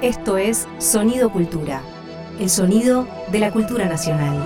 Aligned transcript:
Esto 0.00 0.38
es 0.38 0.68
Sonido 0.78 1.28
Cultura, 1.28 1.82
el 2.38 2.48
sonido 2.48 3.08
de 3.32 3.40
la 3.40 3.50
cultura 3.50 3.86
nacional. 3.86 4.38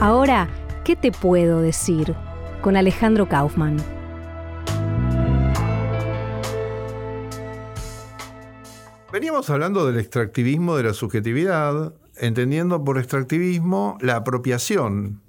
Ahora, 0.00 0.48
¿qué 0.84 0.96
te 0.96 1.12
puedo 1.12 1.60
decir? 1.60 2.16
Con 2.62 2.76
Alejandro 2.76 3.28
Kaufman. 3.28 3.76
Veníamos 9.12 9.48
hablando 9.50 9.86
del 9.86 10.00
extractivismo 10.00 10.76
de 10.76 10.82
la 10.82 10.94
subjetividad, 10.94 11.94
entendiendo 12.16 12.82
por 12.82 12.98
extractivismo 12.98 13.98
la 14.00 14.16
apropiación. 14.16 15.25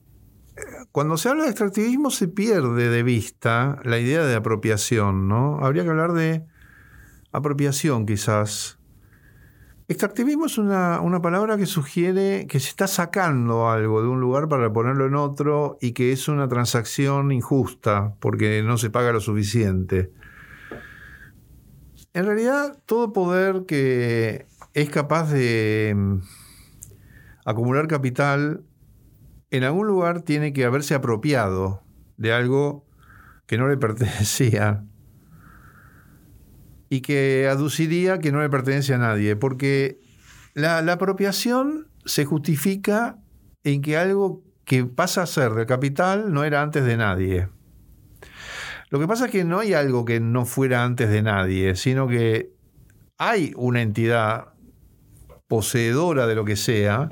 Cuando 0.97 1.15
se 1.17 1.29
habla 1.29 1.43
de 1.43 1.51
extractivismo 1.51 2.09
se 2.09 2.27
pierde 2.27 2.89
de 2.89 3.03
vista 3.03 3.79
la 3.83 3.99
idea 3.99 4.25
de 4.25 4.33
apropiación, 4.33 5.27
¿no? 5.27 5.59
Habría 5.63 5.83
que 5.83 5.91
hablar 5.91 6.13
de 6.13 6.43
apropiación 7.31 8.07
quizás. 8.07 8.79
Extractivismo 9.87 10.47
es 10.47 10.57
una, 10.57 10.99
una, 11.01 11.21
palabra 11.21 11.55
que 11.55 11.67
sugiere 11.67 12.47
que 12.47 12.59
se 12.59 12.69
está 12.69 12.87
sacando 12.87 13.69
algo 13.69 14.01
de 14.01 14.07
un 14.07 14.19
lugar 14.19 14.47
para 14.49 14.73
ponerlo 14.73 15.05
en 15.05 15.13
otro 15.13 15.77
y 15.81 15.91
que 15.91 16.11
es 16.11 16.27
una 16.29 16.47
transacción 16.47 17.31
injusta 17.31 18.15
porque 18.19 18.63
no 18.63 18.79
se 18.79 18.89
paga 18.89 19.11
lo 19.11 19.21
suficiente. 19.21 20.11
En 22.15 22.25
realidad, 22.25 22.81
todo 22.87 23.13
poder 23.13 23.65
que 23.67 24.47
es 24.73 24.89
capaz 24.89 25.31
de 25.31 25.93
mm, 25.95 26.17
acumular 27.45 27.87
capital, 27.87 28.63
en 29.51 29.63
algún 29.63 29.87
lugar 29.87 30.21
tiene 30.21 30.53
que 30.53 30.65
haberse 30.65 30.95
apropiado 30.95 31.83
de 32.17 32.33
algo 32.33 32.85
que 33.45 33.57
no 33.57 33.67
le 33.67 33.77
pertenecía 33.77 34.83
y 36.89 37.01
que 37.01 37.47
aduciría 37.49 38.19
que 38.19 38.31
no 38.31 38.41
le 38.41 38.49
pertenece 38.49 38.93
a 38.93 38.97
nadie, 38.97 39.35
porque 39.35 39.99
la, 40.53 40.79
apropiación 40.79 41.87
se 42.05 42.25
justifica 42.25 43.19
en 43.63 43.81
que 43.81 43.97
algo 43.97 44.43
que 44.63 44.85
pasa 44.85 45.23
a 45.23 45.27
ser 45.27 45.53
del 45.53 45.65
capital 45.65 46.33
no 46.33 46.43
era 46.43 46.61
antes 46.61 46.85
de 46.85 46.97
nadie. 46.97 47.49
Lo 48.89 48.99
que 48.99 49.07
pasa 49.07 49.25
es 49.25 49.31
que 49.31 49.43
no 49.43 49.59
hay 49.59 49.73
algo 49.73 50.05
que 50.05 50.21
no 50.21 50.45
fuera 50.45 50.85
antes 50.85 51.09
de 51.09 51.21
nadie, 51.21 51.75
sino 51.75 52.07
que 52.07 52.53
hay 53.17 53.51
una 53.57 53.81
entidad 53.81 54.53
poseedora 55.47 56.25
de 56.25 56.35
lo 56.35 56.45
que 56.45 56.55
sea 56.55 57.09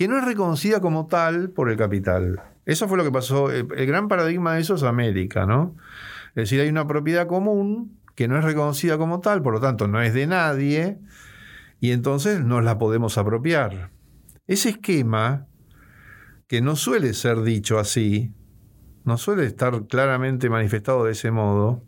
que 0.00 0.08
no 0.08 0.16
es 0.16 0.24
reconocida 0.24 0.80
como 0.80 1.08
tal 1.08 1.50
por 1.50 1.68
el 1.68 1.76
capital. 1.76 2.40
Eso 2.64 2.88
fue 2.88 2.96
lo 2.96 3.04
que 3.04 3.12
pasó. 3.12 3.50
El, 3.50 3.66
gran 3.66 4.08
paradigma 4.08 4.54
de 4.54 4.62
eso 4.62 4.76
es 4.76 4.82
América, 4.82 5.44
¿no? 5.44 5.76
Es 6.30 6.36
decir, 6.36 6.58
hay 6.58 6.70
una 6.70 6.86
propiedad 6.86 7.26
común 7.26 8.00
que 8.14 8.26
no 8.26 8.38
es 8.38 8.42
reconocida 8.42 8.96
como 8.96 9.20
tal, 9.20 9.42
por 9.42 9.52
lo 9.52 9.60
tanto 9.60 9.88
no 9.88 10.00
es 10.00 10.14
de 10.14 10.26
nadie, 10.26 10.98
y 11.80 11.90
entonces 11.90 12.42
nos 12.42 12.64
la 12.64 12.78
podemos 12.78 13.18
apropiar. 13.18 13.90
Ese 14.46 14.70
esquema, 14.70 15.48
que 16.46 16.62
no 16.62 16.76
suele 16.76 17.12
ser 17.12 17.42
dicho 17.42 17.78
así, 17.78 18.32
no 19.04 19.18
suele 19.18 19.44
estar 19.44 19.86
claramente 19.86 20.48
manifestado 20.48 21.04
de 21.04 21.12
ese 21.12 21.30
modo, 21.30 21.84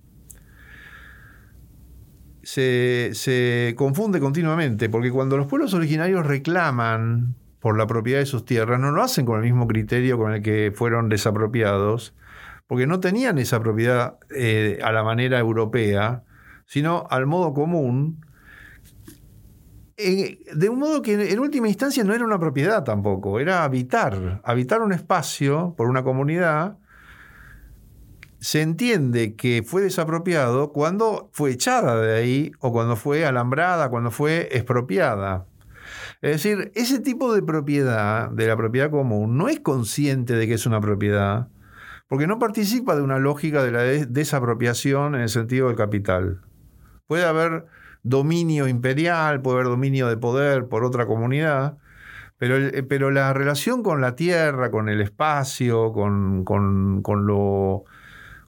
se, 2.42 3.12
se, 3.14 3.72
confunde 3.74 4.20
continuamente, 4.20 4.90
porque 4.90 5.10
cuando 5.10 5.38
los 5.38 5.46
pueblos 5.46 5.72
originarios 5.72 6.26
reclaman 6.26 7.36
por 7.62 7.78
la 7.78 7.86
propiedad 7.86 8.18
de 8.18 8.26
sus 8.26 8.44
tierras, 8.44 8.80
no 8.80 8.90
lo 8.90 9.02
hacen 9.02 9.24
con 9.24 9.36
el 9.36 9.44
mismo 9.44 9.68
criterio 9.68 10.18
con 10.18 10.34
el 10.34 10.42
que 10.42 10.72
fueron 10.74 11.08
desapropiados, 11.08 12.14
porque 12.66 12.88
no 12.88 12.98
tenían 12.98 13.38
esa 13.38 13.60
propiedad 13.60 14.18
eh, 14.34 14.80
a 14.82 14.90
la 14.90 15.04
manera 15.04 15.38
europea, 15.38 16.24
sino 16.66 17.06
al 17.08 17.26
modo 17.26 17.54
común, 17.54 18.20
eh, 19.96 20.40
de 20.52 20.68
un 20.68 20.80
modo 20.80 21.02
que 21.02 21.32
en 21.32 21.38
última 21.38 21.68
instancia 21.68 22.02
no 22.02 22.12
era 22.12 22.24
una 22.24 22.40
propiedad 22.40 22.82
tampoco, 22.82 23.38
era 23.38 23.62
habitar, 23.62 24.40
habitar 24.42 24.82
un 24.82 24.92
espacio 24.92 25.74
por 25.76 25.88
una 25.88 26.02
comunidad 26.02 26.78
se 28.42 28.60
entiende 28.60 29.36
que 29.36 29.62
fue 29.64 29.82
desapropiado 29.82 30.72
cuando 30.72 31.30
fue 31.32 31.52
echada 31.52 32.00
de 32.00 32.16
ahí 32.18 32.52
o 32.58 32.72
cuando 32.72 32.96
fue 32.96 33.24
alambrada, 33.24 33.88
cuando 33.88 34.10
fue 34.10 34.48
expropiada. 34.50 35.46
Es 36.22 36.42
decir, 36.42 36.72
ese 36.74 37.00
tipo 37.00 37.34
de 37.34 37.42
propiedad, 37.42 38.30
de 38.30 38.46
la 38.46 38.56
propiedad 38.56 38.90
común, 38.90 39.36
no 39.36 39.48
es 39.48 39.60
consciente 39.60 40.34
de 40.34 40.46
que 40.46 40.54
es 40.54 40.64
una 40.64 40.80
propiedad, 40.80 41.48
porque 42.08 42.26
no 42.26 42.38
participa 42.38 42.96
de 42.96 43.02
una 43.02 43.18
lógica 43.18 43.62
de 43.62 43.72
la 43.72 43.82
desapropiación 43.82 45.14
en 45.14 45.22
el 45.22 45.28
sentido 45.28 45.68
del 45.68 45.76
capital. 45.76 46.40
Puede 47.06 47.26
haber 47.26 47.66
dominio 48.02 48.68
imperial, 48.68 49.42
puede 49.42 49.56
haber 49.56 49.68
dominio 49.68 50.08
de 50.08 50.16
poder 50.16 50.68
por 50.68 50.84
otra 50.84 51.06
comunidad, 51.06 51.76
pero, 52.38 52.56
pero 52.88 53.10
la 53.10 53.32
relación 53.34 53.82
con 53.82 54.00
la 54.00 54.16
tierra, 54.16 54.70
con 54.70 54.88
el 54.88 55.00
espacio, 55.02 55.92
con, 55.92 56.44
con 56.44 57.26
lo 57.26 57.84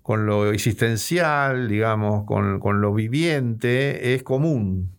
con 0.04 0.26
lo 0.26 0.52
existencial, 0.52 1.66
digamos, 1.66 2.26
con, 2.26 2.80
lo 2.82 2.92
viviente, 2.92 4.12
es 4.12 4.22
común. 4.22 4.93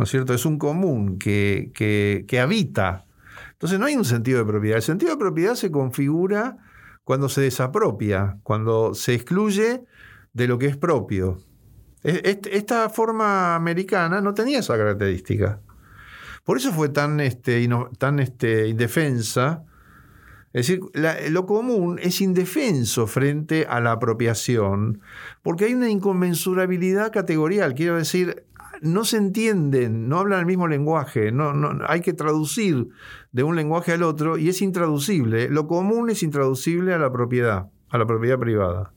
¿No 0.00 0.04
es 0.04 0.10
cierto? 0.12 0.32
Es 0.32 0.46
un 0.46 0.56
común 0.56 1.18
que, 1.18 1.72
que, 1.74 2.40
habita. 2.40 3.04
Entonces 3.52 3.78
no 3.78 3.84
hay 3.84 3.96
un 3.96 4.06
sentido 4.06 4.38
de 4.38 4.46
propiedad. 4.46 4.78
El 4.78 4.82
sentido 4.82 5.12
de 5.12 5.18
propiedad 5.18 5.56
se 5.56 5.70
configura 5.70 6.56
cuando 7.04 7.28
se 7.28 7.42
desapropia, 7.42 8.38
cuando 8.42 8.94
se 8.94 9.12
excluye 9.12 9.84
de 10.32 10.48
lo 10.48 10.58
que 10.58 10.68
es 10.68 10.78
propio. 10.78 11.42
Esta 12.02 12.88
forma 12.88 13.54
americana 13.54 14.22
no 14.22 14.32
tenía 14.32 14.60
esa 14.60 14.78
característica. 14.78 15.60
Por 16.44 16.56
eso 16.56 16.72
fue 16.72 16.88
tan, 16.88 17.20
este, 17.20 17.68
tan 17.98 18.20
este, 18.20 18.68
indefensa 18.68 19.66
es 20.52 20.66
decir, 20.66 20.80
lo 21.30 21.46
común 21.46 22.00
es 22.02 22.20
indefenso 22.20 23.06
frente 23.06 23.66
a 23.68 23.78
la 23.80 23.92
apropiación, 23.92 25.00
porque 25.42 25.66
hay 25.66 25.74
una 25.74 25.88
inconmensurabilidad 25.88 27.12
categorial. 27.12 27.74
Quiero 27.74 27.96
decir, 27.96 28.44
no 28.82 29.04
se 29.04 29.16
entienden, 29.16 30.08
no 30.08 30.18
hablan 30.18 30.40
el 30.40 30.46
mismo 30.46 30.68
lenguaje, 30.68 31.32
no, 31.32 31.52
hay 31.86 32.00
que 32.00 32.12
traducir 32.12 32.88
de 33.32 33.42
un 33.42 33.56
lenguaje 33.56 33.92
al 33.92 34.02
otro 34.02 34.38
y 34.38 34.48
es 34.48 34.62
intraducible. 34.62 35.48
Lo 35.48 35.66
común 35.66 36.10
es 36.10 36.22
intraducible 36.22 36.94
a 36.94 36.98
la 36.98 37.12
propiedad, 37.12 37.68
a 37.88 37.98
la 37.98 38.06
propiedad 38.06 38.38
privada. 38.38 38.92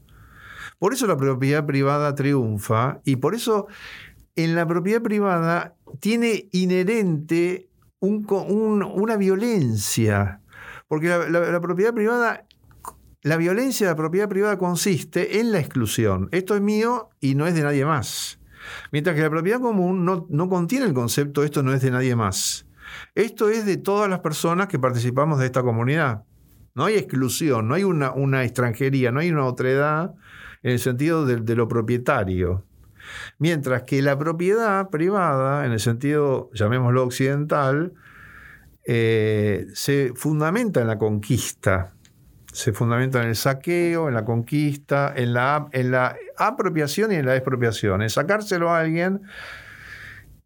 Por 0.80 0.94
eso 0.94 1.08
la 1.08 1.18
propiedad 1.18 1.66
privada 1.66 2.16
triunfa 2.16 3.00
y 3.06 3.18
por 3.18 3.36
eso 3.36 3.68
en 4.36 4.56
la 4.56 4.68
propiedad 4.68 5.02
privada 5.02 5.76
tiene 6.00 6.50
inherente 6.52 7.70
una 8.00 9.16
violencia 9.16 10.42
porque 10.94 11.08
la, 11.08 11.60
propiedad 11.60 11.92
privada, 11.92 12.46
la 13.24 13.38
violencia 13.38 13.88
de 13.88 13.94
la 13.94 13.98
propiedad 13.98 14.30
privada 14.30 14.60
consiste 14.60 15.40
en 15.40 15.52
la 15.52 15.60
exclusión. 15.60 16.30
Esto 16.32 16.54
es 16.54 16.62
mío 16.62 17.10
y 17.20 17.34
no 17.34 17.48
es 17.48 17.56
de 17.56 17.64
nadie 17.64 17.84
más. 17.84 18.40
Mientras 18.91 19.16
que 19.16 19.22
la 19.22 19.29
propiedad 19.29 19.59
común 19.59 20.06
no, 20.06 20.28
no 20.29 20.50
contiene 20.50 20.85
el 20.85 20.94
concepto 20.94 21.44
esto 21.44 21.63
no 21.63 21.74
es 21.74 21.81
de 21.81 21.91
nadie 21.91 22.16
más. 22.16 22.66
Esto 23.16 23.50
es 23.50 23.66
de 23.66 23.78
todas 23.78 24.09
las 24.09 24.19
personas 24.19 24.68
que 24.68 24.79
participamos 24.79 25.40
de 25.40 25.46
esta 25.46 25.63
comunidad. 25.63 26.24
No 26.75 26.85
hay 26.85 26.96
exclusión, 26.96 27.68
no 27.68 27.75
hay 27.75 27.84
una, 27.84 28.12
una 28.12 28.44
extranjería, 28.44 29.12
no 29.12 29.19
hay 29.19 29.31
una 29.31 29.46
otredad 29.46 30.13
en 30.63 30.72
el 30.72 30.79
sentido 30.79 31.25
de, 31.25 31.56
lo 31.56 31.68
propietario. 31.68 32.66
Mientras 33.38 33.84
que 33.84 34.01
la 34.01 34.18
propiedad 34.18 34.90
privada, 34.90 35.66
en 35.66 35.74
el 35.74 35.80
sentido, 35.80 36.50
llamémoslo 36.53 37.03
occidental, 37.03 37.94
eh, 38.85 39.68
se 39.74 40.13
fundamenta 40.16 40.81
en 40.81 40.88
la 40.88 40.97
conquista, 40.97 41.94
se 42.54 42.72
fundamenta 42.72 43.22
en 43.22 43.30
el 43.30 43.36
saqueo, 43.36 44.08
en 44.08 44.14
la 44.14 44.24
conquista, 44.24 45.12
en 45.16 45.34
la, 45.34 45.68
en 45.72 45.92
la 45.92 46.16
apropiación 46.38 47.12
y 47.12 47.16
en 47.16 47.26
la 47.26 47.36
expropiación, 47.36 48.04
en 48.04 48.10
sacárselo 48.10 48.70
a 48.70 48.80
alguien. 48.80 49.24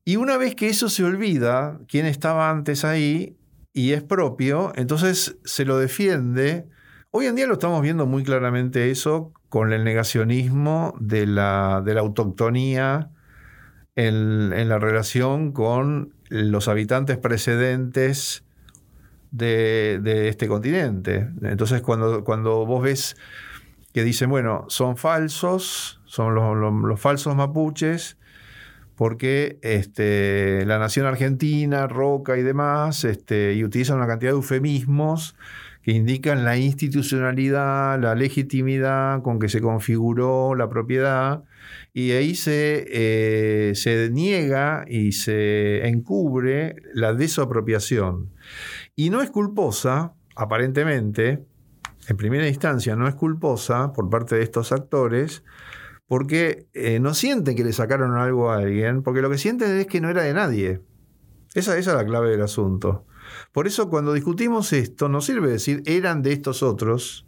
Y 0.05 0.15
una 0.15 0.37
vez 0.37 0.55
que 0.55 0.69
eso 0.69 0.87
se 0.87 1.03
olvida, 1.03 1.79
quien 1.87 2.05
estaba 2.05 2.49
antes 2.49 2.85
ahí 2.85 3.35
y 3.73 3.91
es 3.91 4.03
propio, 4.03 4.71
entonces 4.75 5.37
se 5.43 5.65
lo 5.65 5.77
defiende. 5.77 6.65
Hoy 7.11 7.25
en 7.25 7.35
día 7.35 7.45
lo 7.45 7.53
estamos 7.53 7.81
viendo 7.81 8.05
muy 8.05 8.23
claramente 8.23 8.89
eso 8.89 9.33
con 9.49 9.73
el 9.73 9.83
negacionismo 9.83 10.95
de 11.01 11.27
la, 11.27 11.81
de 11.83 11.93
la 11.93 11.99
autoctonía 11.99 13.11
en, 13.95 14.53
en 14.53 14.69
la 14.69 14.79
relación 14.79 15.51
con 15.51 16.13
los 16.29 16.69
habitantes 16.69 17.17
precedentes 17.17 18.46
de, 19.31 20.27
este 20.27 20.47
continente. 20.47 21.29
Entonces, 21.41 21.81
cuando, 21.81 22.23
cuando 22.23 22.65
vos 22.65 22.83
ves 22.83 23.15
que 23.93 24.03
dicen, 24.03 24.29
bueno, 24.29 24.65
son 24.67 24.97
falsos, 24.97 26.01
son 26.05 26.35
los, 26.35 26.99
falsos 26.99 27.35
mapuches, 27.35 28.17
porque 28.95 29.59
este, 29.61 30.65
la 30.65 30.79
nación 30.79 31.05
argentina, 31.05 31.87
Roca 31.87 32.37
y 32.37 32.43
demás, 32.43 33.03
este, 33.05 33.53
y 33.53 33.63
utilizan 33.63 33.97
una 33.97 34.07
cantidad 34.07 34.31
de 34.31 34.37
eufemismos 34.37 35.35
que 35.83 35.93
indican 35.93 36.43
la 36.43 36.57
institucionalidad, 36.57 37.99
la 37.99 38.13
legitimidad 38.13 39.21
con 39.21 39.39
que 39.39 39.49
se 39.49 39.61
configuró 39.61 40.53
la 40.53 40.67
propiedad, 40.67 41.43
y 41.93 42.11
ahí 42.11 42.35
se, 42.35 42.85
eh, 42.89 43.73
se 43.73 44.09
niega 44.11 44.85
y 44.87 45.13
se 45.13 45.87
encubre 45.87 46.75
la 46.93 47.13
desapropiación. 47.13 48.29
Y 48.99 49.11
no 49.11 49.21
es 49.21 49.29
culposa, 49.29 50.15
aparentemente, 50.35 51.45
en 52.07 52.17
primera 52.17 52.47
instancia 52.47 52.95
no 52.95 53.07
es 53.07 53.13
culposa 53.13 53.93
por 53.93 54.09
parte 54.09 54.35
de 54.35 54.41
estos 54.41 54.71
actores, 54.71 55.43
porque 56.07 56.65
eh, 56.73 56.99
no 56.99 57.13
sienten 57.13 57.55
que 57.55 57.63
le 57.63 57.73
sacaron 57.73 58.15
algo 58.15 58.49
a 58.49 58.57
alguien, 58.57 59.03
porque 59.03 59.21
lo 59.21 59.29
que 59.29 59.37
sienten 59.37 59.77
es 59.77 59.85
que 59.85 60.01
no 60.01 60.09
era 60.09 60.23
de 60.23 60.33
nadie. 60.33 60.81
Esa, 61.53 61.77
esa 61.77 61.91
es 61.91 61.95
la 61.95 62.05
clave 62.05 62.31
del 62.31 62.41
asunto. 62.41 63.05
Por 63.51 63.67
eso 63.67 63.87
cuando 63.87 64.13
discutimos 64.13 64.73
esto, 64.73 65.09
no 65.09 65.21
sirve 65.21 65.51
decir 65.51 65.83
eran 65.85 66.23
de 66.23 66.33
estos 66.33 66.63
otros, 66.63 67.26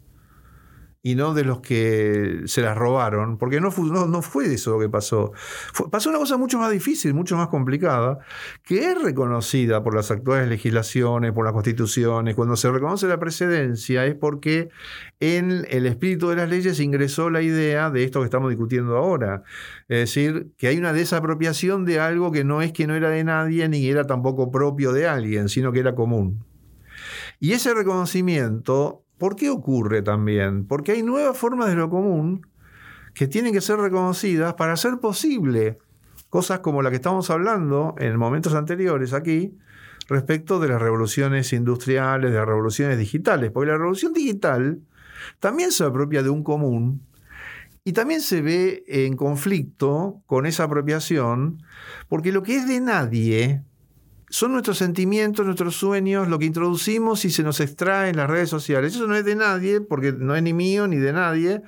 y 1.01 1.15
no 1.15 1.33
de 1.33 1.45
los 1.45 1.61
que 1.61 2.41
se 2.45 2.61
las 2.61 2.77
robaron, 2.77 3.37
porque 3.37 3.61
no, 3.61 3.71
fue 3.71 4.53
eso 4.53 4.71
lo 4.71 4.79
que 4.79 4.89
pasó. 4.89 5.31
pasó 5.89 6.09
una 6.09 6.19
cosa 6.19 6.35
mucho 6.37 6.59
más 6.59 6.71
difícil, 6.71 7.13
mucho 7.13 7.37
más 7.37 7.47
complicada, 7.47 8.19
que 8.63 8.91
es 8.91 9.01
reconocida 9.01 9.81
por 9.81 9.95
las 9.95 10.11
actuales 10.11 10.49
legislaciones, 10.49 11.31
por 11.31 11.45
las 11.45 11.53
constituciones. 11.53 12.35
Cuando 12.35 12.57
se 12.57 12.69
reconoce 12.69 13.07
la 13.07 13.17
precedencia 13.17 14.05
es 14.05 14.15
porque 14.15 14.69
en 15.21 15.65
el 15.69 15.85
espíritu 15.85 16.29
de 16.29 16.35
las 16.35 16.49
leyes 16.49 16.79
ingresó 16.81 17.29
la 17.29 17.41
idea 17.41 17.89
de 17.89 18.03
esto 18.03 18.19
que 18.19 18.25
estamos 18.25 18.49
discutiendo 18.49 18.97
ahora. 18.97 19.43
Es 19.87 19.99
decir, 19.99 20.51
que 20.57 20.67
hay 20.67 20.77
una 20.77 20.91
desapropiación 20.91 21.85
de 21.85 22.01
algo 22.01 22.31
que 22.31 22.43
no 22.43 22.61
es 22.61 22.73
que 22.73 22.87
no 22.87 22.95
era 22.95 23.09
de 23.09 23.23
nadie 23.23 23.69
ni 23.69 23.87
era 23.87 24.05
tampoco 24.05 24.51
propio 24.51 24.91
de 24.91 25.07
alguien, 25.07 25.47
sino 25.47 25.71
que 25.71 25.79
era 25.79 25.95
común. 25.95 26.43
Y 27.39 27.53
ese 27.53 27.73
reconocimiento 27.73 29.05
¿Por 29.19 29.35
qué 29.35 29.49
ocurre 29.49 30.01
también? 30.01 30.65
Porque 30.65 30.93
hay 30.93 31.03
nuevas 31.03 31.37
formas 31.37 31.67
de 31.67 31.75
lo 31.75 31.89
común 31.89 32.47
que 33.13 33.27
tienen 33.27 33.53
que 33.53 33.61
ser 33.61 33.77
reconocidas 33.77 34.53
para 34.53 34.73
hacer 34.73 34.99
posible 34.99 35.77
cosas 36.29 36.59
como 36.59 36.81
la 36.81 36.89
que 36.89 36.95
estamos 36.95 37.29
hablando 37.29 37.95
en 37.97 38.15
momentos 38.17 38.53
anteriores 38.53 39.13
aquí, 39.13 39.57
respecto 40.07 40.59
de 40.59 40.69
las 40.69 40.81
revoluciones 40.81 41.51
industriales, 41.51 42.31
de 42.31 42.37
las 42.37 42.47
revoluciones 42.47 42.97
digitales. 42.97 43.51
Porque 43.51 43.71
la 43.71 43.77
revolución 43.77 44.13
digital 44.13 44.79
también 45.39 45.73
se 45.73 45.83
apropia 45.83 46.23
de 46.23 46.29
un 46.29 46.43
común 46.43 47.01
y 47.83 47.91
también 47.91 48.21
se 48.21 48.41
ve 48.41 48.83
en 48.87 49.17
conflicto 49.17 50.21
con 50.27 50.45
esa 50.45 50.63
apropiación, 50.63 51.61
porque 52.07 52.31
lo 52.31 52.41
que 52.41 52.55
es 52.55 52.67
de 52.67 52.79
nadie 52.79 53.63
son 54.29 54.51
nuestros 54.51 54.77
sentimientos, 54.77 55.45
nuestros 55.45 55.75
sueños, 55.75 56.27
lo 56.27 56.37
que 56.39 56.45
introducimos 56.45 57.25
y 57.25 57.31
se 57.31 57.43
nos 57.43 57.59
extrae 57.59 58.09
en 58.09 58.17
las 58.17 58.29
redes 58.29 58.49
sociales. 58.49 58.95
Eso 58.95 59.07
no 59.07 59.15
es 59.15 59.25
de 59.25 59.35
nadie, 59.35 59.81
porque 59.81 60.13
no 60.13 60.35
es 60.35 60.43
ni 60.43 60.53
mío 60.53 60.87
ni 60.87 60.97
de 60.97 61.13
nadie, 61.13 61.61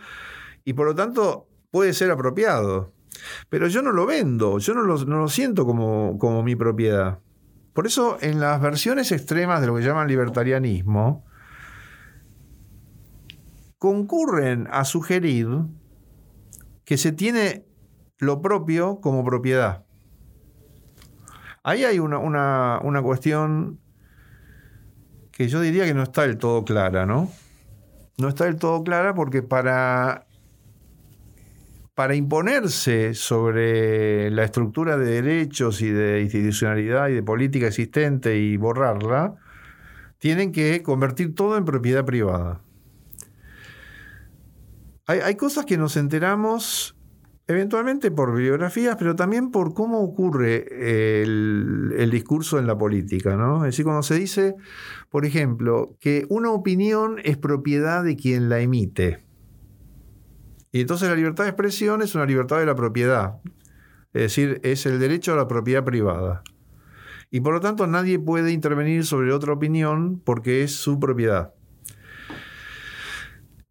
y 0.64 0.74
por 0.74 0.86
lo 0.86 0.96
tanto 0.96 1.48
puede 1.72 1.94
ser 1.94 2.12
apropiado. 2.12 2.94
Pero 3.50 3.68
yo 3.68 3.82
no 3.82 3.92
lo 3.92 4.06
vendo, 4.06 4.60
yo 4.60 4.74
no 4.74 4.84
lo, 4.84 5.28
siento 5.28 5.66
como, 5.66 6.18
como 6.20 6.44
mi 6.44 6.56
propiedad. 6.56 7.20
Por 7.74 7.88
eso 7.88 8.18
en 8.22 8.40
las 8.40 8.62
versiones 8.62 9.12
extremas 9.12 9.62
de 9.62 9.68
lo 9.68 9.76
que 9.76 9.84
llaman 9.84 10.08
libertarianismo, 10.08 11.26
concurren 13.78 14.68
a 14.70 14.86
sugerir 14.86 15.48
que 16.86 16.98
se 16.98 17.12
tiene 17.12 17.66
lo 18.20 18.42
propio 18.42 19.00
como 19.02 19.24
propiedad. 19.24 19.86
Ahí 21.64 21.86
hay 21.86 22.00
una, 22.00 22.18
una, 22.80 23.02
cuestión 23.04 23.80
que 25.32 25.48
yo 25.48 25.62
diría 25.62 25.86
que 25.86 25.94
no 25.94 26.02
está 26.02 26.24
del 26.24 26.38
todo 26.38 26.66
clara, 26.66 27.06
¿no? 27.06 27.32
No 28.18 28.30
está 28.30 28.46
del 28.46 28.56
todo 28.56 28.84
clara 28.84 29.14
porque 29.14 29.44
para, 29.44 30.26
para 31.94 32.16
imponerse 32.16 33.14
sobre 33.14 34.32
la 34.32 34.44
estructura 34.44 34.98
de 34.98 35.22
derechos 35.22 35.82
y 35.82 35.92
de 35.92 36.22
institucionalidad 36.22 37.10
y 37.10 37.14
de 37.14 37.24
política 37.24 37.68
existente 37.68 38.38
y 38.40 38.58
borrarla, 38.58 39.36
tienen 40.18 40.52
que 40.52 40.82
convertir 40.82 41.36
todo 41.36 41.58
en 41.58 41.66
propiedad 41.66 42.06
privada. 42.06 42.62
Hay, 45.06 45.20
hay 45.20 45.36
cosas 45.36 45.66
que 45.66 45.78
nos 45.78 45.96
enteramos 45.96 46.96
Eventualmente 47.52 48.12
por 48.12 48.34
biografías, 48.34 48.96
pero 48.98 49.14
también 49.18 49.52
por 49.52 49.74
cómo 49.74 50.00
ocurre 50.00 51.22
el, 51.22 52.10
discurso 52.10 52.58
en 52.60 52.66
la 52.66 52.78
política. 52.78 53.36
¿no? 53.36 53.58
Es 53.66 53.74
decir, 53.74 53.84
cuando 53.84 54.04
se 54.04 54.16
dice, 54.16 54.56
por 55.10 55.26
ejemplo, 55.26 55.98
que 56.00 56.26
una 56.30 56.52
opinión 56.52 57.18
es 57.26 57.36
propiedad 57.36 58.06
de 58.06 58.16
quien 58.16 58.48
la 58.48 58.62
emite. 58.62 59.20
Y 60.72 60.80
entonces 60.80 61.10
la 61.10 61.16
libertad 61.16 61.44
de 61.44 61.50
expresión 61.50 62.02
es 62.02 62.16
una 62.16 62.26
libertad 62.26 62.60
de 62.60 62.68
la 62.68 62.76
propiedad. 62.76 63.42
Es 64.14 64.22
decir, 64.22 64.62
es 64.64 64.86
el 64.86 64.98
derecho 64.98 65.34
a 65.34 65.36
la 65.36 65.50
propiedad 65.50 65.84
privada. 65.84 66.44
Y 67.32 67.42
por 67.42 67.54
lo 67.54 67.60
tanto 67.60 67.86
nadie 67.86 68.18
puede 68.18 68.54
intervenir 68.54 69.06
sobre 69.06 69.34
otra 69.34 69.52
opinión 69.52 70.22
porque 70.24 70.64
es 70.64 70.74
su 70.74 71.02
propiedad. 71.02 71.54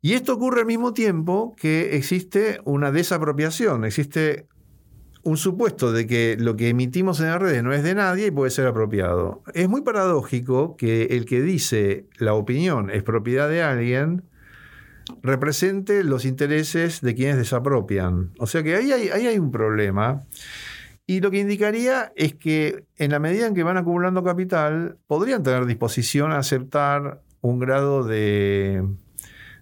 Y 0.02 0.14
esto 0.14 0.34
ocurre 0.34 0.60
al 0.60 0.66
mismo 0.66 0.92
tiempo 0.92 1.54
que 1.56 1.96
existe 1.96 2.60
una 2.64 2.90
desapropiación, 2.90 3.84
existe 3.84 4.46
un 5.22 5.36
supuesto 5.36 5.92
de 5.92 6.06
que 6.06 6.36
lo 6.38 6.56
que 6.56 6.70
emitimos 6.70 7.20
en 7.20 7.26
las 7.26 7.40
redes 7.40 7.62
no 7.62 7.74
es 7.74 7.82
de 7.82 7.94
nadie 7.94 8.28
y 8.28 8.30
puede 8.30 8.50
ser 8.50 8.66
apropiado. 8.66 9.42
Es 9.52 9.68
muy 9.68 9.82
paradójico 9.82 10.76
que 10.76 11.04
el 11.04 11.26
que 11.26 11.42
dice 11.42 12.06
la 12.16 12.34
opinión 12.34 12.90
es 12.90 13.02
propiedad 13.02 13.48
de 13.48 13.62
alguien 13.62 14.24
represente 15.22 16.04
los 16.04 16.24
intereses 16.24 17.00
de 17.00 17.14
quienes 17.14 17.36
desapropian. 17.36 18.32
O 18.38 18.46
sea 18.46 18.62
que 18.62 18.76
ahí 18.76 18.92
hay, 18.92 19.08
ahí 19.08 19.26
hay 19.26 19.38
un 19.38 19.50
problema. 19.50 20.24
Y 21.06 21.20
lo 21.20 21.30
que 21.30 21.40
indicaría 21.40 22.12
es 22.14 22.34
que 22.34 22.84
en 22.96 23.10
la 23.10 23.18
medida 23.18 23.46
en 23.46 23.54
que 23.54 23.64
van 23.64 23.76
acumulando 23.76 24.22
capital, 24.22 24.98
podrían 25.06 25.42
tener 25.42 25.66
disposición 25.66 26.32
a 26.32 26.38
aceptar 26.38 27.20
un 27.40 27.58
grado 27.58 28.04
de 28.04 28.86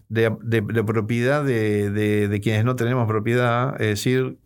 de, 0.08 0.30
propiedad 0.86 1.44
de, 1.44 2.40
quienes 2.42 2.64
no 2.64 2.76
tenemos 2.76 3.06
propiedad, 3.06 3.80
es 3.80 3.88
decir, 3.88 4.38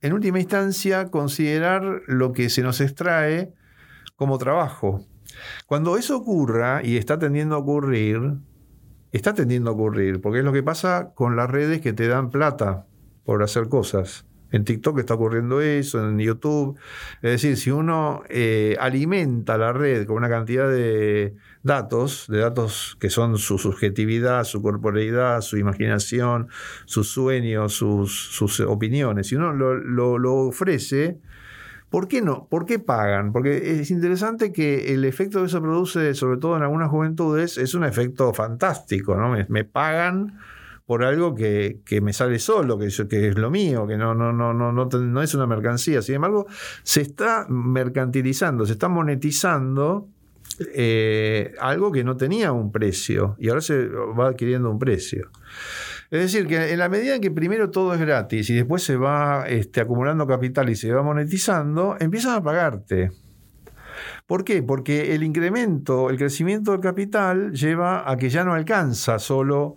en 0.00 0.12
última 0.12 0.38
instancia, 0.38 1.10
considerar 1.10 2.02
lo 2.06 2.32
que 2.32 2.50
se 2.50 2.62
nos 2.62 2.80
extrae 2.80 3.52
como 4.16 4.38
trabajo. 4.38 5.04
Cuando 5.66 5.96
eso 5.96 6.16
ocurra, 6.16 6.82
y 6.84 6.96
está 6.96 7.18
tendiendo 7.18 7.56
a 7.56 7.58
ocurrir, 7.58 8.38
está 9.12 9.34
tendiendo 9.34 9.70
a 9.70 9.74
ocurrir, 9.74 10.20
porque 10.20 10.40
es 10.40 10.44
lo 10.44 10.52
que 10.52 10.62
pasa 10.62 11.12
con 11.14 11.36
las 11.36 11.50
redes 11.50 11.80
que 11.80 11.92
te 11.92 12.06
dan 12.06 12.30
plata 12.30 12.86
por 13.24 13.42
hacer 13.42 13.68
cosas. 13.68 14.24
En 14.50 14.64
TikTok 14.64 14.98
está 14.98 15.14
ocurriendo 15.14 15.60
eso, 15.60 16.08
en 16.08 16.18
YouTube. 16.18 16.78
Es 17.20 17.32
decir, 17.32 17.56
si 17.56 17.70
uno 17.70 18.22
eh, 18.30 18.76
alimenta 18.80 19.58
la 19.58 19.72
red 19.72 20.06
con 20.06 20.16
una 20.16 20.28
cantidad 20.28 20.70
de 20.70 21.34
datos, 21.68 22.26
de 22.28 22.38
datos 22.38 22.96
que 22.98 23.10
son 23.10 23.38
su 23.38 23.58
subjetividad, 23.58 24.42
su 24.42 24.60
corporeidad, 24.60 25.40
su 25.42 25.56
imaginación, 25.56 26.48
sus 26.84 27.10
sueños, 27.10 27.74
sus, 27.74 28.60
opiniones, 28.66 29.28
si 29.28 29.36
uno 29.36 29.52
lo, 29.52 30.34
ofrece, 30.34 31.20
¿por 31.90 32.08
qué 32.08 32.20
no? 32.20 32.48
¿Por 32.50 32.66
qué 32.66 32.80
pagan? 32.80 33.32
Porque 33.32 33.80
es 33.80 33.92
interesante 33.92 34.52
que 34.52 34.92
el 34.92 35.04
efecto 35.04 35.38
que 35.38 35.46
eso 35.46 35.62
produce, 35.62 36.14
sobre 36.14 36.38
todo 36.38 36.56
en 36.56 36.64
algunas 36.64 36.90
juventudes, 36.90 37.56
es 37.56 37.74
un 37.74 37.84
efecto 37.84 38.34
fantástico, 38.34 39.14
¿no? 39.14 39.36
me 39.48 39.64
pagan 39.64 40.38
por 40.88 41.04
algo 41.04 41.34
que, 41.34 41.82
me 42.00 42.14
sale 42.14 42.38
solo, 42.38 42.78
que, 42.78 42.88
que, 43.10 43.28
es 43.28 43.36
lo 43.36 43.50
mío, 43.50 43.86
que 43.86 43.98
no, 43.98 44.14
no, 44.14 44.32
no, 44.32 44.54
no, 44.54 44.72
no, 44.72 45.22
es 45.22 45.34
una 45.34 45.46
mercancía. 45.46 46.00
Sin 46.00 46.14
embargo, 46.14 46.46
se 46.82 47.02
está 47.02 47.44
mercantilizando, 47.46 48.64
se 48.64 48.72
está 48.72 48.88
monetizando 48.88 50.08
eh, 50.74 51.54
algo 51.60 51.92
que 51.92 52.04
no 52.04 52.16
tenía 52.16 52.52
un 52.52 52.72
precio 52.72 53.36
y 53.38 53.48
ahora 53.48 53.60
se 53.60 53.86
va 53.86 54.28
adquiriendo 54.28 54.70
un 54.70 54.78
precio. 54.78 55.30
Es 56.10 56.20
decir, 56.20 56.46
que 56.46 56.72
en 56.72 56.78
la 56.78 56.88
medida 56.88 57.16
en 57.16 57.20
que 57.20 57.30
primero 57.30 57.70
todo 57.70 57.92
es 57.94 58.00
gratis 58.00 58.48
y 58.50 58.54
después 58.54 58.82
se 58.82 58.96
va 58.96 59.46
este, 59.48 59.80
acumulando 59.80 60.26
capital 60.26 60.70
y 60.70 60.76
se 60.76 60.92
va 60.92 61.02
monetizando, 61.02 61.96
empiezan 62.00 62.34
a 62.34 62.42
pagarte. 62.42 63.10
¿Por 64.26 64.44
qué? 64.44 64.62
Porque 64.62 65.14
el 65.14 65.22
incremento, 65.22 66.10
el 66.10 66.16
crecimiento 66.16 66.72
del 66.72 66.80
capital 66.80 67.52
lleva 67.52 68.10
a 68.10 68.16
que 68.16 68.30
ya 68.30 68.44
no 68.44 68.54
alcanza 68.54 69.18
solo 69.18 69.76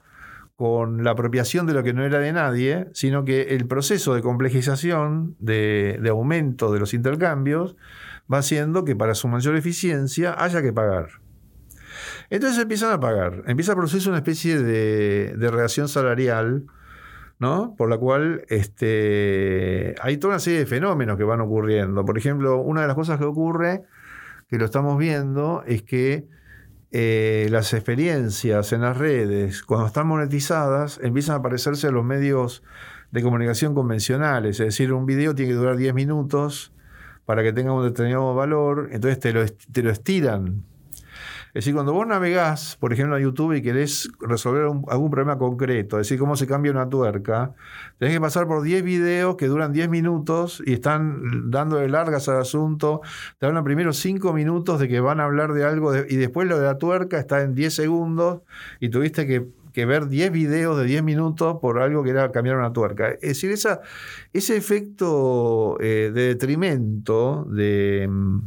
con 0.62 1.04
la 1.04 1.12
apropiación 1.12 1.66
de 1.66 1.74
lo 1.74 1.82
que 1.82 1.92
no 1.92 2.06
era 2.06 2.20
de 2.20 2.32
nadie, 2.34 2.88
sino 2.94 3.26
que 3.26 3.56
el 3.56 3.66
proceso 3.66 4.14
de 4.14 4.22
complejización, 4.22 5.36
de, 5.40 6.00
aumento 6.08 6.72
de 6.72 6.80
los 6.80 6.94
intercambios, 6.94 7.76
va 8.32 8.40
haciendo 8.40 8.86
que 8.86 8.96
para 8.96 9.16
su 9.16 9.28
mayor 9.28 9.56
eficiencia 9.56 10.36
haya 10.38 10.62
que 10.62 10.74
pagar. 10.74 11.10
Entonces 12.30 12.62
empiezan 12.62 12.94
a 12.94 13.00
pagar, 13.00 13.44
empieza 13.48 13.74
a 13.74 13.76
producirse 13.76 14.08
una 14.10 14.20
especie 14.20 14.58
de, 14.60 15.36
de 15.38 15.52
reacción 15.52 15.88
salarial 15.88 16.66
¿no? 17.42 17.74
Por 17.76 17.90
la 17.90 17.98
cual 17.98 18.46
este, 18.50 19.96
hay 20.00 20.18
toda 20.18 20.36
una 20.36 20.40
serie 20.40 20.60
de 20.60 20.68
fenómenos 20.68 21.18
que 21.18 21.24
van 21.24 21.42
ocurriendo. 21.42 22.06
Por 22.06 22.16
ejemplo, 22.20 22.62
una 22.62 22.82
de 22.82 22.88
las 22.88 22.96
cosas 22.96 23.18
que 23.18 23.26
ocurre, 23.26 23.82
que 24.48 24.60
lo 24.60 24.66
estamos 24.66 24.96
viendo, 25.00 25.64
es 25.66 25.82
que 25.82 26.28
eh, 26.92 27.48
las 27.50 27.74
experiencias 27.74 28.74
en 28.74 28.82
las 28.82 28.96
redes, 28.96 29.64
cuando 29.64 29.88
están 29.88 30.06
monetizadas, 30.06 31.00
empiezan 31.02 31.34
a 31.34 31.40
aparecerse 31.40 31.88
en 31.88 31.96
los 31.96 32.06
medios 32.06 32.62
de 33.10 33.24
comunicación 33.24 33.74
convencionales. 33.74 34.60
Es 34.60 34.68
decir, 34.68 34.94
un 34.94 35.08
video 35.08 35.34
tiene 35.34 35.54
que 35.54 35.58
durar 35.58 35.78
10 35.78 35.96
minutos 35.96 36.74
para 37.32 37.44
que 37.44 37.54
tenga 37.54 37.72
un 37.72 37.84
determinado 37.84 38.36
valor, 38.36 38.90
entonces 38.92 39.20
te 39.20 39.32
lo, 39.32 39.46
te 39.46 39.84
lo 39.84 39.90
estiran 39.90 40.66
es 41.54 41.66
decir, 41.66 41.74
cuando 41.74 41.92
vos 41.92 42.08
navegás, 42.08 42.78
por 42.80 42.94
ejemplo, 42.94 43.18
a 43.18 43.20
YouTube 43.20 43.52
y 43.52 43.62
querés 43.62 44.10
resolver 44.22 44.64
algún 44.88 45.12
problema 45.12 45.38
concreto, 45.38 46.00
es 46.00 46.08
decir, 46.08 46.18
cómo 46.18 46.38
se 46.38 46.48
cambia 46.48 46.72
una 46.72 46.88
tuerca, 46.88 47.54
tenés 47.98 48.16
que 48.16 48.22
pasar 48.22 48.48
por 48.48 48.62
10 48.62 48.84
videos 48.84 49.36
que 49.36 49.48
duran 49.48 49.74
10 49.74 49.90
minutos 49.90 50.64
y 50.66 50.72
están 50.72 51.52
dándole 51.52 51.90
largas 51.90 52.30
al 52.30 52.40
asunto. 52.40 53.02
Te 53.38 53.48
hablan 53.48 53.66
primero 53.66 53.92
5 53.92 54.32
minutos 54.32 54.80
de 54.80 54.88
que 54.88 55.02
van 55.02 55.20
a 55.20 55.26
hablar 55.26 55.52
de 55.52 55.66
algo 55.66 55.94
y 55.94 56.16
después 56.16 56.48
lo 56.48 56.58
de 56.58 56.68
la 56.68 56.78
tuerca 56.78 57.20
está 57.20 57.42
en 57.42 57.54
10 57.54 57.74
segundos 57.74 58.44
y 58.80 58.88
tuviste 58.88 59.28
que 59.28 59.46
ver 59.74 60.08
10 60.08 60.32
videos 60.32 60.78
de 60.78 60.86
10 60.86 61.04
minutos 61.04 61.58
por 61.62 61.80
algo 61.80 62.04
que 62.04 62.12
era 62.12 62.32
cambiar 62.32 62.58
una 62.58 62.74
tuerca. 62.74 63.10
Es 63.10 63.22
decir, 63.22 63.52
esa, 63.52 63.82
ese 64.34 64.58
efecto 64.58 65.78
eh, 65.80 66.12
de 66.14 66.28
detrimento, 66.28 67.46
de, 67.50 68.08
mm, 68.10 68.40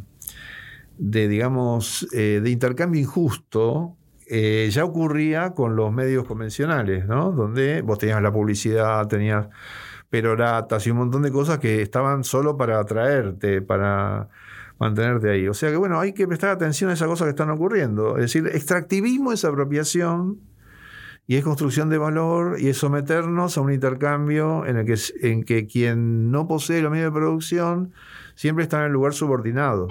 de, 0.97 1.27
digamos, 1.27 2.07
eh, 2.13 2.39
de 2.43 2.49
intercambio 2.49 3.01
injusto 3.01 3.97
eh, 4.27 4.69
ya 4.71 4.83
ocurría 4.83 5.51
con 5.51 5.75
los 5.75 5.91
medios 5.91 6.25
convencionales, 6.25 7.05
¿no? 7.05 7.31
Donde 7.31 7.81
vos 7.81 7.99
tenías 7.99 8.21
la 8.21 8.31
publicidad, 8.31 9.07
tenías 9.07 9.47
peroratas 10.09 10.85
y 10.87 10.91
un 10.91 10.97
montón 10.97 11.21
de 11.21 11.31
cosas 11.31 11.59
que 11.59 11.81
estaban 11.81 12.23
solo 12.23 12.57
para 12.57 12.79
atraerte, 12.79 13.61
para 13.61 14.29
mantenerte 14.79 15.29
ahí. 15.29 15.47
O 15.47 15.53
sea 15.53 15.69
que, 15.69 15.77
bueno, 15.77 15.99
hay 15.99 16.13
que 16.13 16.27
prestar 16.27 16.49
atención 16.51 16.89
a 16.89 16.93
esas 16.93 17.07
cosas 17.07 17.25
que 17.25 17.31
están 17.31 17.51
ocurriendo. 17.51 18.17
Es 18.17 18.33
decir, 18.33 18.47
extractivismo 18.47 19.31
es 19.31 19.45
apropiación 19.45 20.39
y 21.27 21.37
es 21.37 21.43
construcción 21.43 21.89
de 21.89 21.97
valor 21.97 22.57
y 22.59 22.69
es 22.69 22.77
someternos 22.77 23.57
a 23.57 23.61
un 23.61 23.73
intercambio 23.73 24.65
en 24.65 24.77
el 24.77 24.85
que, 24.85 24.95
en 25.21 25.43
que 25.43 25.65
quien 25.65 26.31
no 26.31 26.47
posee 26.47 26.81
los 26.81 26.91
medios 26.91 27.13
de 27.13 27.19
producción 27.19 27.93
siempre 28.35 28.63
está 28.63 28.79
en 28.79 28.85
el 28.87 28.91
lugar 28.91 29.13
subordinado. 29.13 29.87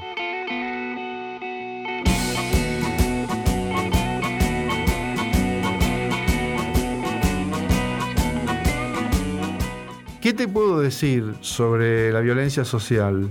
¿Qué 10.20 10.32
te 10.32 10.48
puedo 10.48 10.80
decir 10.80 11.34
sobre 11.40 12.10
la 12.10 12.20
violencia 12.20 12.64
social? 12.64 13.28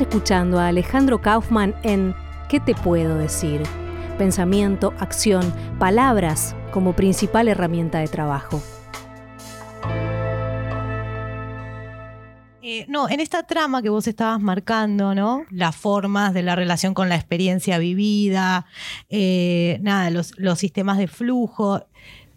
Escuchando 0.00 0.58
a 0.58 0.68
Alejandro 0.68 1.20
Kaufman 1.20 1.74
en 1.82 2.14
¿Qué 2.48 2.58
te 2.58 2.74
puedo 2.74 3.18
decir? 3.18 3.62
Pensamiento, 4.16 4.94
acción, 4.98 5.52
palabras 5.78 6.56
como 6.72 6.96
principal 6.96 7.48
herramienta 7.48 7.98
de 7.98 8.08
trabajo. 8.08 8.62
Eh, 12.62 12.86
no, 12.88 13.08
en 13.10 13.20
esta 13.20 13.42
trama 13.42 13.82
que 13.82 13.90
vos 13.90 14.06
estabas 14.06 14.40
marcando, 14.40 15.14
¿no? 15.14 15.44
Las 15.50 15.76
formas 15.76 16.32
de 16.32 16.42
la 16.42 16.56
relación 16.56 16.94
con 16.94 17.08
la 17.08 17.16
experiencia 17.16 17.78
vivida, 17.78 18.66
eh, 19.10 19.78
nada, 19.82 20.10
los 20.10 20.58
sistemas 20.58 20.96
de 20.96 21.08
flujo 21.08 21.84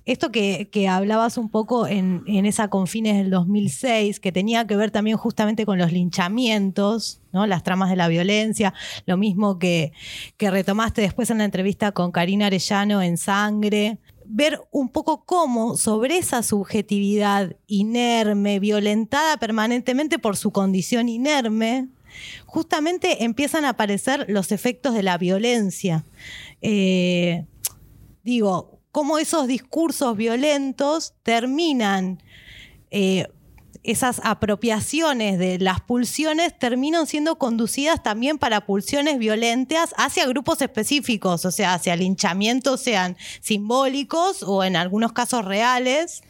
esto 0.05 0.31
que, 0.31 0.87
hablabas 0.89 1.37
un 1.37 1.49
poco 1.49 1.87
en, 1.87 2.23
esa 2.27 2.67
confines 2.67 3.17
del 3.17 3.29
2006, 3.29 4.19
que 4.19 4.31
tenía 4.31 4.67
que 4.67 4.75
ver 4.75 4.91
también 4.91 5.17
justamente 5.17 5.65
con 5.65 5.77
los 5.77 5.91
linchamientos, 5.91 7.21
¿no? 7.31 7.47
las 7.47 7.63
tramas 7.63 7.89
de 7.89 7.95
la 7.95 8.09
violencia, 8.09 8.73
lo 9.05 9.15
mismo 9.15 9.59
que, 9.59 9.93
que 10.37 10.51
retomaste 10.51 11.01
después 11.01 11.29
en 11.29 11.37
la 11.37 11.45
entrevista 11.45 11.93
con 11.93 12.11
Karina 12.11 12.47
Arellano 12.47 13.01
en 13.01 13.17
Sangre, 13.17 13.99
ver 14.25 14.61
un 14.71 14.89
poco 14.89 15.25
cómo 15.25 15.77
sobre 15.77 16.17
esa 16.17 16.43
subjetividad 16.43 17.55
inerme, 17.67 18.59
violentada 18.59 19.37
permanentemente 19.37 20.19
por 20.19 20.37
su 20.37 20.51
condición 20.51 21.07
inerme, 21.07 21.87
justamente 22.45 23.23
empiezan 23.23 23.65
a 23.65 23.69
aparecer 23.69 24.25
los 24.27 24.51
efectos 24.51 24.93
de 24.93 25.03
la 25.03 25.17
violencia. 25.17 26.03
Eh, 26.61 27.45
digo, 28.23 28.72
cómo 28.93 29.17
esos 29.17 29.47
discursos 29.47 30.15
violentos 30.15 31.15
terminan, 31.23 32.21
eh, 32.91 33.27
esas 33.83 34.21
apropiaciones 34.23 35.37
de 35.37 35.59
las 35.59 35.81
pulsiones 35.81 36.57
terminan 36.57 37.05
siendo 37.05 37.37
conducidas 37.37 38.01
también 38.01 38.37
para 38.37 38.65
pulsiones 38.65 39.19
violentas 39.19 39.93
hacia 39.97 40.25
grupos 40.25 40.61
específicos, 40.61 41.45
o 41.45 41.51
sea, 41.51 41.73
hacia 41.73 41.95
linchamientos 41.95 42.81
sean 42.81 43.17
simbólicos 43.41 44.43
o 44.43 44.63
en 44.63 44.75
algunos 44.75 45.11
casos 45.11 45.45
reales. 45.45 46.23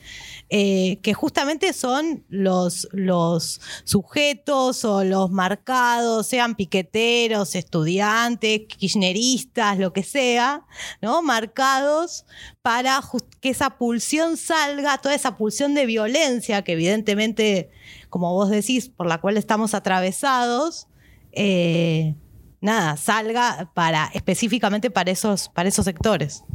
Eh, 0.55 0.99
que 1.01 1.15
justamente 1.15 1.73
son 1.73 2.25
los, 2.29 2.87
los 2.91 3.59
sujetos 3.85 4.85
o 4.85 5.03
los 5.03 5.31
marcados, 5.31 6.27
sean 6.27 6.53
piqueteros, 6.53 7.55
estudiantes, 7.55 8.61
kirchneristas, 8.67 9.79
lo 9.79 9.93
que 9.93 10.03
sea, 10.03 10.63
¿no? 11.01 11.23
Marcados 11.23 12.25
para 12.63 13.01
que 13.41 13.49
esa 13.49 13.77
pulsión 13.77 14.37
salga, 14.37 14.97
toda 14.97 15.13
esa 15.13 15.35
pulsión 15.35 15.75
de 15.75 15.85
violencia 15.85 16.63
que 16.63 16.71
evidentemente, 16.71 17.69
como 18.09 18.31
vos 18.31 18.49
decís, 18.49 18.87
por 18.87 19.05
la 19.05 19.19
cual 19.19 19.35
estamos 19.35 19.73
atravesados, 19.73 20.87
eh, 21.33 22.15
nada, 22.61 22.95
salga 22.95 23.69
para 23.73 24.05
específicamente 24.13 24.89
para 24.89 25.11
esos, 25.11 25.49
para 25.49 25.67
esos 25.67 25.83
sectores. 25.83 26.45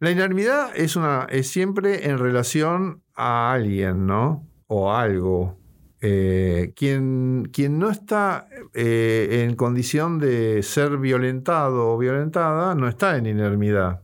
La 0.00 0.10
inermidad 0.10 0.76
es, 0.76 0.96
una, 0.96 1.26
es 1.30 1.48
siempre 1.48 2.10
en 2.10 2.18
relación 2.18 3.02
a 3.14 3.52
alguien, 3.52 4.06
¿no? 4.06 4.46
O 4.66 4.92
algo. 4.92 5.58
Eh, 6.02 6.72
quien, 6.76 7.48
quien, 7.52 7.78
no 7.78 7.90
está 7.90 8.48
eh, 8.74 9.46
en 9.46 9.56
condición 9.56 10.18
de 10.18 10.62
ser 10.62 10.98
violentado 10.98 11.90
o 11.90 11.98
violentada 11.98 12.74
no 12.74 12.86
está 12.88 13.16
en 13.16 13.26
inermidad. 13.26 14.00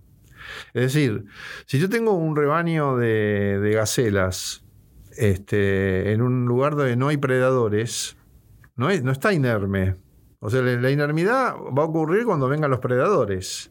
Es 0.75 0.93
decir, 0.93 1.25
si 1.67 1.79
yo 1.79 1.89
tengo 1.89 2.13
un 2.13 2.37
rebaño 2.37 2.97
de, 2.97 3.73
gacelas 3.75 4.65
este, 5.17 6.13
en 6.13 6.23
un 6.23 6.47
lugar 6.47 6.77
donde 6.77 6.97
no 6.97 7.09
hay 7.09 7.17
predadores, 7.17 8.17
no, 8.77 8.91
está 8.91 9.33
inerme. 9.33 9.97
O 10.41 10.51
sea, 10.51 10.63
la 10.63 10.91
inermidad 10.91 11.55
va 11.57 11.83
a 11.83 11.87
ocurrir 11.87 12.25
cuando 12.25 12.49
vengan 12.49 12.71
los 12.71 12.81
predadores. 12.81 13.71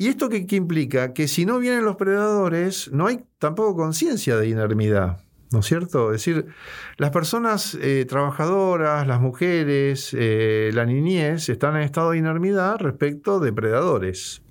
¿Y 0.00 0.06
esto 0.06 0.28
qué, 0.28 0.46
implica? 0.50 1.12
Que 1.12 1.26
si 1.26 1.44
no 1.44 1.58
vienen 1.58 1.84
los 1.84 1.96
predadores, 1.96 2.88
no 2.92 3.08
hay 3.08 3.24
tampoco 3.40 3.74
conciencia 3.74 4.36
de 4.36 4.48
inermidad. 4.48 5.24
¿No 5.50 5.58
es 5.58 5.66
cierto? 5.66 6.12
Es 6.12 6.24
decir, 6.24 6.46
las 6.98 7.10
personas 7.10 7.76
eh, 7.80 8.04
trabajadoras, 8.08 9.08
las 9.08 9.20
mujeres, 9.20 10.14
eh, 10.16 10.70
la 10.72 10.84
niñez, 10.84 11.48
están 11.48 11.74
en 11.74 11.82
estado 11.82 12.12
de 12.12 12.18
inermidad 12.18 12.76
respecto 12.78 13.40
de 13.40 13.52
predadores. 13.52 14.42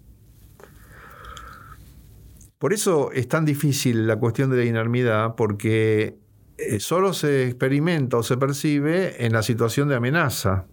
Por 2.60 2.74
eso 2.74 3.12
es 3.12 3.28
tan 3.28 3.46
difícil 3.46 4.08
la 4.08 4.18
cuestión 4.18 4.50
de 4.50 4.58
la 4.58 4.66
inermidad, 4.66 5.36
porque 5.36 6.18
eh, 6.58 6.80
solo 6.80 7.14
se 7.14 7.46
experimenta 7.46 8.18
o 8.18 8.24
se 8.24 8.38
percibe 8.38 9.26
en 9.26 9.34
la 9.34 9.44
situación 9.44 9.88
de 9.90 9.96
amenaza. 9.96 10.66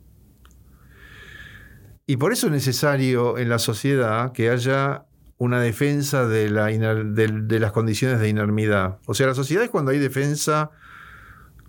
Y 2.06 2.16
por 2.16 2.32
eso 2.32 2.46
es 2.46 2.52
necesario 2.52 3.38
en 3.38 3.48
la 3.48 3.58
sociedad 3.58 4.32
que 4.32 4.50
haya 4.50 5.04
una 5.36 5.60
defensa 5.60 6.26
de, 6.26 6.48
la 6.50 6.66
de, 6.66 7.60
las 7.60 7.72
condiciones 7.72 8.20
de 8.20 8.28
inermidad. 8.28 8.98
O 9.06 9.14
sea, 9.14 9.26
la 9.26 9.34
sociedad 9.34 9.64
es 9.64 9.70
cuando 9.70 9.90
hay 9.90 9.98
defensa 9.98 10.70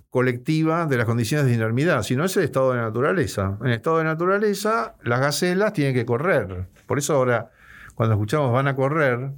colectiva 0.10 0.86
de 0.86 0.98
las 0.98 1.06
condiciones 1.06 1.46
de 1.46 1.54
inermidad, 1.54 2.04
si 2.04 2.16
no 2.16 2.24
es 2.24 2.38
el 2.38 2.44
estado 2.44 2.72
de 2.72 2.80
naturaleza. 2.80 3.58
En 3.60 3.68
el 3.68 3.74
estado 3.74 3.98
de 3.98 4.06
naturaleza, 4.06 4.96
las 5.04 5.20
gacelas 5.20 5.74
tienen 5.74 5.94
que 5.94 6.06
correr. 6.06 6.68
Por 6.86 7.00
eso 7.00 7.16
ahora, 7.16 7.52
cuando 7.96 8.16
escuchamos 8.16 8.54
van 8.54 8.68
a 8.68 8.76
correr, 8.76 9.32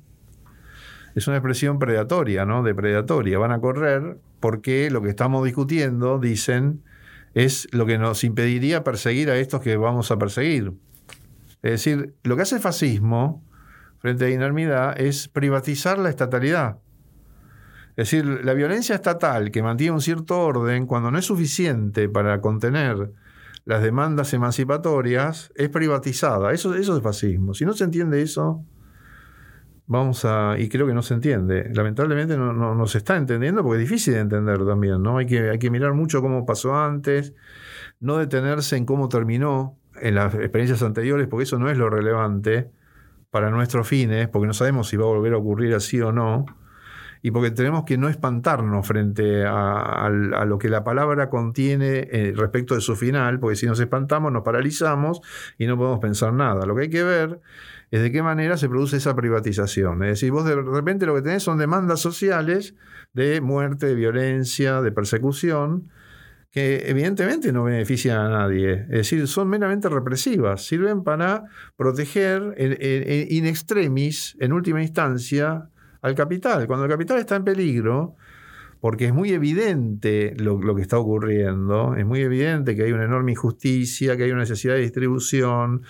es 1.18 1.28
una 1.28 1.38
expresión 1.38 1.80
predatoria, 1.80 2.46
¿no? 2.46 2.62
Depredatoria. 2.62 3.40
Van 3.40 3.52
a 3.52 3.60
correr 3.60 4.20
porque 4.40 4.92
lo 4.92 5.02
que 5.02 5.10
estamos 5.10 5.44
discutiendo, 5.44 6.20
dicen, 6.20 6.84
es 7.34 7.68
lo 7.72 7.88
que 7.88 7.98
nos 7.98 8.24
impediría 8.24 8.84
perseguir 8.84 9.32
a 9.32 9.38
estos 9.38 9.62
que 9.62 9.78
vamos 9.78 10.12
a 10.12 10.20
perseguir. 10.20 10.74
Es 11.64 11.72
decir, 11.72 12.14
lo 12.22 12.36
que 12.36 12.44
hace 12.44 12.58
el 12.58 12.62
fascismo 12.62 13.44
frente 13.98 14.26
a 14.26 14.28
la 14.28 14.36
inermidad 14.36 15.02
es 15.02 15.28
privatizar 15.28 15.98
la 15.98 16.10
estatalidad. 16.10 16.78
Es 17.96 18.12
decir, 18.12 18.46
la 18.46 18.54
violencia 18.54 18.94
estatal 18.94 19.50
que 19.50 19.64
mantiene 19.64 19.94
un 19.94 20.02
cierto 20.02 20.40
orden, 20.40 20.86
cuando 20.86 21.10
no 21.10 21.18
es 21.18 21.26
suficiente 21.26 22.10
para 22.10 22.42
contener 22.42 23.12
las 23.66 23.82
demandas 23.82 24.36
emancipatorias, 24.36 25.52
es 25.56 25.70
privatizada. 25.70 26.54
Eso, 26.54 26.76
eso 26.76 26.96
es 26.96 27.02
fascismo. 27.02 27.56
Si 27.56 27.66
no 27.66 27.74
se 27.74 27.86
entiende 27.86 28.22
eso, 28.22 28.64
vamos 29.88 30.26
a. 30.26 30.56
Y 30.60 30.70
creo 30.70 30.86
que 30.86 30.94
no 30.94 31.02
se 31.02 31.16
entiende. 31.16 31.70
Lamentablemente 31.74 32.38
no, 32.38 32.54
no, 32.54 32.88
se 32.88 33.00
está 33.00 33.18
entendiendo 33.18 33.64
porque 33.64 33.82
es 33.82 33.90
difícil 33.90 34.14
de 34.14 34.20
entender 34.20 34.64
también, 34.66 35.02
¿no? 35.02 35.18
Hay 35.18 35.26
que, 35.26 35.50
hay 35.50 35.60
que 35.60 35.72
mirar 35.72 35.94
mucho 35.94 36.22
cómo 36.22 36.46
pasó 36.46 36.76
antes, 36.76 37.34
no 38.00 38.18
detenerse 38.18 38.78
en 38.78 38.86
cómo 38.86 39.10
terminó 39.10 39.78
en 40.00 40.16
las 40.16 40.36
experiencias 40.36 40.84
anteriores, 40.84 41.28
porque 41.28 41.44
eso 41.44 41.58
no 41.58 41.72
es 41.72 41.78
lo 41.78 41.90
relevante 41.90 42.70
para 43.32 43.50
nuestros 43.50 43.88
fines, 43.88 44.28
porque 44.28 44.48
no 44.48 44.54
sabemos 44.54 44.90
si 44.90 44.98
va 44.98 45.06
a 45.06 45.08
volver 45.08 45.34
a 45.34 45.38
ocurrir 45.38 45.74
así 45.74 46.00
o 46.02 46.12
no, 46.12 46.46
y 47.24 47.32
porque 47.32 47.52
tenemos 47.52 47.84
que 47.84 47.98
no 47.98 48.10
espantarnos 48.10 48.88
frente 48.88 49.44
a, 49.46 50.10
lo 50.10 50.58
que 50.60 50.70
la 50.70 50.84
palabra 50.84 51.30
contiene 51.30 52.08
eh, 52.12 52.34
respecto 52.36 52.76
de 52.76 52.82
su 52.82 52.96
final, 52.96 53.40
porque 53.40 53.56
si 53.56 53.66
nos 53.66 53.80
espantamos 53.80 54.32
nos 54.32 54.44
paralizamos 54.44 55.22
y 55.58 55.66
no 55.66 55.78
podemos 55.78 56.00
pensar 56.00 56.32
nada. 56.34 56.66
Lo 56.66 56.76
que 56.76 56.84
hay 56.84 56.90
que 56.90 57.04
ver 57.04 57.42
es 57.92 58.02
de 58.02 58.12
qué 58.12 58.22
manera 58.22 58.58
se 58.58 58.68
produce 58.68 58.98
esa 58.98 59.16
privatización. 59.16 60.04
Es 60.04 60.10
decir, 60.10 60.32
vos 60.32 60.46
de 60.46 60.56
repente 60.56 61.06
lo 61.06 61.16
que 61.16 61.22
tenés 61.22 61.44
son 61.44 61.58
demandas 61.58 62.00
sociales 62.00 62.76
de 63.14 63.40
muerte, 63.42 63.86
de 63.88 63.96
violencia, 63.96 64.82
de 64.82 64.92
persecución, 64.92 65.90
que 66.52 66.90
evidentemente 66.90 67.52
no 67.52 67.64
benefician 67.64 68.20
a 68.20 68.30
nadie. 68.30 68.82
Es 68.84 68.98
decir, 68.98 69.28
son 69.28 69.50
meramente 69.50 69.90
represivas. 69.90 70.66
Sirven 70.66 71.04
para 71.04 71.44
proteger 71.76 72.56
in 72.58 73.46
extremis, 73.46 74.36
en 74.40 74.54
última 74.54 74.82
instancia, 74.82 75.70
al 76.02 76.16
capital. 76.16 76.68
Cuando 76.68 76.86
el 76.86 76.92
capital 76.92 77.20
está 77.20 77.36
en 77.36 77.44
peligro, 77.44 78.16
porque 78.80 79.06
es 79.06 79.14
muy 79.14 79.32
evidente 79.32 80.34
lo, 80.38 80.76
que 80.76 80.82
está 80.82 80.98
ocurriendo, 81.00 81.96
es 81.96 82.06
muy 82.06 82.22
evidente 82.22 82.76
que 82.76 82.84
hay 82.84 82.92
una 82.92 83.06
enorme 83.06 83.32
injusticia, 83.32 84.16
que 84.18 84.24
hay 84.24 84.32
una 84.32 84.42
necesidad 84.42 84.76
de 84.76 84.82
distribución, 84.82 85.84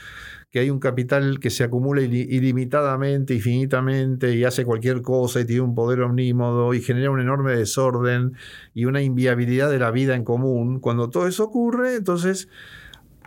que 0.49 0.59
hay 0.59 0.69
un 0.69 0.79
capital 0.79 1.39
que 1.39 1.49
se 1.49 1.63
acumula 1.65 2.01
ilimitadamente, 2.01 3.33
infinitamente, 3.33 4.33
y 4.33 4.45
hace 4.45 4.63
cualquier 4.63 5.01
cosa 5.01 5.41
y 5.41 5.45
tiene 5.45 5.61
un 5.61 5.75
poder 5.75 6.01
omnímodo 6.01 6.73
y 6.73 6.81
genera 6.81 7.11
un 7.11 7.19
enorme 7.19 7.55
desorden 7.55 8.33
y 8.73 8.85
una 8.85 9.01
inviabilidad 9.01 9.69
de 9.69 9.79
la 9.79 9.91
vida 9.91 10.15
en 10.15 10.23
común. 10.23 10.79
Cuando 10.79 11.09
todo 11.09 11.27
eso 11.27 11.43
ocurre, 11.43 11.95
entonces 11.95 12.47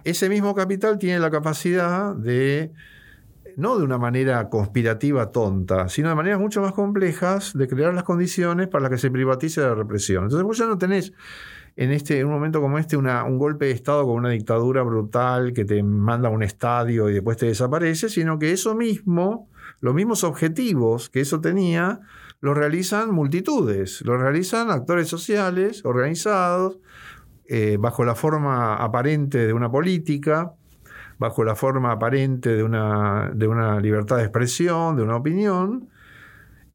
ese 0.04 0.30
mismo 0.30 0.54
capital 0.54 0.98
tiene 0.98 1.18
la 1.18 1.30
capacidad 1.30 2.16
de, 2.16 2.72
no 3.56 3.78
de 3.78 3.84
una 3.84 3.98
manera 3.98 4.48
conspirativa 4.48 5.30
tonta, 5.32 5.88
sino 5.88 6.08
de 6.08 6.14
maneras 6.14 6.40
mucho 6.40 6.60
más 6.62 6.72
complejas 6.72 7.52
de 7.56 7.68
crear 7.68 7.94
las 7.94 8.04
condiciones 8.04 8.68
para 8.68 8.82
las 8.82 8.90
que 8.90 8.98
se 8.98 9.10
privatice 9.10 9.60
la 9.60 9.74
represión. 9.74 10.24
Entonces 10.24 10.44
vos 10.44 10.58
ya 10.58 10.66
no 10.66 10.78
tenés 10.78 11.12
en, 11.76 11.92
este, 11.92 12.20
en 12.20 12.26
un 12.26 12.32
momento 12.32 12.60
como 12.60 12.78
este 12.78 12.96
un 12.96 13.38
golpe 13.38 13.66
de 13.66 13.70
Estado 13.72 14.04
con 14.04 14.16
una 14.16 14.30
dictadura 14.30 14.82
brutal 14.82 15.52
que 15.52 15.64
te 15.64 15.82
manda 15.82 16.28
a 16.28 16.32
un 16.32 16.42
estadio 16.42 17.08
y 17.08 17.14
después 17.14 17.36
te 17.36 17.46
desaparece, 17.46 18.08
sino 18.08 18.38
que 18.38 18.52
eso 18.52 18.74
mismo, 18.74 19.48
los 19.80 19.94
mismos 19.94 20.24
objetivos 20.24 21.10
que 21.10 21.20
eso 21.20 21.40
tenía, 21.40 22.00
los 22.40 22.56
realizan 22.56 23.12
multitudes, 23.12 24.02
los 24.02 24.20
realizan 24.20 24.70
actores 24.70 25.08
sociales 25.08 25.84
organizados, 25.84 26.78
eh, 27.46 27.78
bajo 27.80 28.04
la 28.04 28.14
forma 28.14 28.76
aparente 28.76 29.46
de 29.46 29.52
una 29.52 29.70
política, 29.70 30.54
bajo 31.20 31.44
la 31.44 31.54
forma 31.54 31.92
aparente 31.92 32.56
de 32.56 32.64
una, 32.64 33.30
de 33.34 33.46
una 33.46 33.78
libertad 33.78 34.16
de 34.16 34.22
expresión, 34.22 34.96
de 34.96 35.02
una 35.02 35.16
opinión, 35.16 35.90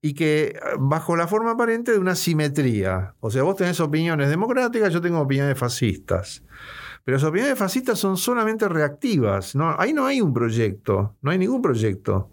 y 0.02 0.14
que 0.14 0.60
ah, 0.62 0.76
bajo 0.78 1.16
la 1.16 1.28
forma 1.28 1.52
aparente 1.54 1.92
de 1.92 1.98
una 1.98 2.14
simetría. 2.14 3.16
O 3.22 3.32
sea, 3.32 3.42
vos 3.42 3.56
tenés 3.56 3.80
opiniones 3.80 4.30
democráticas, 4.30 4.94
yo 4.94 5.02
tengo 5.02 5.20
opiniones 5.20 5.58
fascistas. 5.58 6.44
Pero 7.04 7.18
las 7.18 7.24
opiniones 7.24 7.58
fascistas 7.58 7.98
son 7.98 8.18
solamente 8.18 8.70
reactivas. 8.70 9.56
No, 9.56 9.76
ahí 9.80 9.94
no 9.94 10.06
hay 10.06 10.22
un 10.22 10.32
proyecto, 10.32 11.16
no 11.24 11.32
hay 11.32 11.40
ningún 11.40 11.64
proyecto. 11.64 12.30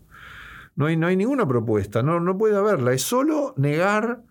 No 0.74 0.86
hay, 0.86 0.98
no 0.98 1.06
hay 1.06 1.16
ninguna 1.16 1.48
propuesta, 1.48 2.02
no, 2.02 2.20
no 2.20 2.36
puede 2.36 2.56
haberla. 2.56 2.92
Es 2.92 3.02
solo 3.02 3.54
negar 3.56 4.22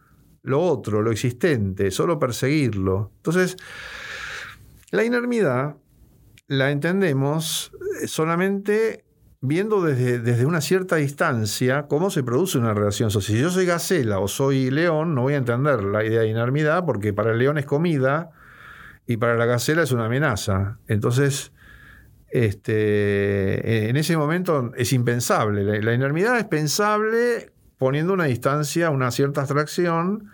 lo 0.43 0.61
otro, 0.61 1.01
lo 1.01 1.11
existente, 1.11 1.89
solo 1.89 2.19
perseguirlo. 2.19 3.11
Entonces, 3.17 3.57
la 4.91 5.03
inermidad 5.03 5.77
la 6.51 6.69
entendemos 6.69 7.71
eh, 8.01 8.07
solamente 8.07 9.05
viendo 9.39 9.81
desde, 9.81 10.19
desde, 10.19 10.45
una 10.45 10.59
cierta 10.59 10.97
distancia 10.97 11.87
cómo 11.87 12.09
se 12.09 12.23
produce 12.23 12.57
una 12.57 12.73
relación 12.73 13.09
social. 13.09 13.37
Si 13.37 13.41
yo 13.41 13.49
soy 13.49 13.65
gacela 13.65 14.19
o 14.19 14.27
soy 14.27 14.69
león, 14.69 15.15
no 15.15 15.21
voy 15.21 15.35
a 15.35 15.37
entender 15.37 15.81
la 15.81 16.03
idea 16.03 16.19
de 16.19 16.27
inermidad 16.27 16.85
porque 16.85 17.13
para 17.13 17.31
el 17.31 17.37
león 17.37 17.57
es 17.57 17.65
comida 17.65 18.31
y 19.07 19.15
para 19.15 19.35
la 19.37 19.45
gacela 19.45 19.83
es 19.83 19.93
una 19.93 20.07
amenaza. 20.07 20.77
Entonces, 20.87 21.53
este, 22.27 23.89
en 23.89 23.95
ese 23.95 24.17
momento 24.17 24.73
es 24.75 24.91
impensable. 24.91 25.63
La, 25.63 25.97
la 25.97 26.37
es 26.37 26.45
pensable 26.45 27.53
poniendo 27.77 28.11
una 28.11 28.25
distancia, 28.25 28.89
una 28.89 29.09
cierta 29.11 29.39
abstracción 29.39 30.29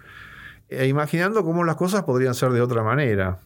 e 0.67 0.87
imaginando 0.87 1.43
cómo 1.43 1.63
las 1.63 1.75
cosas 1.75 2.03
podrían 2.05 2.33
ser 2.33 2.53
de 2.53 2.61
otra 2.61 2.81
manera. 2.81 3.39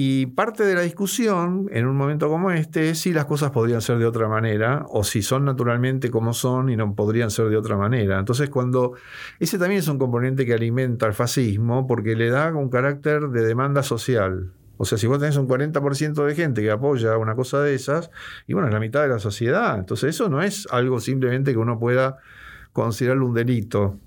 Y 0.00 0.26
parte 0.26 0.62
de 0.62 0.76
la 0.76 0.82
discusión 0.82 1.68
en 1.72 1.84
un 1.84 1.96
momento 1.96 2.28
como 2.28 2.52
este 2.52 2.90
es 2.90 3.00
si 3.00 3.12
las 3.12 3.24
cosas 3.24 3.50
podrían 3.50 3.80
ser 3.80 3.98
de 3.98 4.06
otra 4.06 4.28
manera 4.28 4.86
o 4.90 5.02
si 5.02 5.22
son 5.22 5.44
naturalmente 5.44 6.08
como 6.08 6.34
son 6.34 6.70
y 6.70 6.76
no 6.76 6.94
podrían 6.94 7.32
ser 7.32 7.48
de 7.48 7.56
otra 7.56 7.76
manera. 7.76 8.16
Entonces, 8.16 8.48
cuando 8.48 8.92
ese 9.40 9.58
también 9.58 9.80
es 9.80 9.88
un 9.88 9.98
componente 9.98 10.46
que 10.46 10.54
alimenta 10.54 11.06
el 11.08 11.14
fascismo 11.14 11.88
porque 11.88 12.14
le 12.14 12.30
da 12.30 12.54
un 12.54 12.68
carácter 12.68 13.22
de 13.30 13.44
demanda 13.44 13.82
social. 13.82 14.52
O 14.76 14.84
sea, 14.84 14.98
si 14.98 15.08
vos 15.08 15.18
tenés 15.18 15.36
un 15.36 15.48
40% 15.48 16.24
de 16.24 16.34
gente 16.36 16.62
que 16.62 16.70
apoya 16.70 17.18
una 17.18 17.34
cosa 17.34 17.60
de 17.60 17.74
esas, 17.74 18.12
y 18.46 18.52
bueno, 18.52 18.68
es 18.68 18.74
la 18.74 18.78
mitad 18.78 19.02
de 19.02 19.08
la 19.08 19.18
sociedad. 19.18 19.76
Entonces, 19.80 20.14
eso 20.14 20.28
no 20.28 20.42
es 20.42 20.68
algo 20.70 21.00
simplemente 21.00 21.50
que 21.50 21.58
uno 21.58 21.80
pueda 21.80 22.18
considerarlo 22.72 23.26
un 23.26 23.34
delito. 23.34 23.98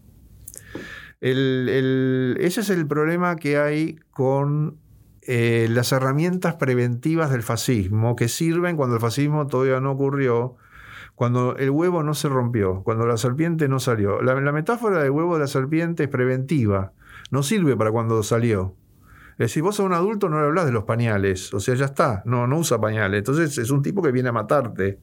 ese 1.19 2.61
es 2.61 2.69
el 2.69 2.87
problema 2.87 3.35
que 3.35 3.57
hay 3.57 3.99
con 4.11 4.79
eh, 5.23 5.67
las 5.69 5.91
herramientas 5.91 6.55
preventivas 6.55 7.31
del 7.31 7.43
fascismo 7.43 8.15
que 8.15 8.27
sirven 8.27 8.75
cuando 8.75 8.95
el 8.95 9.01
fascismo 9.01 9.45
todavía 9.47 9.79
no 9.79 9.91
ocurrió, 9.91 10.55
cuando 11.13 11.55
el 11.57 11.69
huevo 11.69 12.01
no 12.01 12.15
se 12.15 12.27
rompió, 12.29 12.81
cuando 12.83 13.05
la 13.05 13.17
serpiente 13.17 13.67
no 13.67 13.79
salió. 13.79 14.21
La, 14.21 14.35
metáfora 14.51 15.03
del 15.03 15.11
huevo 15.11 15.35
de 15.35 15.41
la 15.41 15.47
serpiente 15.47 16.03
es 16.03 16.09
preventiva, 16.09 16.93
no 17.29 17.43
sirve 17.43 17.77
para 17.77 17.91
cuando 17.91 18.23
salió. 18.23 18.75
Es 19.33 19.47
decir, 19.47 19.61
vos 19.63 19.79
a 19.79 19.83
un 19.83 19.93
adulto 19.93 20.29
no 20.29 20.39
le 20.39 20.47
hablas 20.47 20.65
de 20.65 20.71
los 20.71 20.85
pañales, 20.85 21.53
o 21.53 21.59
sea, 21.59 21.75
ya 21.75 21.85
está, 21.85 22.23
no, 22.25 22.47
no 22.47 22.57
usa 22.57 22.81
pañales. 22.81 23.19
Entonces 23.19 23.57
es 23.57 23.69
un 23.69 23.83
tipo 23.83 24.01
que 24.01 24.11
viene 24.11 24.29
a 24.29 24.33
matarte. 24.33 24.99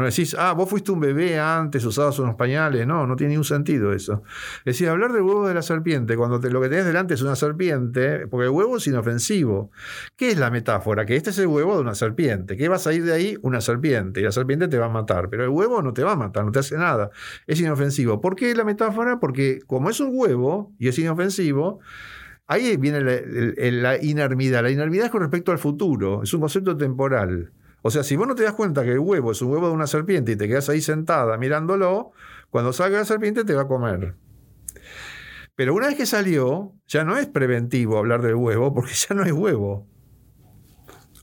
No 0.00 0.06
decís, 0.06 0.34
ah, 0.38 0.52
vos 0.52 0.68
fuiste 0.68 0.92
un 0.92 1.00
bebé 1.00 1.38
antes, 1.38 1.84
usabas 1.84 2.18
unos 2.18 2.34
pañales. 2.34 2.86
No, 2.86 3.06
no 3.06 3.16
tiene 3.16 3.32
ningún 3.32 3.44
sentido 3.44 3.92
eso. 3.92 4.22
Es 4.60 4.64
decir, 4.64 4.88
hablar 4.88 5.12
del 5.12 5.22
huevo 5.22 5.46
de 5.46 5.52
la 5.52 5.60
serpiente, 5.60 6.16
cuando 6.16 6.38
lo 6.38 6.60
que 6.62 6.68
tenés 6.70 6.86
delante 6.86 7.14
es 7.14 7.22
una 7.22 7.36
serpiente, 7.36 8.26
porque 8.26 8.46
el 8.46 8.50
huevo 8.50 8.78
es 8.78 8.86
inofensivo. 8.86 9.70
¿Qué 10.16 10.30
es 10.30 10.38
la 10.38 10.50
metáfora? 10.50 11.04
Que 11.04 11.16
este 11.16 11.30
es 11.30 11.38
el 11.38 11.48
huevo 11.48 11.74
de 11.74 11.82
una 11.82 11.94
serpiente. 11.94 12.56
¿Qué 12.56 12.68
vas 12.68 12.86
a 12.86 12.94
ir 12.94 13.04
de 13.04 13.12
ahí? 13.12 13.36
Una 13.42 13.60
serpiente. 13.60 14.20
Y 14.20 14.22
la 14.24 14.32
serpiente 14.32 14.68
te 14.68 14.78
va 14.78 14.86
a 14.86 14.90
matar. 14.90 15.28
Pero 15.28 15.44
el 15.44 15.50
huevo 15.50 15.82
no 15.82 15.92
te 15.92 16.02
va 16.02 16.12
a 16.12 16.16
matar, 16.16 16.46
no 16.46 16.50
te 16.50 16.60
hace 16.60 16.78
nada. 16.78 17.10
Es 17.46 17.60
inofensivo. 17.60 18.22
¿Por 18.22 18.36
qué 18.36 18.54
la 18.54 18.64
metáfora? 18.64 19.20
Porque 19.20 19.60
como 19.66 19.90
es 19.90 20.00
un 20.00 20.12
huevo 20.12 20.72
y 20.78 20.88
es 20.88 20.98
inofensivo, 20.98 21.80
Ahí 22.50 22.76
viene 22.78 23.00
la, 23.00 23.92
la, 23.92 24.02
inermidad. 24.02 24.64
La 24.64 24.72
inermidad 24.72 25.04
es 25.04 25.12
con 25.12 25.20
respecto 25.20 25.52
al 25.52 25.58
futuro, 25.58 26.24
es 26.24 26.34
un 26.34 26.40
concepto 26.40 26.76
temporal. 26.76 27.52
O 27.82 27.90
sea, 27.90 28.02
si 28.02 28.16
vos 28.16 28.28
no 28.28 28.34
te 28.34 28.42
das 28.42 28.54
cuenta 28.54 28.84
que 28.84 28.92
el 28.92 28.98
huevo 28.98 29.32
es 29.32 29.40
un 29.42 29.50
huevo 29.50 29.68
de 29.68 29.74
una 29.74 29.86
serpiente 29.86 30.32
y 30.32 30.36
te 30.36 30.48
quedas 30.48 30.68
ahí 30.68 30.80
sentada 30.80 31.36
mirándolo, 31.38 32.12
cuando 32.50 32.72
salga 32.72 32.98
la 32.98 33.04
serpiente 33.04 33.44
te 33.44 33.54
va 33.54 33.62
a 33.62 33.68
comer. 33.68 34.16
Pero 35.54 35.74
una 35.74 35.88
vez 35.88 35.96
que 35.96 36.06
salió, 36.06 36.74
ya 36.86 37.04
no 37.04 37.16
es 37.16 37.26
preventivo 37.26 37.98
hablar 37.98 38.22
del 38.22 38.34
huevo, 38.34 38.72
porque 38.74 38.92
ya 39.08 39.14
no 39.14 39.22
hay 39.22 39.32
huevo. 39.32 39.86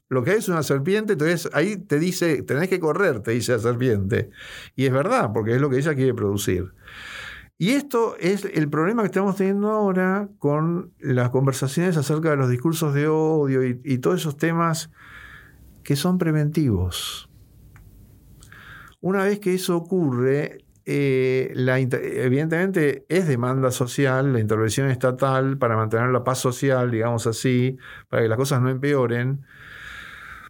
Lo 0.10 0.24
que 0.24 0.32
hay 0.32 0.38
es 0.38 0.48
una 0.48 0.63
serpiente, 0.63 1.13
entonces 1.13 1.50
ahí 1.54 1.76
te 1.76 2.00
dice, 2.00 2.41
tenés 2.43 2.70
que 2.70 2.80
correr, 2.80 3.20
te 3.22 3.32
dice 3.32 3.54
la 3.54 3.60
serpiente. 3.60 4.30
Y 4.76 4.86
es 4.86 4.93
verdad, 4.93 5.32
porque 5.34 5.54
es 5.54 5.62
lo 5.62 5.70
que 5.70 5.78
ella 5.78 5.96
quiere 5.96 6.13
producir. 6.13 6.74
Y 7.58 7.72
esto 7.72 8.15
es 8.20 8.46
el 8.46 8.70
problema 8.70 9.02
que 9.02 9.08
estamos 9.08 9.36
teniendo 9.36 9.72
ahora 9.72 10.30
con 10.38 10.93
las 11.00 11.32
conversaciones 11.32 11.98
acerca 11.98 12.30
de 12.30 12.38
los 12.38 12.50
discursos 12.50 12.93
de 12.93 13.08
odio 13.08 13.63
y 13.65 13.98
todos 13.98 14.22
esos 14.22 14.38
temas 14.38 14.91
que 15.88 15.95
son 15.95 16.17
preventivos. 16.17 17.30
Una 19.00 19.23
vez 19.23 19.39
que 19.39 19.54
eso 19.54 19.78
ocurre, 19.78 20.65
eh, 20.84 21.54
evidentemente 21.56 23.06
es 23.08 23.26
demanda 23.26 23.71
social, 23.71 24.34
la 24.34 24.41
intervención 24.41 24.89
estatal 24.89 25.58
para 25.58 25.78
mantener 25.78 26.10
la 26.10 26.26
paz 26.26 26.39
social, 26.39 26.91
digamos 26.91 27.26
así, 27.26 27.78
para 28.10 28.21
que 28.21 28.28
las 28.28 28.38
cosas 28.38 28.62
no 28.62 28.69
empeoren, 28.69 29.45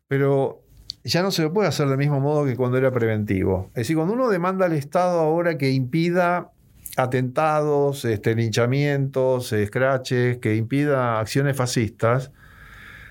pero 0.07 0.63
ya 1.03 1.21
no 1.21 1.29
se 1.29 1.43
lo 1.43 1.53
puede 1.53 1.67
hacer 1.67 1.87
del 1.87 1.99
mismo 1.99 2.19
modo 2.19 2.43
que 2.43 2.55
cuando 2.55 2.79
era 2.79 2.89
preventivo. 2.89 3.67
Es 3.75 3.81
decir, 3.81 3.95
cuando 3.95 4.15
uno 4.15 4.29
demanda 4.29 4.65
al 4.65 4.73
Estado 4.73 5.19
ahora 5.19 5.55
que 5.59 5.69
impida 5.69 6.49
atentados, 6.97 8.05
este, 8.05 8.33
linchamientos, 8.33 9.53
escraches, 9.53 10.39
que 10.39 10.55
impida 10.55 11.19
acciones 11.19 11.55
fascistas, 11.55 12.31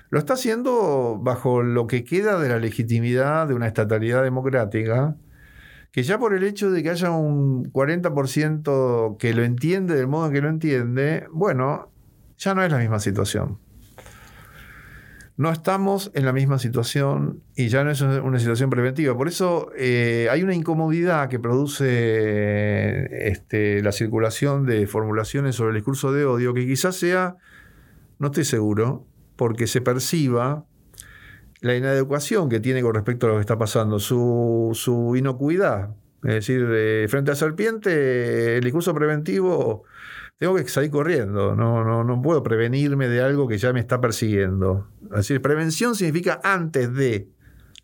lo 0.09 0.19
está 0.19 0.33
haciendo 0.33 1.19
bajo 1.21 1.63
lo 1.63 1.87
que 1.87 2.03
queda 2.03 2.39
de 2.39 2.49
la 2.49 2.59
legitimidad 2.59 3.47
de 3.47 3.53
una 3.53 3.67
estatalidad 3.67 4.23
democrática, 4.23 5.17
que 5.91 6.03
ya 6.03 6.19
por 6.19 6.33
el 6.33 6.43
hecho 6.43 6.71
de 6.71 6.83
que 6.83 6.91
haya 6.91 7.11
un 7.11 7.71
40% 7.71 9.17
que 9.17 9.33
lo 9.33 9.43
entiende 9.43 9.95
del 9.95 10.07
modo 10.07 10.27
en 10.27 10.33
que 10.33 10.41
lo 10.41 10.49
entiende, 10.49 11.27
bueno, 11.31 11.91
ya 12.37 12.53
no 12.53 12.63
es 12.63 12.71
la 12.71 12.77
misma 12.77 12.99
situación. 12.99 13.59
No 15.37 15.51
estamos 15.51 16.11
en 16.15 16.25
la 16.25 16.33
misma 16.33 16.57
situación 16.57 17.43
y 17.55 17.67
ya 17.69 17.83
no 17.83 17.89
es 17.89 18.01
una 18.01 18.39
situación 18.39 18.69
preventiva. 18.69 19.15
Por 19.15 19.27
eso 19.27 19.71
eh, 19.75 20.27
hay 20.31 20.41
una 20.41 20.55
incomodidad 20.55 21.29
que 21.29 21.39
produce 21.39 23.27
este, 23.27 23.83
la 23.83 23.91
circulación 23.91 24.65
de 24.65 24.87
formulaciones 24.87 25.55
sobre 25.55 25.69
el 25.71 25.75
discurso 25.77 26.11
de 26.11 26.25
odio 26.25 26.53
que 26.53 26.65
quizás 26.65 26.95
sea, 26.95 27.37
no 28.17 28.27
estoy 28.27 28.45
seguro, 28.45 29.06
porque 29.37 29.67
se 29.67 29.79
perciba 29.79 30.65
la 31.61 31.75
inadecuación 31.75 32.49
que 32.49 32.59
tiene 32.59 32.81
con 32.81 32.93
respecto 32.93 33.27
a 33.27 33.29
lo 33.29 33.35
que 33.35 33.41
está 33.41 33.57
pasando, 33.57 33.99
su, 33.99 34.71
su 34.73 35.15
inocuidad. 35.15 35.95
Es 36.23 36.33
decir, 36.47 37.07
frente 37.07 37.31
a 37.31 37.35
serpiente, 37.35 38.57
el 38.57 38.63
discurso 38.63 38.93
preventivo, 38.93 39.83
tengo 40.37 40.55
que 40.55 40.67
salir 40.67 40.91
corriendo, 40.91 41.55
no, 41.55 41.83
no, 41.83 42.03
no 42.03 42.21
puedo 42.21 42.43
prevenirme 42.43 43.07
de 43.07 43.21
algo 43.21 43.47
que 43.47 43.57
ya 43.57 43.71
me 43.71 43.79
está 43.79 44.01
persiguiendo. 44.01 44.87
Es 45.05 45.17
decir, 45.17 45.41
prevención 45.41 45.95
significa 45.95 46.39
antes 46.43 46.93
de, 46.93 47.29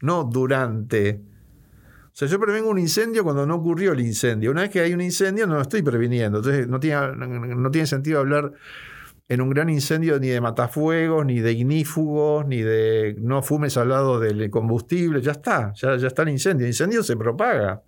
no 0.02 0.24
durante. 0.24 1.22
O 2.06 2.16
sea, 2.16 2.28
yo 2.28 2.40
prevengo 2.40 2.70
un 2.70 2.78
incendio 2.78 3.24
cuando 3.24 3.46
no 3.48 3.56
ocurrió 3.56 3.94
el 3.94 4.02
incendio. 4.02 4.52
Una 4.52 4.62
vez 4.62 4.70
que 4.70 4.82
hay 4.82 4.94
un 4.94 5.02
incendio, 5.02 5.48
no 5.48 5.56
lo 5.56 5.62
estoy 5.62 5.82
previniendo. 5.82 6.40
Entonces, 6.40 6.68
no 6.68 6.80
tiene, 6.80 7.16
no 7.18 7.72
tiene 7.72 7.88
sentido 7.88 8.20
hablar 8.20 8.54
en 9.30 9.42
un 9.42 9.50
gran 9.50 9.70
incendio 9.70 10.20
ni 10.20 10.28
de 10.28 10.42
matafuegos, 10.42 11.26
ni 11.26 11.40
de 11.40 11.54
ignífugos, 11.54 12.46
ni 12.46 12.62
de 12.62 13.16
no 13.20 13.42
fumes 13.42 13.78
al 13.78 13.90
lado 13.90 14.20
del 14.20 14.50
combustible, 14.50 15.22
ya 15.22 15.32
está, 15.32 15.74
ya, 15.74 15.96
está 15.96 16.24
el 16.24 16.30
incendio. 16.30 16.66
El 16.66 16.72
incendio 16.72 17.04
se 17.04 17.16
propaga. 17.16 17.84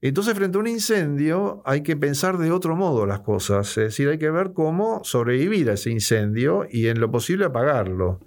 Entonces, 0.00 0.34
frente 0.34 0.58
a 0.58 0.60
un 0.60 0.66
incendio, 0.66 1.62
hay 1.64 1.82
que 1.82 1.96
pensar 1.96 2.36
de 2.38 2.50
otro 2.50 2.74
modo 2.74 3.06
las 3.06 3.20
cosas. 3.20 3.68
Es 3.78 3.84
decir, 3.84 4.08
hay 4.08 4.18
que 4.18 4.30
ver 4.30 4.52
cómo 4.52 5.04
sobrevivir 5.04 5.70
a 5.70 5.74
ese 5.74 5.90
incendio 5.90 6.66
y 6.68 6.88
en 6.88 6.98
lo 6.98 7.10
posible 7.10 7.44
apagarlo. 7.44 8.18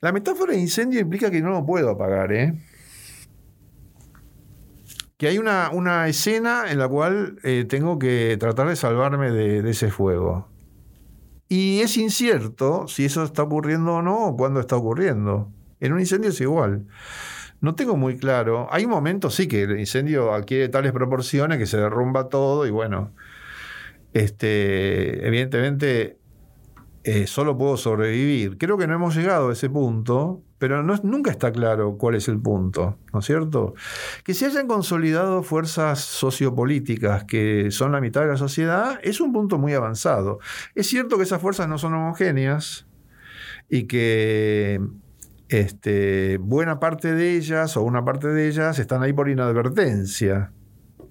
La 0.00 0.10
metáfora 0.10 0.54
de 0.54 0.60
incendio 0.60 1.00
implica 1.00 1.30
que 1.30 1.42
no 1.42 1.50
lo 1.50 1.66
puedo 1.66 1.90
apagar, 1.90 2.32
¿eh? 2.32 2.54
Que 5.22 5.28
hay 5.28 5.38
una, 5.38 5.70
una 5.72 6.08
escena 6.08 6.64
en 6.68 6.80
la 6.80 6.88
cual 6.88 7.38
eh, 7.44 7.64
tengo 7.68 7.96
que 7.96 8.36
tratar 8.40 8.66
de 8.66 8.74
salvarme 8.74 9.30
de, 9.30 9.70
ese 9.70 9.88
fuego. 9.88 10.48
Y 11.48 11.78
es 11.78 11.96
incierto 11.96 12.88
si 12.88 13.04
eso 13.04 13.22
está 13.22 13.44
ocurriendo 13.44 13.94
o 13.94 14.02
no, 14.02 14.26
o 14.26 14.36
cuándo 14.36 14.58
está 14.58 14.74
ocurriendo. 14.74 15.48
En 15.78 15.92
un 15.92 16.00
incendio 16.00 16.30
es 16.30 16.40
igual. 16.40 16.88
No 17.60 17.76
tengo 17.76 17.96
muy 17.96 18.18
claro. 18.18 18.66
Hay 18.72 18.88
momentos, 18.88 19.36
sí, 19.36 19.46
que 19.46 19.62
el 19.62 19.78
incendio 19.78 20.34
adquiere 20.34 20.68
tales 20.68 20.90
proporciones 20.90 21.58
que 21.58 21.66
se 21.66 21.76
derrumba 21.76 22.28
todo 22.28 22.66
y 22.66 22.70
bueno, 22.70 23.14
este, 24.14 25.24
evidentemente 25.24 26.18
eh, 27.04 27.28
solo 27.28 27.56
puedo 27.56 27.76
sobrevivir. 27.76 28.58
Creo 28.58 28.76
que 28.76 28.88
no 28.88 28.94
hemos 28.96 29.14
llegado 29.14 29.50
a 29.50 29.52
ese 29.52 29.70
punto, 29.70 30.42
pero 30.62 30.80
nunca 30.84 31.32
está 31.32 31.50
claro 31.50 31.96
cuál 31.98 32.14
es 32.14 32.28
el 32.28 32.38
punto, 32.38 32.96
¿no 33.12 33.18
es 33.18 33.26
cierto? 33.26 33.74
Que 34.22 34.32
se 34.32 34.46
hayan 34.46 34.68
consolidado 34.68 35.42
fuerzas 35.42 35.98
sociopolíticas 35.98 37.24
que 37.24 37.72
son 37.72 37.90
la 37.90 38.00
mitad 38.00 38.20
de 38.20 38.28
la 38.28 38.36
sociedad 38.36 39.00
es 39.02 39.20
un 39.20 39.32
punto 39.32 39.58
muy 39.58 39.74
avanzado. 39.74 40.38
Es 40.76 40.86
cierto 40.86 41.16
que 41.16 41.24
esas 41.24 41.42
fuerzas 41.42 41.66
no 41.66 41.78
son 41.78 41.94
homogéneas 41.94 42.86
y 43.68 43.88
que 43.88 44.80
este, 45.48 46.38
buena 46.38 46.78
parte 46.78 47.12
de 47.12 47.34
ellas 47.34 47.76
o 47.76 47.82
una 47.82 48.04
parte 48.04 48.28
de 48.28 48.46
ellas 48.46 48.78
están 48.78 49.02
ahí 49.02 49.12
por 49.12 49.28
inadvertencia. 49.28 50.52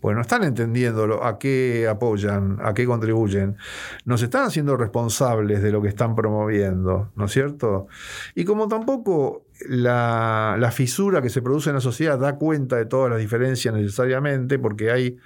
Pues 0.02 0.16
no 0.16 0.22
están 0.22 0.44
entendiendo 0.44 1.24
a 1.24 1.38
qué 1.38 1.88
apoyan, 1.88 2.58
a 2.60 2.74
qué 2.74 2.88
contribuyen. 2.88 3.56
Nos 4.04 4.24
están 4.24 4.46
haciendo 4.46 4.76
responsables 4.76 5.62
de 5.62 5.72
lo 5.72 5.80
que 5.80 5.90
están 5.90 6.16
promoviendo, 6.16 7.12
¿no 7.16 7.26
es 7.26 7.32
cierto? 7.32 7.88
Y 8.34 8.44
como 8.44 8.68
tampoco 8.68 9.46
la, 9.70 10.72
fisura 10.74 11.22
que 11.22 11.30
se 11.30 11.44
produce 11.44 11.70
en 11.70 11.76
la 11.76 11.82
sociedad 11.82 12.18
da 12.18 12.38
cuenta 12.38 12.78
de 12.78 12.86
todas 12.86 13.12
las 13.12 13.20
diferencias 13.20 13.76
necesariamente, 13.76 14.58
porque 14.58 14.90
hay 14.90 15.18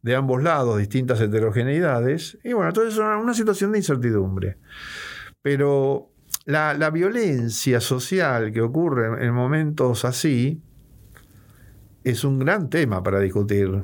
de 0.00 0.16
ambos 0.16 0.42
lados 0.42 0.78
distintas 0.78 1.20
heterogeneidades, 1.20 2.38
y 2.42 2.54
bueno, 2.54 2.70
entonces 2.70 2.94
es 2.94 3.00
una, 3.00 3.34
situación 3.34 3.72
de 3.72 3.78
incertidumbre. 3.78 4.56
Pero 5.42 6.10
la, 6.46 6.72
la, 6.72 6.88
violencia 6.88 7.80
social 7.80 8.50
que 8.50 8.62
ocurre 8.62 9.26
en 9.26 9.34
momentos 9.34 10.06
así 10.06 10.62
es 12.02 12.24
un 12.24 12.38
gran 12.38 12.70
tema 12.70 13.02
para 13.02 13.20
discutir. 13.20 13.82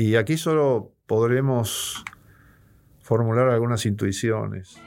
Y 0.00 0.14
aquí 0.14 0.36
solo 0.36 0.92
podremos 1.08 2.04
formular 3.00 3.48
algunas 3.48 3.84
intuiciones. 3.84 4.80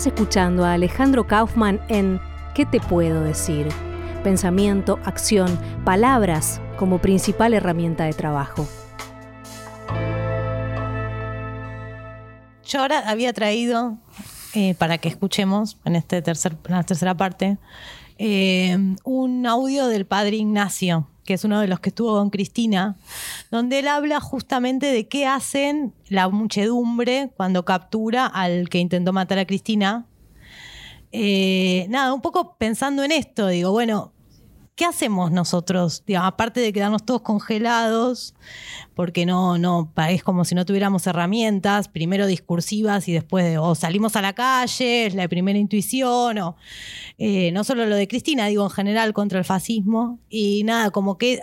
Estás 0.00 0.14
escuchando 0.14 0.64
a 0.64 0.72
Alejandro 0.72 1.26
Kaufman 1.26 1.78
en 1.88 2.22
¿Qué 2.54 2.64
te 2.64 2.80
puedo 2.80 3.22
decir? 3.22 3.68
Pensamiento, 4.24 4.98
acción, 5.04 5.60
palabras 5.84 6.58
como 6.78 7.02
principal 7.02 7.52
herramienta 7.52 8.04
de 8.04 8.14
trabajo. 8.14 8.66
Yo 12.64 12.80
ahora 12.80 13.10
había 13.10 13.34
traído, 13.34 13.98
eh, 14.54 14.74
para 14.76 14.96
que 14.96 15.10
escuchemos 15.10 15.76
en, 15.84 15.96
este 15.96 16.22
tercer, 16.22 16.56
en 16.64 16.76
la 16.76 16.82
tercera 16.82 17.14
parte, 17.14 17.58
eh, 18.16 18.78
un 19.04 19.46
audio 19.46 19.86
del 19.86 20.06
padre 20.06 20.36
Ignacio, 20.36 21.09
que 21.24 21.34
es 21.34 21.44
uno 21.44 21.60
de 21.60 21.68
los 21.68 21.80
que 21.80 21.90
estuvo 21.90 22.16
con 22.16 22.30
Cristina, 22.30 22.96
donde 23.50 23.80
él 23.80 23.88
habla 23.88 24.20
justamente 24.20 24.86
de 24.86 25.08
qué 25.08 25.26
hacen 25.26 25.94
la 26.08 26.28
muchedumbre 26.28 27.30
cuando 27.36 27.64
captura 27.64 28.26
al 28.26 28.68
que 28.68 28.78
intentó 28.78 29.12
matar 29.12 29.38
a 29.38 29.44
Cristina. 29.44 30.06
Eh, 31.12 31.86
nada, 31.88 32.12
un 32.14 32.20
poco 32.20 32.56
pensando 32.56 33.02
en 33.02 33.12
esto, 33.12 33.48
digo, 33.48 33.72
bueno, 33.72 34.12
¿qué 34.74 34.84
hacemos 34.86 35.30
nosotros? 35.30 36.02
aparte 36.18 36.60
de 36.60 36.72
quedarnos 36.72 37.04
todos 37.04 37.20
congelados, 37.22 38.34
porque 38.94 39.26
no, 39.26 39.58
no, 39.58 39.92
es 40.08 40.22
como 40.22 40.44
si 40.44 40.54
no 40.54 40.64
tuviéramos 40.64 41.06
herramientas, 41.06 41.88
primero 41.88 42.26
discursivas 42.26 43.06
y 43.08 43.12
después 43.12 43.58
o 43.58 43.74
salimos 43.74 44.16
a 44.16 44.22
la 44.22 44.32
calle, 44.32 45.06
es 45.06 45.14
la 45.14 45.28
primera 45.28 45.58
intuición, 45.58 46.38
o 46.38 46.56
eh, 47.18 47.52
no 47.52 47.64
solo 47.64 47.86
lo 47.86 47.96
de 47.96 48.08
Cristina, 48.08 48.46
digo 48.46 48.64
en 48.64 48.70
general 48.70 49.12
contra 49.12 49.38
el 49.38 49.44
fascismo, 49.44 50.18
y 50.28 50.64
nada, 50.64 50.90
como 50.90 51.18
que 51.18 51.40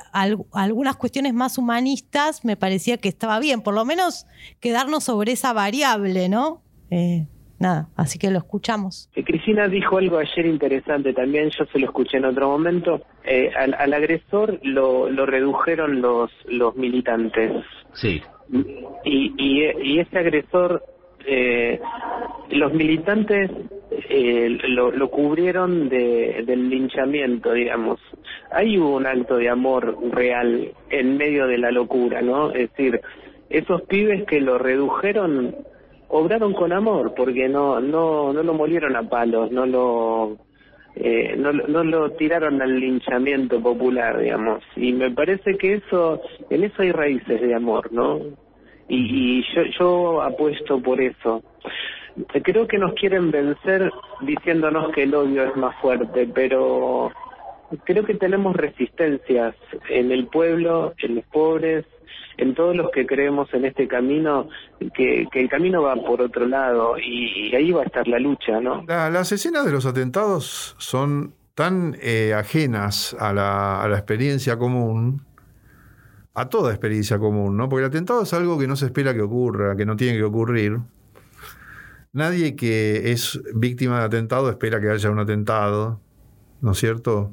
algunas 0.52 0.96
cuestiones 0.96 1.34
más 1.34 1.58
humanistas 1.58 2.44
me 2.44 2.58
parecía 2.58 2.98
que 2.98 3.10
estaba 3.10 3.40
bien, 3.40 3.62
por 3.62 3.74
lo 3.74 3.86
menos 3.86 4.26
quedarnos 4.60 5.04
sobre 5.04 5.34
esa 5.34 5.54
variable, 5.54 6.30
¿no? 6.30 6.64
Eh, 6.90 7.28
nada, 7.60 7.90
así 7.96 8.20
que 8.20 8.32
lo 8.32 8.38
escuchamos. 8.38 9.10
Eh, 9.16 9.24
Cristina 9.24 9.68
dijo 9.68 9.98
algo 9.98 10.18
ayer 10.18 10.46
interesante 10.46 11.14
también, 11.14 11.50
yo 11.50 11.66
se 11.66 11.80
lo 11.80 11.86
escuché 11.86 12.18
en 12.18 12.26
otro 12.26 12.50
momento. 12.50 13.02
Eh, 13.24 13.52
al, 13.56 13.94
agresor 13.94 14.60
lo, 14.64 15.10
lo 15.10 15.26
redujeron 15.26 16.02
los, 16.02 16.32
los 16.46 16.76
militantes. 16.76 17.52
Sí. 17.94 18.22
Y, 19.04 19.34
y, 19.38 20.00
ese 20.00 20.18
agresor, 20.18 20.84
eh, 21.26 21.80
los 22.52 22.74
militantes 22.74 23.52
lo, 24.70 24.92
lo 24.92 25.10
cubrieron 25.10 25.90
de, 25.90 26.44
del 26.46 26.70
linchamiento, 26.70 27.52
digamos. 27.52 28.00
Hay 28.52 28.78
un 28.78 29.06
acto 29.06 29.38
de 29.38 29.50
amor 29.50 29.98
real 30.12 30.72
en 30.90 31.18
medio 31.18 31.48
de 31.48 31.58
la 31.58 31.72
locura, 31.72 32.22
¿no? 32.22 32.52
Es 32.52 32.70
decir, 32.72 33.02
esos 33.50 33.82
pibes 33.84 34.26
que 34.26 34.42
lo 34.42 34.58
redujeron 34.58 35.56
obraron 36.10 36.54
con 36.54 36.72
amor 36.72 37.14
porque 37.16 37.48
no 37.50 37.80
no 37.80 38.34
no 38.34 38.44
lo 38.44 38.54
molieron 38.54 38.96
a 38.96 39.04
palos 39.04 39.52
no 39.52 39.66
lo 39.66 40.38
eh, 40.96 41.36
no, 41.38 41.52
no 41.54 41.84
lo 41.84 42.12
tiraron 42.14 42.60
al 42.60 42.80
linchamiento 42.80 43.62
popular 43.62 44.20
digamos. 44.20 44.64
Y 44.76 44.94
me 44.94 45.12
parece 45.12 45.56
que 45.58 45.76
eso 45.76 46.22
en 46.50 46.64
eso 46.64 46.82
hay 46.82 46.92
raíces 46.92 47.42
de 47.42 47.54
amor 47.54 47.92
no 47.92 48.20
y, 48.88 49.40
y 49.40 49.44
yo 49.54 49.64
yo 49.80 50.22
apuesto 50.22 50.82
por 50.82 51.02
eso. 51.02 51.44
Creo 52.44 52.68
que 52.68 52.80
nos 52.80 52.94
quieren 52.94 53.30
vencer 53.30 53.92
diciéndonos 54.22 54.92
que 54.92 55.04
el 55.04 55.14
odio 55.14 55.44
es 55.44 55.56
más 55.56 55.76
fuerte 55.82 56.28
pero 56.34 57.12
creo 57.84 58.06
que 58.06 58.16
tenemos 58.16 58.56
resistencias 58.56 59.56
en 59.90 60.12
el 60.12 60.28
pueblo 60.28 60.94
en 61.00 61.16
los 61.16 61.26
pobres 61.26 61.86
en 62.38 62.54
todos 62.54 62.76
los 62.76 62.92
que 62.92 63.06
creemos 63.06 63.52
en 63.54 63.66
este 63.66 63.88
camino, 63.88 64.48
que, 64.94 65.28
el 65.32 65.50
camino 65.50 65.82
va 65.82 65.96
por 65.96 66.22
otro 66.22 66.46
lado 66.46 66.98
y, 66.98 67.54
ahí 67.56 67.72
va 67.72 67.82
a 67.82 67.86
estar 67.86 68.08
la 68.08 68.20
lucha, 68.20 68.62
¿no? 68.62 68.84
las 68.88 69.32
escenas 69.32 69.66
de 69.66 69.72
los 69.72 69.86
atentados 69.86 70.76
son 70.78 71.34
tan 71.56 71.98
eh, 72.02 72.34
ajenas 72.36 73.16
a 73.20 73.34
la, 73.34 73.82
a 73.82 73.88
la 73.88 73.98
experiencia 73.98 74.58
común, 74.58 75.26
a 76.36 76.50
toda 76.50 76.72
experiencia 76.72 77.18
común, 77.18 77.58
¿no? 77.58 77.68
Porque 77.68 77.86
el 77.86 77.90
atentado 77.90 78.22
es 78.22 78.32
algo 78.34 78.60
que 78.60 78.68
no 78.68 78.76
se 78.76 78.86
espera 78.86 79.16
que 79.16 79.22
ocurra, 79.22 79.76
que 79.76 79.88
no 79.88 79.96
tiene 79.96 80.20
que 80.20 80.24
ocurrir. 80.24 80.78
Nadie 82.14 82.56
que 82.56 83.12
es 83.12 83.42
víctima 83.56 84.00
de 84.00 84.06
atentado 84.06 84.52
espera 84.52 84.80
que 84.80 84.90
haya 84.90 85.10
un 85.10 85.18
atentado, 85.18 86.00
¿no 86.62 86.74
es 86.74 86.78
cierto? 86.78 87.32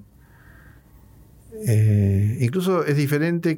Eh, 1.67 2.39
incluso 2.41 2.85
es 2.85 2.97
diferente 2.97 3.55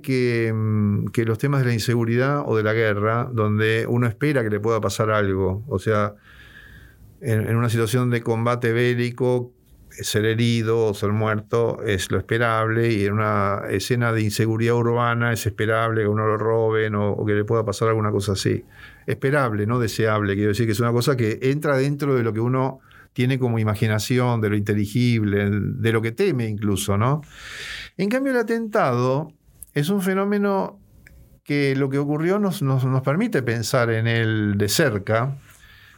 mm, 0.53 1.07
que, 1.07 1.25
los 1.25 1.39
temas 1.39 1.61
de 1.61 1.69
la 1.69 1.73
inseguridad 1.73 2.43
o 2.47 2.57
de 2.57 2.63
la 2.63 2.73
guerra, 2.73 3.29
donde 3.33 3.87
uno 3.89 4.07
espera 4.07 4.43
que 4.43 4.51
le 4.51 4.61
pueda 4.61 4.81
pasar 4.81 5.11
algo. 5.11 5.65
O 5.69 5.79
sea, 5.79 6.15
en, 7.21 7.57
una 7.57 7.69
situación 7.69 8.11
de 8.11 8.23
combate 8.23 8.73
bélico, 8.73 9.53
ser 9.91 10.27
herido 10.27 10.87
o 10.87 10.95
ser 10.95 11.13
muerto 11.13 11.83
es 11.83 12.11
lo 12.11 12.19
esperable, 12.19 12.93
y 12.93 13.07
en 13.07 13.15
una 13.15 13.63
escena 13.71 14.13
de 14.13 14.21
inseguridad 14.21 14.75
urbana 14.75 15.33
es 15.33 15.47
esperable 15.47 16.03
que 16.03 16.09
uno 16.09 16.27
lo 16.27 16.37
roben 16.37 16.95
o, 16.95 17.13
o 17.13 17.25
que 17.25 17.33
le 17.33 17.45
pueda 17.45 17.65
pasar 17.65 17.89
alguna 17.89 18.11
cosa 18.11 18.33
así. 18.33 18.63
Esperable, 19.07 19.67
no 19.67 19.79
deseable, 19.79 20.35
quiero 20.35 20.51
decir 20.51 20.67
que 20.67 20.73
es 20.73 20.81
una 20.81 20.93
cosa 20.93 21.17
que 21.17 21.39
entra 21.43 21.79
dentro 21.79 22.15
de 22.15 22.23
lo 22.23 22.33
que 22.35 22.41
uno 22.41 22.81
tiene 23.17 23.39
como 23.39 23.59
imaginación, 23.59 24.43
de 24.43 24.51
lo 24.51 24.57
inteligible, 24.57 25.49
de 25.51 25.91
lo 25.91 26.03
que 26.03 26.13
teme 26.13 26.47
incluso, 26.49 26.99
¿no? 26.99 27.23
En 27.97 28.11
cambio, 28.11 28.33
el 28.35 28.39
atentado 28.39 29.33
es 29.73 29.89
un 29.89 30.03
fenómeno 30.03 30.79
que 31.43 31.75
lo 31.77 31.89
que 31.89 31.97
ocurrió 31.97 32.39
nos, 32.39 32.61
nos, 32.61 32.85
permite 33.01 33.43
pensar 33.43 33.89
en 33.89 34.07
él 34.07 34.57
de 34.59 34.69
cerca, 34.69 35.39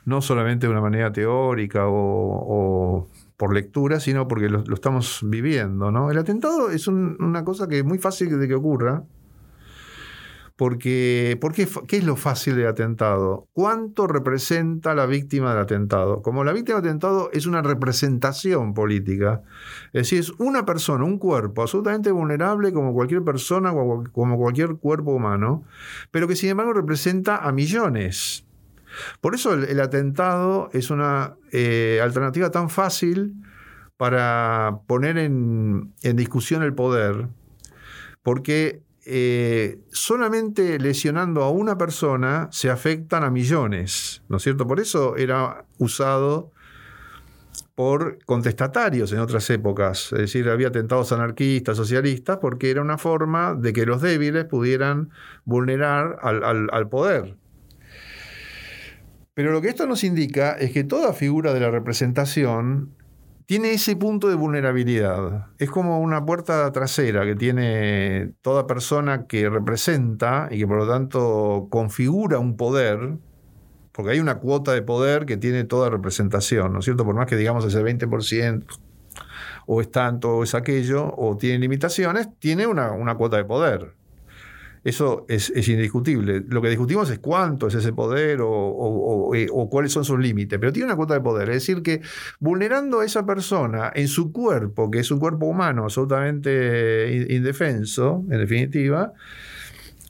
no 0.05 0.23
solamente 0.23 0.69
de 0.69 0.71
una 0.71 0.81
manera 0.81 1.11
teórica 1.11 1.87
o, 1.89 3.09
por 3.37 3.53
lectura, 3.53 3.99
sino 3.99 4.29
porque 4.29 4.49
lo, 4.49 4.63
estamos 4.73 5.19
viviendo. 5.25 5.91
¿no? 5.91 6.13
El 6.13 6.19
atentado 6.19 6.71
es 6.71 6.87
una 6.87 7.43
cosa 7.43 7.67
que 7.67 7.79
es 7.81 7.85
muy 7.85 7.99
fácil 7.99 8.39
de 8.39 8.47
que 8.47 8.55
ocurra, 8.55 9.03
porque, 10.59 11.39
¿qué 11.87 11.99
es 11.99 12.05
lo 12.05 12.17
fácil 12.17 12.57
del 12.57 12.67
atentado? 12.67 13.47
¿Cuánto 13.53 14.09
representa 14.09 14.93
la 14.93 15.07
víctima 15.07 15.51
del 15.51 15.63
atentado? 15.63 16.21
Como 16.21 16.43
la 16.43 16.53
víctima 16.53 16.81
del 16.81 16.89
atentado 16.89 17.31
es 17.33 17.47
una 17.47 17.63
representación 17.63 18.75
política, 18.75 19.43
es 19.93 20.11
decir, 20.11 20.19
es 20.19 20.33
una 20.41 20.67
persona, 20.67 21.05
un 21.05 21.19
cuerpo 21.19 21.63
absolutamente 21.63 22.11
vulnerable 22.11 22.73
como 22.73 22.93
cualquier 22.93 23.23
persona, 23.23 23.71
como 23.71 24.37
cualquier 24.37 24.75
cuerpo 24.75 25.13
humano, 25.13 25.63
pero 26.11 26.27
que 26.27 26.35
sin 26.35 26.51
embargo 26.51 26.73
representa 26.73 27.37
a 27.37 27.53
millones. 27.53 28.45
Por 29.21 29.37
eso 29.37 29.55
el, 29.55 29.79
atentado 29.79 30.71
es 30.73 30.91
una 30.91 31.37
eh, 31.53 32.01
alternativa 32.03 32.51
tan 32.51 32.69
fácil 32.69 33.37
para 33.97 34.81
poner 34.89 35.19
en, 35.19 35.95
en 36.03 36.17
discusión 36.17 36.65
el 36.65 36.75
poder, 36.75 37.29
porque 38.25 38.83
eh, 39.11 39.81
solamente 39.91 40.79
lesionando 40.79 41.43
a 41.43 41.51
una 41.51 41.79
persona 41.79 42.49
se 42.53 42.69
afectan 42.69 43.25
a 43.25 43.31
millones, 43.31 44.23
¿no 44.29 44.37
es 44.37 44.43
cierto? 44.43 44.67
Por 44.67 44.81
eso 44.81 45.17
era 45.17 45.65
usado 45.79 46.53
por 47.75 48.23
contestatarios 48.27 49.11
en 49.13 49.21
otras 49.21 49.49
épocas, 49.49 50.13
es 50.13 50.19
decir, 50.19 50.51
había 50.51 50.69
atentados 50.69 51.13
anarquistas, 51.13 51.79
socialistas, 51.79 52.37
porque 52.39 52.71
era 52.71 52.83
una 52.83 52.99
forma 52.99 53.55
de 53.55 53.73
que 53.73 53.87
los 53.87 54.03
débiles 54.03 54.45
pudieran 54.45 55.09
vulnerar 55.45 56.19
al 56.21 56.89
poder. 56.91 57.37
Pero 59.33 59.53
lo 59.53 59.63
que 59.63 59.69
esto 59.69 59.87
nos 59.87 60.05
indica 60.05 60.53
es 60.53 60.73
que 60.73 60.85
toda 60.85 61.15
figura 61.15 61.55
de 61.55 61.61
la 61.61 61.71
representación 61.71 62.98
tiene 63.49 63.73
ese 63.73 63.97
punto 63.97 64.29
de 64.29 64.35
vulnerabilidad. 64.35 65.47
Es 65.57 65.71
como 65.71 66.01
una 66.01 66.27
puerta 66.27 66.71
trasera 66.71 67.25
que 67.25 67.35
tiene 67.35 68.35
toda 68.43 68.67
persona 68.67 69.27
que 69.27 69.49
representa 69.49 70.49
y 70.51 70.59
que 70.59 70.67
por 70.67 70.77
lo 70.77 70.87
tanto 70.87 71.69
configura 71.71 72.39
un 72.39 72.59
poder, 72.59 73.17
porque 73.93 74.11
hay 74.11 74.21
una 74.21 74.35
cuota 74.35 74.75
de 74.75 74.83
poder 74.83 75.25
que 75.25 75.39
tiene 75.39 75.65
toda 75.65 75.89
representación, 75.89 76.75
¿no 76.75 76.81
es 76.81 76.85
cierto? 76.85 77.07
Por 77.07 77.15
más 77.15 77.25
que 77.25 77.37
digamos 77.37 77.65
ese 77.65 77.83
20%, 77.83 78.67
o 79.67 79.81
es 79.81 79.91
tanto 79.91 80.37
o 80.37 80.43
es 80.43 80.55
aquello, 80.55 81.15
o 81.17 81.39
tiene 81.39 81.59
limitaciones, 81.59 82.29
tiene 82.39 82.67
una, 82.67 82.93
una 82.93 83.15
cuota 83.15 83.39
de 83.39 83.47
poder. 83.47 83.98
Eso 84.85 85.27
es, 85.29 85.51
indiscutible. 85.69 86.45
Lo 86.49 86.63
que 86.63 86.69
discutimos 86.69 87.11
es 87.11 87.19
cuánto 87.19 87.67
es 87.67 87.75
ese 87.75 87.93
poder 87.93 88.41
o, 88.43 89.35
eh, 89.35 89.49
o, 89.51 89.69
cuáles 89.69 89.93
son 89.93 90.05
sus 90.05 90.19
límites, 90.19 90.59
pero 90.59 90.73
tiene 90.73 90.87
una 90.87 90.97
cuota 90.97 91.15
de 91.15 91.21
poder. 91.21 91.49
Es 91.51 91.67
decir, 91.67 91.83
que 91.83 92.01
vulnerando 92.41 93.01
a 93.01 93.05
esa 93.05 93.27
persona 93.27 93.91
en 93.95 94.09
su 94.09 94.33
cuerpo, 94.33 94.91
que 94.91 95.01
es 95.01 95.11
un 95.11 95.19
cuerpo 95.19 95.47
humano 95.47 95.85
absolutamente 95.85 97.27
indefenso, 97.31 98.25
en 98.31 98.39
definitiva, 98.39 99.13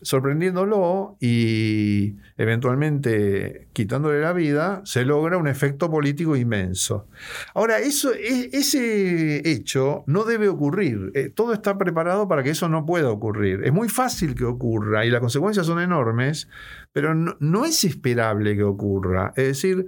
sorprendiéndolo 0.02 1.16
y 1.20 2.16
eventualmente 2.36 3.68
quitándole 3.72 4.20
la 4.20 4.32
vida, 4.32 4.82
se 4.84 5.04
logra 5.04 5.38
un 5.38 5.48
efecto 5.48 5.90
político 5.90 6.36
inmenso. 6.36 7.06
Ahora, 7.54 7.78
ese 7.78 9.48
hecho 9.50 10.04
no 10.06 10.24
debe 10.24 10.48
ocurrir. 10.48 11.10
Eh, 11.14 11.30
todo 11.30 11.52
está 11.52 11.78
preparado 11.78 12.28
para 12.28 12.42
que 12.42 12.50
eso 12.50 12.68
no 12.68 12.86
pueda 12.86 13.10
ocurrir. 13.10 13.64
Es 13.64 13.72
muy 13.72 13.88
fácil 13.88 14.34
que 14.34 14.44
ocurra 14.44 15.04
y 15.04 15.10
las 15.10 15.20
consecuencias 15.20 15.66
son 15.66 15.80
enormes, 15.80 16.48
pero 16.92 17.14
no, 17.14 17.64
es 17.64 17.84
esperable 17.84 18.56
que 18.56 18.64
ocurra. 18.64 19.32
Es 19.36 19.46
decir, 19.46 19.86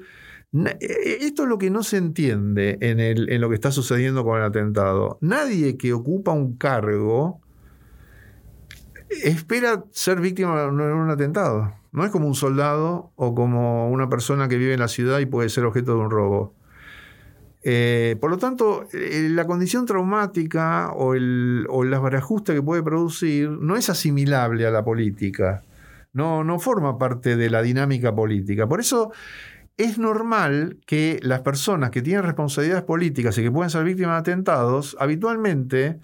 eh, 0.52 1.18
esto 1.20 1.44
es 1.44 1.48
lo 1.48 1.58
que 1.58 1.70
no 1.70 1.82
se 1.82 1.96
entiende 1.96 2.78
en, 2.80 3.00
en 3.00 3.40
lo 3.40 3.48
que 3.48 3.54
está 3.54 3.70
sucediendo 3.70 4.24
con 4.24 4.38
el 4.38 4.44
atentado. 4.44 5.18
Nadie 5.20 5.76
que 5.76 5.92
ocupa 5.92 6.32
un 6.32 6.56
cargo 6.56 7.40
espera 9.22 9.84
ser 9.90 10.20
víctima 10.20 10.60
de 10.62 10.68
un 10.68 11.10
atentado. 11.10 11.74
No 11.92 12.04
es 12.04 12.10
como 12.10 12.28
un 12.28 12.34
soldado 12.34 13.12
o 13.16 13.34
como 13.34 13.90
una 13.90 14.08
persona 14.08 14.48
que 14.48 14.56
vive 14.56 14.74
en 14.74 14.80
la 14.80 14.88
ciudad 14.88 15.18
y 15.18 15.26
puede 15.26 15.48
ser 15.48 15.64
objeto 15.64 15.94
de 15.94 16.00
un 16.00 16.10
robo. 16.10 16.54
Eh, 17.62 18.16
por 18.20 18.30
lo 18.30 18.38
tanto, 18.38 18.86
eh, 18.92 19.28
la 19.30 19.46
condición 19.46 19.84
traumática 19.84 20.92
o 20.92 21.14
el, 21.14 21.66
o 21.68 21.84
que 21.84 22.62
puede 22.62 22.82
producir 22.82 23.50
no 23.50 23.76
es 23.76 23.90
asimilable 23.90 24.66
a 24.66 24.70
la 24.70 24.84
política. 24.84 25.62
No, 26.12 26.42
no 26.42 26.58
forma 26.58 26.98
parte 26.98 27.36
de 27.36 27.50
la 27.50 27.62
dinámica 27.62 28.14
política. 28.14 28.66
Por 28.66 28.80
eso 28.80 29.12
es 29.76 29.98
normal 29.98 30.78
que 30.86 31.20
las 31.22 31.40
personas 31.40 31.90
que 31.90 32.02
tienen 32.02 32.24
responsabilidades 32.24 32.84
políticas 32.84 33.36
y 33.38 33.42
que 33.42 33.50
pueden 33.50 33.70
ser 33.70 33.84
víctimas 33.84 34.24
de 34.24 34.32
atentados, 34.32 34.96
habitualmente 34.98 36.00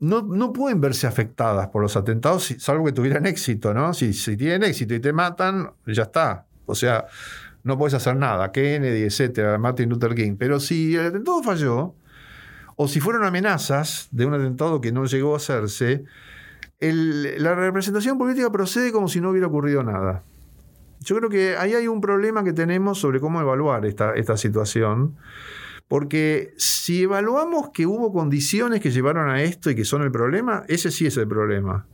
no, 0.00 0.52
pueden 0.52 0.80
verse 0.80 1.06
afectadas 1.06 1.68
por 1.68 1.82
los 1.82 1.96
atentados, 1.96 2.54
salvo 2.58 2.84
que 2.84 2.92
tuvieran 2.92 3.26
éxito, 3.26 3.74
¿no? 3.74 3.94
Si, 3.94 4.12
si 4.12 4.36
tienen 4.36 4.62
éxito 4.62 4.94
y 4.94 5.00
te 5.00 5.12
matan, 5.12 5.72
ya 5.86 6.04
está. 6.04 6.46
O 6.66 6.74
sea, 6.74 7.06
no 7.64 7.76
puedes 7.76 7.94
hacer 7.94 8.16
nada. 8.16 8.52
Kennedy, 8.52 9.02
etcétera, 9.02 9.58
Martin 9.58 9.88
Luther 9.88 10.14
King. 10.14 10.36
Pero 10.38 10.60
si 10.60 10.94
el 10.94 11.06
atentado 11.06 11.42
falló, 11.42 11.94
o 12.76 12.86
si 12.86 13.00
fueron 13.00 13.24
amenazas 13.24 14.08
de 14.12 14.24
un 14.24 14.34
atentado 14.34 14.80
que 14.80 14.92
no 14.92 15.04
llegó 15.04 15.34
a 15.34 15.38
hacerse, 15.38 16.04
la 16.80 17.54
representación 17.56 18.18
política 18.18 18.52
procede 18.52 18.92
como 18.92 19.08
si 19.08 19.20
no 19.20 19.30
hubiera 19.30 19.48
ocurrido 19.48 19.82
nada. 19.82 20.22
Yo 21.00 21.16
creo 21.16 21.28
que 21.28 21.56
ahí 21.56 21.74
hay 21.74 21.88
un 21.88 22.00
problema 22.00 22.44
que 22.44 22.52
tenemos 22.52 23.00
sobre 23.00 23.18
cómo 23.18 23.40
evaluar 23.40 23.84
esta, 23.84 24.14
esta 24.14 24.36
situación. 24.36 25.16
Porque 25.88 26.52
si 26.58 27.02
evaluamos 27.02 27.70
que 27.70 27.86
hubo 27.86 28.12
condiciones 28.12 28.80
que 28.80 28.90
llevaron 28.90 29.30
a 29.30 29.42
esto 29.42 29.70
y 29.70 29.74
que 29.74 29.84
son 29.84 30.02
el 30.02 30.12
problema, 30.12 30.64
ese 30.68 30.90
sí 30.90 31.06
es 31.06 31.16
el 31.16 31.26
problema. 31.26 31.86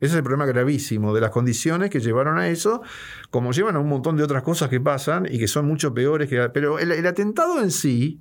Ese 0.00 0.12
es 0.12 0.16
el 0.18 0.22
problema 0.22 0.46
gravísimo 0.46 1.12
de 1.12 1.20
las 1.20 1.30
condiciones 1.30 1.90
que 1.90 2.00
llevaron 2.00 2.38
a 2.38 2.48
eso, 2.48 2.82
como 3.30 3.52
llevan 3.52 3.74
a 3.76 3.80
un 3.80 3.88
montón 3.88 4.16
de 4.16 4.22
otras 4.22 4.42
cosas 4.44 4.68
que 4.68 4.80
pasan 4.80 5.26
y 5.28 5.38
que 5.38 5.48
son 5.48 5.66
mucho 5.66 5.92
peores. 5.92 6.28
Que, 6.28 6.48
pero 6.50 6.78
el, 6.78 7.04
atentado 7.04 7.60
en 7.60 7.72
sí 7.72 8.20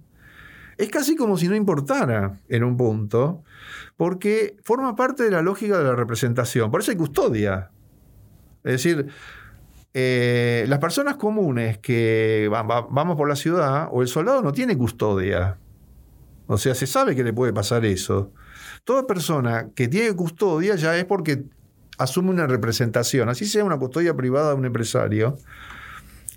es 0.78 0.90
casi 0.90 1.16
como 1.16 1.38
si 1.38 1.48
no 1.48 1.56
importara 1.56 2.40
en 2.50 2.64
un 2.64 2.78
punto, 2.78 3.44
porque 3.96 4.58
forma 4.64 4.96
parte 4.96 5.24
de 5.24 5.32
la 5.32 5.44
lógica 5.44 5.78
de 5.78 5.84
la 5.84 5.96
representación. 5.96 6.72
Por 6.72 6.82
eso 6.82 6.92
hay 6.92 6.98
custodia. 6.98 7.72
Es 8.64 8.84
decir, 8.84 9.08
eh, 10.00 10.66
las 10.68 10.78
personas 10.78 11.16
comunes 11.16 11.80
que 11.80 12.48
vamos 12.52 13.18
por 13.18 13.28
la 13.28 13.36
ciudad 13.36 13.90
o 13.92 14.04
el 14.04 14.08
soldado 14.08 14.44
no 14.44 14.52
tiene 14.52 14.78
custodia. 14.78 15.58
O 16.46 16.60
sea, 16.60 16.76
se 16.76 16.86
sabe 16.86 17.16
que 17.16 17.24
le 17.24 17.34
puede 17.34 17.52
pasar 17.52 17.84
eso. 17.84 18.32
Toda 18.84 19.08
persona 19.08 19.70
que 19.74 19.88
tiene 19.88 20.16
custodia 20.16 20.76
ya 20.76 20.96
es 20.96 21.06
porque 21.06 21.46
asume 21.98 22.30
una 22.30 22.46
representación, 22.46 23.28
así 23.28 23.46
sea 23.48 23.64
una 23.64 23.80
custodia 23.80 24.16
privada 24.16 24.50
de 24.50 24.56
un 24.58 24.66
empresario. 24.66 25.40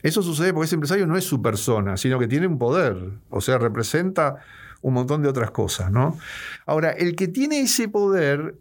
Eso 0.03 0.23
sucede 0.23 0.55
porque 0.55 0.64
ese 0.64 0.77
empresario 0.77 1.07
no 1.07 1.18
es 1.18 1.25
su 1.25 1.42
persona, 1.42 1.99
sino 1.99 2.18
que 2.18 2.29
tiene 2.29 2.46
un 2.46 2.57
poder, 2.57 2.96
o 3.29 3.42
sea, 3.42 3.59
representa 3.59 4.37
un 4.81 4.94
montón 4.94 5.20
de 5.20 5.29
otras 5.29 5.51
cosas, 5.51 5.92
¿no? 5.92 6.18
Ahora, 6.64 6.92
el 6.92 7.14
que 7.14 7.29
tiene 7.29 7.61
ese 7.61 7.90
poder 7.90 8.55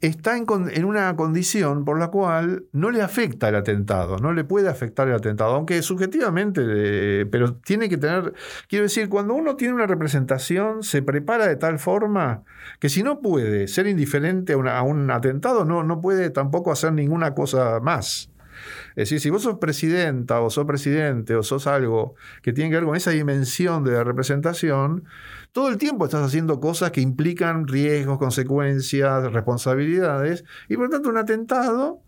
está 0.00 0.36
en, 0.36 0.84
una 0.84 1.16
condición 1.16 1.84
por 1.84 1.98
la 1.98 2.08
cual 2.08 2.64
no 2.72 2.90
le 2.90 3.02
afecta 3.02 3.48
el 3.48 3.54
atentado, 3.54 4.18
no 4.18 4.32
le 4.32 4.44
puede 4.44 4.68
afectar 4.68 5.08
el 5.08 5.14
atentado, 5.14 5.54
aunque 5.54 5.80
subjetivamente, 5.82 6.62
eh, 6.64 7.26
pero 7.26 7.54
tiene 7.54 7.88
que 7.88 7.96
tener, 7.96 8.34
quiero 8.68 8.84
decir, 8.84 9.08
cuando 9.08 9.34
uno 9.34 9.56
tiene 9.56 9.74
una 9.74 9.86
representación, 9.86 10.82
se 10.82 11.02
prepara 11.02 11.46
de 11.46 11.56
tal 11.56 11.78
forma 11.78 12.42
que 12.80 12.88
si 12.88 13.02
no 13.02 13.20
puede 13.20 13.68
ser 13.68 13.86
indiferente 13.86 14.52
a, 14.52 14.82
un 14.82 15.10
atentado, 15.10 15.64
no, 15.64 15.82
no 15.82 16.00
puede 16.00 16.30
tampoco 16.30 16.70
hacer 16.72 16.92
ninguna 16.92 17.34
cosa 17.34 17.80
más. 17.80 18.30
Es 18.90 19.08
decir, 19.08 19.20
si 19.20 19.30
vos 19.30 19.42
sos 19.42 19.58
presidenta 19.58 20.40
o 20.40 20.50
sos 20.50 20.66
presidente 20.66 21.34
o 21.34 21.42
sos 21.42 21.66
algo 21.66 22.14
que 22.42 22.52
tiene 22.52 22.70
que 22.70 22.76
ver 22.76 22.84
con 22.84 22.96
esa 22.96 23.10
dimensión 23.10 23.84
de 23.84 23.92
la 23.92 24.04
representación, 24.04 25.04
todo 25.52 25.68
el 25.68 25.78
tiempo 25.78 26.04
estás 26.04 26.24
haciendo 26.24 26.60
cosas 26.60 26.90
que 26.90 27.00
implican 27.00 27.68
riesgos, 27.68 28.18
consecuencias, 28.18 29.32
responsabilidades, 29.32 30.44
y 30.68 30.76
por 30.76 30.86
lo 30.86 30.90
tanto 30.90 31.08
un 31.08 31.18
atentado 31.18 32.00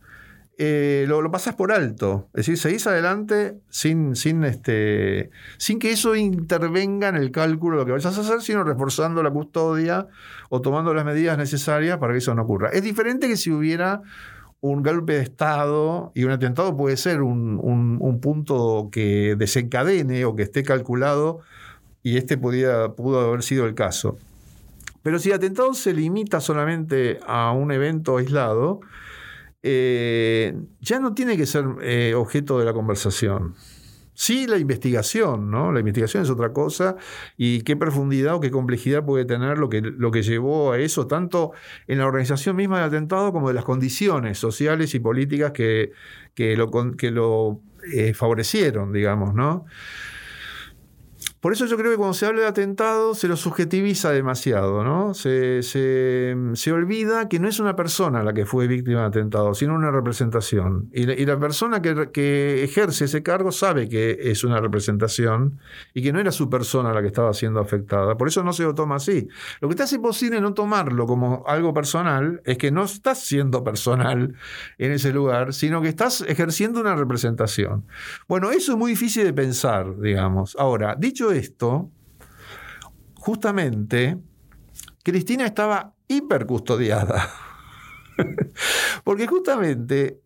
eh, 0.59 1.05
lo, 1.07 1.31
pasas 1.31 1.55
por 1.55 1.71
alto. 1.71 2.31
Es 2.33 2.47
decir, 2.47 2.57
seguís 2.57 2.87
adelante 2.87 3.61
sin, 3.69 4.17
sin, 4.17 4.43
este, 4.45 5.31
sin 5.59 5.79
que 5.79 5.91
eso 5.91 6.17
intervenga 6.17 7.09
en 7.09 7.17
el 7.17 7.31
cálculo 7.31 7.77
de 7.77 7.83
lo 7.83 7.87
que 7.87 7.93
vayas 7.93 8.17
a 8.17 8.21
hacer, 8.23 8.41
sino 8.41 8.65
reforzando 8.65 9.23
la 9.23 9.31
custodia 9.31 10.09
o 10.49 10.63
tomando 10.63 10.95
las 10.95 11.05
medidas 11.05 11.37
necesarias 11.37 11.99
para 11.99 12.15
que 12.15 12.19
eso 12.19 12.35
no 12.35 12.43
ocurra. 12.43 12.71
Es 12.71 12.83
diferente 12.83 13.29
que 13.29 13.37
si 13.37 13.51
hubiera 13.51 14.01
un 14.61 14.83
golpe 14.83 15.15
de 15.15 15.23
Estado 15.23 16.13
y 16.15 16.25
un 16.25 16.31
atentado 16.31 16.77
puede 16.77 16.97
ser 16.97 17.23
un, 17.23 17.61
un 17.63 18.21
punto 18.21 18.89
que 18.91 19.37
desencadene 19.37 20.25
o 20.25 20.35
que 20.35 20.43
esté 20.43 20.63
calculado 20.63 21.41
y 22.03 22.19
este 22.19 22.39
podía, 22.39 22.91
pudo 22.91 23.21
haber 23.21 23.43
sido 23.43 23.67
el 23.67 23.75
caso. 23.75 24.17
Pero 25.03 25.19
si 25.19 25.31
el 25.31 25.37
atentado 25.37 25.75
se 25.75 25.93
limita 25.93 26.41
solamente 26.41 27.19
a 27.27 27.51
un 27.51 27.73
evento 27.73 28.17
aislado, 28.17 28.81
eh, 29.65 30.57
ya 30.81 31.01
no 31.01 31.15
tiene 31.15 31.37
que 31.37 31.47
ser 31.47 31.65
eh, 31.83 32.15
objeto 32.15 32.61
de 32.61 32.65
la 32.65 32.73
conversación. 32.73 33.57
Sí, 34.19 34.47
la 34.47 34.57
investigación, 34.57 35.51
¿no? 35.51 35.73
La 35.73 35.81
investigación 35.81 36.23
es 36.23 36.31
otra 36.31 36.51
cosa 36.55 36.97
y 37.37 37.61
qué 37.61 37.77
profundidad 37.77 38.37
o 38.37 38.41
qué 38.41 38.51
complejidad 38.51 39.05
puede 39.05 39.27
tener 39.27 39.59
lo 39.59 39.69
que, 39.69 39.83
lo 39.83 40.11
que 40.11 40.23
llevó 40.23 40.73
a 40.73 40.79
eso, 40.79 41.07
tanto 41.07 41.53
en 41.87 41.99
la 41.99 42.07
organización 42.07 42.57
misma 42.57 42.79
del 42.79 42.87
atentado 42.87 43.31
como 43.31 43.49
de 43.49 43.55
las 43.55 43.65
condiciones 43.65 44.39
sociales 44.39 44.95
y 44.95 45.01
políticas 45.01 45.53
que, 45.53 45.93
que 46.35 46.57
lo, 46.57 46.71
que 46.97 47.11
lo 47.11 47.61
eh, 47.93 48.15
favorecieron, 48.15 48.91
digamos, 48.91 49.35
¿no? 49.35 49.67
Por 51.47 51.53
eso 51.53 51.67
yo 51.67 51.77
creo 51.77 51.93
que 51.93 51.97
cuando 51.97 52.13
se 52.13 52.27
habla 52.27 52.41
de 52.41 52.49
atentado 52.49 53.15
se 53.15 53.29
lo 53.29 53.37
subjetiviza 53.37 54.11
demasiado, 54.11 54.83
¿no? 54.83 55.15
Se, 55.15 55.63
olvida 56.73 57.29
que 57.29 57.39
no 57.39 57.47
es 57.47 57.61
una 57.61 57.77
persona 57.77 58.25
la 58.25 58.33
que 58.33 58.45
fue 58.47 58.67
víctima 58.67 59.03
de 59.03 59.07
atentado, 59.07 59.55
sino 59.55 59.77
una 59.77 59.93
representación. 59.93 60.91
Y, 60.93 61.07
la 61.07 61.39
persona 61.39 61.81
que, 61.81 62.65
ejerce 62.65 63.05
ese 63.05 63.23
cargo 63.23 63.53
sabe 63.53 63.89
que 63.89 64.19
es 64.23 64.43
una 64.43 64.61
representación 64.61 65.61
y 65.95 66.03
que 66.03 66.13
no 66.13 66.19
era 66.19 66.33
su 66.33 66.51
persona 66.51 66.93
la 66.93 67.01
que 67.01 67.07
estaba 67.07 67.33
siendo 67.33 67.61
afectada. 67.61 68.17
Por 68.17 68.27
eso 68.27 68.43
no 68.43 68.53
se 68.53 68.65
lo 68.65 68.75
toma 68.75 68.97
así. 68.97 69.29
Lo 69.61 69.69
que 69.69 69.77
te 69.77 69.85
hace 69.85 70.01
posible 70.01 70.41
no 70.41 70.53
tomarlo 70.53 71.07
como 71.07 71.45
algo 71.47 71.73
personal 71.73 72.43
es 72.45 72.59
que 72.59 72.73
no 72.73 72.83
estás 72.83 73.21
siendo 73.21 73.63
personal 73.63 74.35
en 74.79 74.91
ese 74.91 75.13
lugar, 75.13 75.55
sino 75.55 75.81
que 75.81 75.91
estás 75.91 76.23
ejerciendo 76.23 76.81
una 76.81 76.97
representación. 76.97 77.85
Bueno, 78.27 78.51
eso 78.51 78.73
es 78.73 78.79
muy 78.79 78.91
difícil 78.91 79.23
de 79.23 79.33
pensar, 79.33 80.01
digamos. 80.01 80.57
Ahora, 80.59 80.97
dicho 80.99 81.36
esto, 81.39 81.91
justamente, 83.15 84.19
Cristina 85.03 85.47
estaba 85.47 85.95
hipercustodiada. 86.09 87.29
Porque 89.05 89.27
justamente 89.27 90.21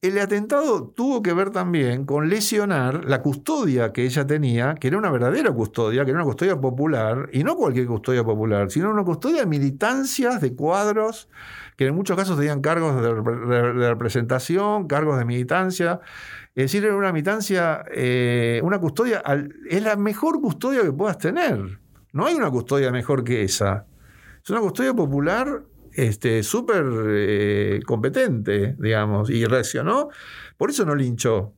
el 0.00 0.16
atentado 0.18 0.90
tuvo 0.90 1.22
que 1.22 1.32
ver 1.32 1.50
también 1.50 2.04
con 2.04 2.28
lesionar 2.28 3.04
la 3.04 3.20
custodia 3.20 3.92
que 3.92 4.04
ella 4.04 4.24
tenía, 4.26 4.76
que 4.76 4.88
era 4.88 4.96
una 4.96 5.10
verdadera 5.10 5.52
custodia, 5.52 6.04
que 6.04 6.12
era 6.12 6.20
una 6.20 6.26
custodia 6.26 6.60
popular, 6.60 7.28
y 7.32 7.42
no 7.42 7.56
cualquier 7.56 7.86
custodia 7.86 8.22
popular, 8.22 8.70
sino 8.70 8.90
una 8.90 9.02
custodia 9.02 9.40
de 9.40 9.46
militancias, 9.46 10.40
de 10.40 10.54
cuadros, 10.54 11.28
que 11.76 11.86
en 11.86 11.96
muchos 11.96 12.16
casos 12.16 12.36
tenían 12.36 12.60
cargos 12.60 13.02
de 13.02 13.72
representación, 13.88 14.86
cargos 14.86 15.18
de 15.18 15.24
militancia, 15.24 16.00
es 16.58 16.72
decir, 16.72 16.84
era 16.84 16.96
una 16.96 17.12
militancia, 17.12 17.84
eh, 17.94 18.60
una 18.64 18.80
custodia, 18.80 19.22
es 19.70 19.80
la 19.80 19.94
mejor 19.94 20.40
custodia 20.40 20.82
que 20.82 20.92
puedas 20.92 21.16
tener. 21.16 21.78
No 22.12 22.26
hay 22.26 22.34
una 22.34 22.50
custodia 22.50 22.90
mejor 22.90 23.22
que 23.22 23.44
esa. 23.44 23.86
Es 24.42 24.50
una 24.50 24.58
custodia 24.58 24.92
popular 24.92 25.62
este, 25.92 26.42
súper 26.42 26.84
eh, 27.10 27.80
competente, 27.86 28.74
digamos, 28.76 29.30
y 29.30 29.44
reaccionó. 29.44 30.08
Por 30.56 30.70
eso 30.70 30.84
no 30.84 30.96
linchó. 30.96 31.54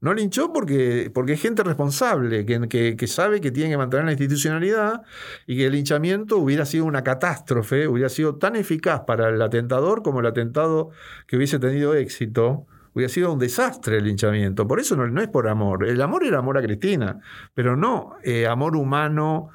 No 0.00 0.12
linchó 0.12 0.52
porque, 0.52 1.12
porque 1.14 1.34
es 1.34 1.40
gente 1.40 1.62
responsable, 1.62 2.44
que, 2.44 2.96
que, 2.96 3.06
sabe 3.06 3.40
que 3.40 3.52
tiene 3.52 3.70
que 3.70 3.76
mantener 3.76 4.06
la 4.06 4.10
institucionalidad 4.10 5.02
y 5.46 5.56
que 5.56 5.66
el 5.66 5.72
linchamiento 5.72 6.38
hubiera 6.38 6.66
sido 6.66 6.84
una 6.84 7.04
catástrofe, 7.04 7.86
hubiera 7.86 8.08
sido 8.08 8.38
tan 8.38 8.56
eficaz 8.56 9.02
para 9.06 9.28
el 9.28 9.40
atentador 9.40 10.02
como 10.02 10.18
el 10.18 10.26
atentado 10.26 10.90
que 11.28 11.36
hubiese 11.36 11.60
tenido 11.60 11.94
éxito 11.94 12.66
hubiera 12.94 13.12
sido 13.12 13.32
un 13.32 13.38
desastre 13.38 13.98
el 13.98 14.04
linchamiento. 14.04 14.66
Por 14.66 14.80
eso 14.80 14.96
no, 14.96 15.20
es 15.20 15.28
por 15.28 15.48
amor. 15.48 15.86
El 15.86 16.00
amor 16.02 16.24
era 16.24 16.38
amor 16.38 16.58
a 16.58 16.62
Cristina, 16.62 17.20
pero 17.54 17.76
no 17.76 18.14
eh, 18.22 18.46
amor 18.46 18.76
humano. 18.76 19.50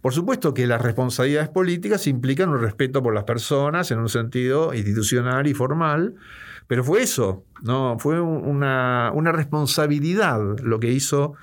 Por 0.00 0.12
supuesto 0.12 0.54
que 0.54 0.66
las 0.66 0.80
responsabilidades 0.80 1.48
políticas 1.48 2.06
implican 2.06 2.50
un 2.50 2.60
respeto 2.60 3.02
por 3.02 3.14
las 3.14 3.24
personas 3.24 3.90
en 3.90 3.98
un 3.98 4.08
sentido 4.08 4.72
institucional 4.72 5.46
y 5.46 5.54
formal, 5.54 6.14
pero 6.66 6.84
fue 6.84 7.02
eso, 7.02 7.44
no 7.62 7.98
fue 7.98 8.20
una, 8.20 9.10
una 9.14 9.32
responsabilidad 9.32 10.40
lo 10.60 10.78
que 10.78 10.92
hizo 10.92 11.34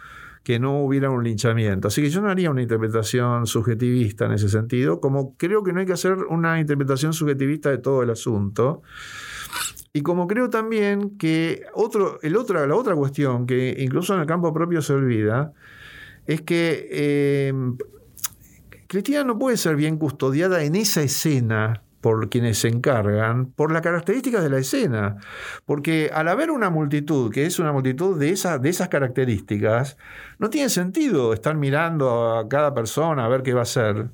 que 0.45 0.59
no 0.59 0.79
hubiera 0.79 1.09
un 1.09 1.23
linchamiento. 1.23 1.87
Así 1.87 2.03
que 2.03 2.11
yo 2.11 2.21
no 2.21 2.29
haría 2.29 2.51
una 2.51 2.61
interpretación 2.61 3.47
subjetivista 3.47 4.25
en 4.25 4.33
ese 4.33 4.47
sentido, 4.47 5.01
como 5.01 5.35
creo 5.37 5.63
que 5.63 5.73
no 5.73 5.79
hay 5.79 5.87
que 5.87 5.93
hacer 5.93 6.13
una 6.29 6.59
interpretación 6.59 7.13
subjetivista 7.13 7.71
de 7.71 7.79
todo 7.79 8.03
el 8.03 8.11
asunto. 8.11 8.83
Y 9.95 10.01
como 10.01 10.27
creo 10.27 10.49
también 10.49 11.17
que 11.17 11.61
otro, 11.73 12.19
el 12.21 12.35
otra, 12.35 12.67
la 12.67 12.75
otra 12.75 12.93
cuestión 12.95 13.47
que 13.47 13.77
incluso 13.79 14.13
en 14.13 14.19
el 14.19 14.25
campo 14.25 14.53
propio 14.53 14.81
se 14.81 14.91
olvida, 14.91 15.53
es 16.25 16.41
que 16.41 16.89
eh, 16.91 17.53
Cristina 18.87 19.23
no 19.23 19.39
puede 19.39 19.55
ser 19.55 19.77
bien 19.77 19.97
custodiada 19.97 20.63
en 20.63 20.75
esa 20.75 21.01
escena 21.01 21.81
por 22.01 22.27
quienes 22.27 22.57
se 22.57 22.67
encargan, 22.67 23.45
por 23.53 23.71
las 23.71 23.81
características 23.83 24.43
de 24.43 24.49
la 24.49 24.57
escena. 24.57 25.15
Porque 25.63 26.11
al 26.13 26.27
haber 26.27 26.51
una 26.51 26.69
multitud, 26.69 27.31
que 27.31 27.45
es 27.45 27.57
una 27.59 27.71
multitud 27.71 28.19
de, 28.19 28.37
de 28.61 28.69
esas 28.69 28.89
características, 28.89 29.95
no 30.39 30.49
tiene 30.49 30.67
sentido 30.67 31.31
estar 31.31 31.55
mirando 31.55 32.37
a 32.37 32.49
cada 32.49 32.73
persona 32.73 33.23
a 33.23 33.29
ver 33.29 33.43
qué 33.43 33.53
va 33.53 33.61
a 33.61 33.63
hacer. 33.63 34.09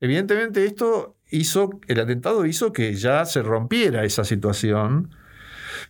Evidentemente 0.00 0.64
esto 0.64 1.16
hizo, 1.30 1.80
el 1.86 2.00
atentado 2.00 2.46
hizo 2.46 2.72
que 2.72 2.94
ya 2.94 3.26
se 3.26 3.42
rompiera 3.42 4.04
esa 4.04 4.24
situación, 4.24 5.10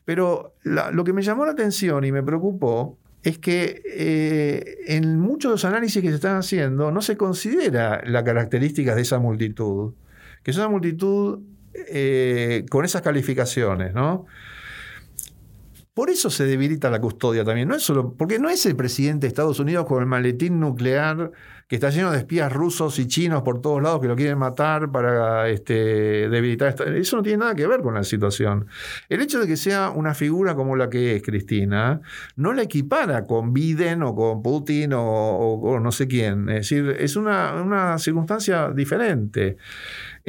pero 0.05 0.55
lo 0.64 1.05
que 1.05 1.12
me 1.12 1.22
llamó 1.22 1.47
la 1.47 1.53
atención 1.53 2.05
y 2.05 2.12
me 2.12 2.22
preocupó 2.22 2.99
es 3.22 3.39
que 3.39 3.82
eh, 3.84 4.78
en 4.86 5.18
muchos 5.18 5.51
de 5.51 5.55
los 5.55 5.64
análisis 5.64 6.03
que 6.03 6.09
se 6.09 6.14
están 6.16 6.36
haciendo 6.36 6.91
no 6.91 7.03
se 7.03 7.16
considera 7.16 8.03
la 8.07 8.22
característica 8.22 8.95
de 8.95 9.03
esa 9.03 9.18
multitud 9.18 9.93
que 10.43 10.51
es 10.51 10.57
una 10.57 10.68
multitud 10.68 11.41
eh, 11.74 12.64
con 12.70 12.84
esas 12.84 13.03
calificaciones, 13.03 13.95
¿no? 13.95 14.26
Por 15.95 16.11
eso 16.11 16.30
se 16.30 16.47
debilita 16.47 16.91
la 16.91 17.01
custodia 17.01 17.45
también, 17.45 17.68
no 17.68 17.74
es 17.74 17.82
solo, 17.82 18.14
porque 18.14 18.39
no 18.39 18.49
es 18.49 18.64
el 18.66 18.76
presidente 18.76 19.26
de 19.26 19.28
Estados 19.28 19.59
Unidos 19.59 19.84
con 19.86 20.01
el 20.01 20.07
maletín 20.07 20.61
nuclear 20.61 21.32
que 21.68 21.76
está 21.76 21.90
lleno 21.90 22.10
de 22.10 22.18
espías 22.18 22.50
rusos 22.50 22.98
y 22.98 23.06
chinos 23.06 23.42
por 23.42 23.60
todos 23.60 23.82
lados 23.82 24.00
que 24.00 24.08
lo 24.08 24.16
quieren 24.16 24.38
matar 24.38 24.90
para 24.90 25.50
este, 25.50 26.28
debilitar. 26.30 26.74
Eso 26.96 27.16
no 27.16 27.22
tiene 27.22 27.38
nada 27.38 27.54
que 27.54 27.66
ver 27.66 27.82
con 27.82 27.92
la 27.92 28.04
situación. 28.04 28.66
El 29.10 29.20
hecho 29.20 29.38
de 29.38 29.46
que 29.46 29.58
sea 29.58 29.90
una 29.90 30.14
figura 30.14 30.54
como 30.54 30.76
la 30.76 30.88
que 30.88 31.16
es 31.16 31.22
Cristina, 31.22 32.00
no 32.36 32.54
la 32.54 32.62
equipara 32.62 33.26
con 33.26 33.52
Biden 33.52 34.02
o 34.02 34.14
con 34.14 34.42
Putin 34.42 34.92
o, 34.94 35.78
no 35.80 35.92
sé 35.92 36.08
quién. 36.08 36.48
Es 36.48 36.70
decir, 36.70 36.96
es 36.98 37.16
una, 37.16 37.62
una 37.62 37.98
circunstancia 37.98 38.70
diferente. 38.70 39.58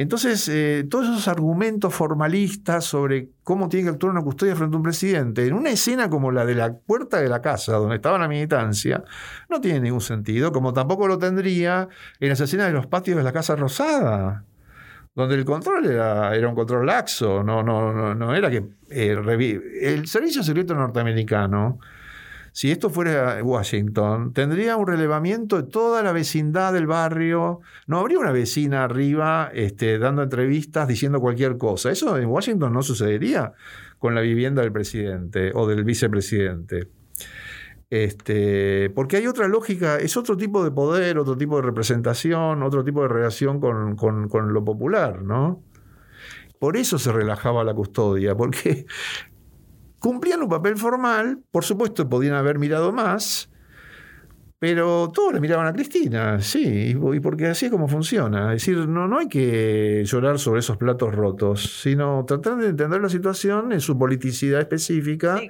Entonces, 0.00 0.48
eh, 0.48 0.86
todos 0.88 1.08
esos 1.08 1.28
argumentos 1.28 1.92
formalistas 1.92 2.86
sobre 2.86 3.32
cómo 3.44 3.68
tiene 3.68 3.84
que 3.84 3.90
actuar 3.90 4.12
una 4.12 4.22
custodia 4.22 4.56
frente 4.56 4.74
a 4.74 4.78
un 4.78 4.82
presidente, 4.82 5.46
en 5.46 5.52
una 5.52 5.68
escena 5.68 6.08
como 6.08 6.32
la 6.32 6.46
de 6.46 6.54
la 6.54 6.72
puerta 6.72 7.20
de 7.20 7.28
la 7.28 7.42
casa, 7.42 7.74
donde 7.74 7.96
estaba 7.96 8.18
la 8.18 8.26
militancia, 8.26 9.04
no 9.50 9.60
tiene 9.60 9.80
ningún 9.80 10.00
sentido, 10.00 10.52
como 10.52 10.72
tampoco 10.72 11.06
lo 11.06 11.18
tendría 11.18 11.86
en 12.18 12.28
las 12.30 12.40
escenas 12.40 12.68
de 12.68 12.72
los 12.72 12.86
patios 12.86 13.18
de 13.18 13.22
la 13.22 13.30
Casa 13.30 13.56
Rosada, 13.56 14.46
donde 15.14 15.34
el 15.34 15.44
control 15.44 15.84
era, 15.84 16.34
era 16.34 16.48
un 16.48 16.54
control 16.54 16.86
laxo, 16.86 17.44
no, 17.44 17.62
no, 17.62 17.92
no, 17.92 18.14
no 18.14 18.34
era 18.34 18.48
que 18.48 18.64
eh, 18.88 19.60
el 19.82 20.06
servicio 20.06 20.42
secreto 20.42 20.74
norteamericano 20.74 21.78
si 22.52 22.70
esto 22.70 22.90
fuera 22.90 23.42
Washington, 23.42 24.32
tendría 24.32 24.76
un 24.76 24.86
relevamiento 24.86 25.56
de 25.56 25.68
toda 25.68 26.02
la 26.02 26.12
vecindad 26.12 26.72
del 26.72 26.86
barrio. 26.86 27.60
No 27.86 27.98
habría 27.98 28.18
una 28.18 28.32
vecina 28.32 28.84
arriba 28.84 29.50
este, 29.54 29.98
dando 29.98 30.22
entrevistas 30.22 30.88
diciendo 30.88 31.20
cualquier 31.20 31.58
cosa. 31.58 31.90
Eso 31.90 32.18
en 32.18 32.26
Washington 32.26 32.72
no 32.72 32.82
sucedería 32.82 33.52
con 33.98 34.14
la 34.14 34.20
vivienda 34.20 34.62
del 34.62 34.72
presidente 34.72 35.52
o 35.54 35.66
del 35.66 35.84
vicepresidente. 35.84 36.88
Este, 37.88 38.90
porque 38.90 39.16
hay 39.16 39.26
otra 39.26 39.48
lógica, 39.48 39.96
es 39.96 40.16
otro 40.16 40.36
tipo 40.36 40.62
de 40.62 40.70
poder, 40.70 41.18
otro 41.18 41.36
tipo 41.36 41.56
de 41.56 41.62
representación, 41.62 42.62
otro 42.62 42.84
tipo 42.84 43.02
de 43.02 43.08
relación 43.08 43.60
con, 43.60 43.96
con 43.96 44.52
lo 44.52 44.64
popular, 44.64 45.22
¿no? 45.22 45.62
Por 46.60 46.76
eso 46.76 46.98
se 46.98 47.10
relajaba 47.10 47.64
la 47.64 47.72
custodia, 47.72 48.36
porque 48.36 48.84
cumplían 50.00 50.42
un 50.42 50.48
papel 50.48 50.76
formal, 50.76 51.44
por 51.52 51.64
supuesto 51.64 52.08
podían 52.08 52.34
haber 52.34 52.58
mirado 52.58 52.90
más, 52.90 53.50
pero 54.58 55.10
todos 55.14 55.32
le 55.32 55.40
miraban 55.40 55.66
a 55.66 55.72
Cristina, 55.72 56.40
sí, 56.42 56.94
y 56.94 57.20
porque 57.20 57.46
así 57.46 57.66
es 57.66 57.70
como 57.70 57.88
funciona. 57.88 58.52
Es 58.52 58.62
decir, 58.62 58.86
no, 58.88 59.08
no 59.08 59.18
hay 59.18 59.28
que 59.28 60.02
llorar 60.04 60.38
sobre 60.38 60.60
esos 60.60 60.76
platos 60.76 61.14
rotos, 61.14 61.80
sino 61.82 62.24
tratar 62.26 62.56
de 62.56 62.68
entender 62.68 63.00
la 63.00 63.08
situación 63.08 63.72
en 63.72 63.80
su 63.80 63.96
politicidad 63.96 64.60
específica, 64.60 65.40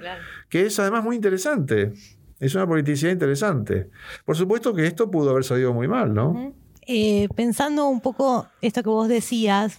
que 0.48 0.66
es 0.66 0.78
además 0.78 1.02
muy 1.02 1.16
interesante. 1.16 1.92
Es 2.38 2.54
una 2.54 2.68
politicidad 2.68 3.10
interesante. 3.10 3.90
Por 4.24 4.36
supuesto 4.36 4.72
que 4.74 4.86
esto 4.86 5.10
pudo 5.10 5.30
haber 5.30 5.42
salido 5.42 5.74
muy 5.74 5.88
mal, 5.88 6.14
¿no? 6.14 6.54
Eh, 6.86 7.28
pensando 7.34 7.88
un 7.88 8.00
poco 8.00 8.46
esto 8.62 8.82
que 8.82 8.88
vos 8.90 9.08
decías, 9.08 9.78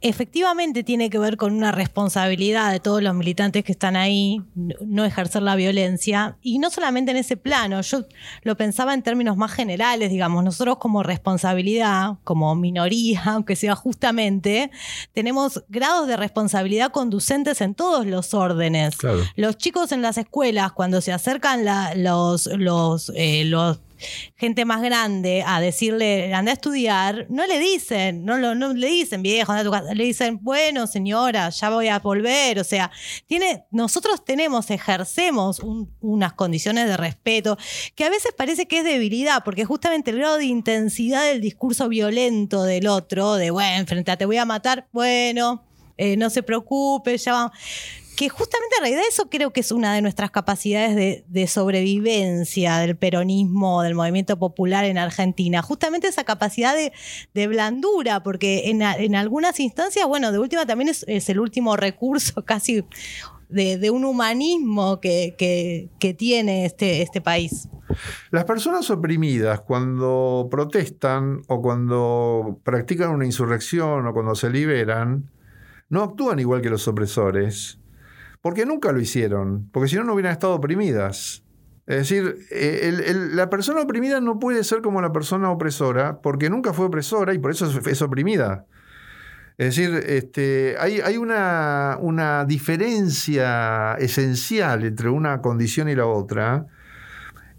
efectivamente 0.00 0.84
tiene 0.84 1.10
que 1.10 1.18
ver 1.18 1.36
con 1.36 1.52
una 1.52 1.72
responsabilidad 1.72 2.70
de 2.70 2.80
todos 2.80 3.02
los 3.02 3.14
militantes 3.14 3.64
que 3.64 3.72
están 3.72 3.96
ahí, 3.96 4.40
no 4.54 5.04
ejercer 5.04 5.42
la 5.42 5.56
violencia. 5.56 6.36
Y 6.40 6.58
no 6.58 6.70
solamente 6.70 7.10
en 7.10 7.16
ese 7.16 7.36
plano, 7.36 7.80
yo 7.80 8.04
lo 8.42 8.56
pensaba 8.56 8.94
en 8.94 9.02
términos 9.02 9.36
más 9.36 9.52
generales, 9.52 10.10
digamos, 10.10 10.44
nosotros 10.44 10.78
como 10.78 11.02
responsabilidad, 11.02 12.12
como 12.24 12.54
minoría, 12.54 13.22
aunque 13.26 13.56
sea 13.56 13.74
justamente, 13.74 14.70
tenemos 15.12 15.64
grados 15.68 16.06
de 16.06 16.16
responsabilidad 16.16 16.92
conducentes 16.92 17.60
en 17.60 17.74
todos 17.74 18.06
los 18.06 18.34
órdenes. 18.34 18.96
Los 19.36 19.58
chicos 19.58 19.92
en 19.92 20.02
las 20.02 20.18
escuelas, 20.18 20.72
cuando 20.72 21.00
se 21.00 21.12
acercan 21.12 21.64
los, 21.96 22.46
los, 22.46 23.12
eh, 23.14 23.44
los 23.44 23.80
gente 24.36 24.64
más 24.64 24.82
grande 24.82 25.42
a 25.46 25.60
decirle, 25.60 26.34
anda 26.34 26.52
a 26.52 26.54
estudiar, 26.54 27.26
no 27.28 27.46
le 27.46 27.58
dicen, 27.58 28.24
no, 28.24 28.36
lo, 28.36 28.54
le 28.54 28.86
dicen, 28.86 29.22
viejo, 29.22 29.52
anda 29.52 29.62
a 29.62 29.64
tu 29.64 29.70
casa, 29.70 29.94
le 29.94 30.04
dicen, 30.04 30.38
bueno, 30.42 30.86
señora, 30.86 31.50
ya 31.50 31.70
voy 31.70 31.88
a 31.88 31.98
volver. 31.98 32.58
O 32.58 32.64
sea, 32.64 32.90
tiene, 33.26 33.64
nosotros 33.70 34.24
tenemos, 34.24 34.70
ejercemos 34.70 35.60
unas 36.00 36.32
condiciones 36.34 36.86
de 36.86 36.96
respeto 36.96 37.58
que 37.94 38.04
a 38.04 38.10
veces 38.10 38.32
parece 38.36 38.66
que 38.66 38.78
es 38.78 38.84
debilidad, 38.84 39.44
porque 39.44 39.64
justamente 39.64 40.10
el 40.10 40.18
grado 40.18 40.38
de 40.38 40.46
intensidad 40.46 41.24
del 41.24 41.40
discurso 41.40 41.88
violento 41.88 42.64
del 42.64 42.86
otro, 42.86 43.34
de, 43.34 43.50
bueno, 43.50 43.86
frente 43.86 44.10
a 44.10 44.16
te 44.16 44.26
voy 44.26 44.38
a 44.38 44.44
matar, 44.44 44.88
bueno, 44.92 45.64
eh, 45.96 46.16
no 46.16 46.30
se 46.30 46.42
preocupe, 46.42 47.16
ya 47.18 47.32
vamos 47.32 47.52
que 48.18 48.28
justamente 48.28 48.74
en 48.78 48.82
realidad 48.82 49.04
eso 49.08 49.30
creo 49.30 49.52
que 49.52 49.60
es 49.60 49.70
una 49.70 49.94
de 49.94 50.02
nuestras 50.02 50.32
capacidades 50.32 51.22
de, 51.24 51.46
sobrevivencia 51.46 52.78
del 52.78 52.96
peronismo, 52.96 53.82
del 53.82 53.94
movimiento 53.94 54.36
popular 54.36 54.84
en 54.84 54.98
Argentina, 54.98 55.62
justamente 55.62 56.08
esa 56.08 56.24
capacidad 56.24 56.74
de, 56.74 57.46
blandura, 57.46 58.24
porque 58.24 58.70
en, 58.70 59.14
algunas 59.14 59.60
instancias, 59.60 60.04
bueno, 60.08 60.32
de 60.32 60.40
última 60.40 60.66
también 60.66 60.88
es, 60.88 61.28
el 61.28 61.38
último 61.38 61.76
recurso 61.76 62.44
casi 62.44 62.84
de, 63.50 63.90
un 63.92 64.04
humanismo 64.04 64.98
que, 65.00 65.88
tiene 66.18 66.64
este, 66.64 67.02
este 67.02 67.20
país. 67.20 67.68
Las 68.32 68.46
personas 68.46 68.90
oprimidas 68.90 69.60
cuando 69.60 70.48
protestan 70.50 71.42
o 71.46 71.62
cuando 71.62 72.58
practican 72.64 73.10
una 73.10 73.26
insurrección 73.26 74.08
o 74.08 74.12
cuando 74.12 74.34
se 74.34 74.50
liberan, 74.50 75.30
no 75.88 76.02
actúan 76.02 76.40
igual 76.40 76.62
que 76.62 76.68
los 76.68 76.88
opresores. 76.88 77.78
Porque 78.48 78.64
nunca 78.64 78.92
lo 78.92 78.98
hicieron, 78.98 79.68
porque 79.72 79.90
si 79.90 79.96
no, 79.96 80.04
no 80.04 80.14
hubieran 80.14 80.32
estado 80.32 80.54
oprimidas. 80.54 81.44
Es 81.86 81.96
decir, 81.98 82.46
eh, 82.50 83.14
la 83.34 83.50
persona 83.50 83.82
oprimida 83.82 84.22
no 84.22 84.38
puede 84.38 84.64
ser 84.64 84.80
como 84.80 85.02
la 85.02 85.12
persona 85.12 85.50
opresora, 85.50 86.22
porque 86.22 86.48
nunca 86.48 86.72
fue 86.72 86.86
opresora 86.86 87.34
y 87.34 87.38
por 87.38 87.50
eso 87.50 87.66
es, 87.66 88.00
oprimida. 88.00 88.64
Es 89.58 89.76
decir, 89.76 90.02
este, 90.06 90.76
hay, 90.78 91.18
una, 91.18 92.46
diferencia 92.48 93.96
esencial 93.98 94.82
entre 94.82 95.10
una 95.10 95.42
condición 95.42 95.90
y 95.90 95.94
la 95.94 96.06
otra, 96.06 96.68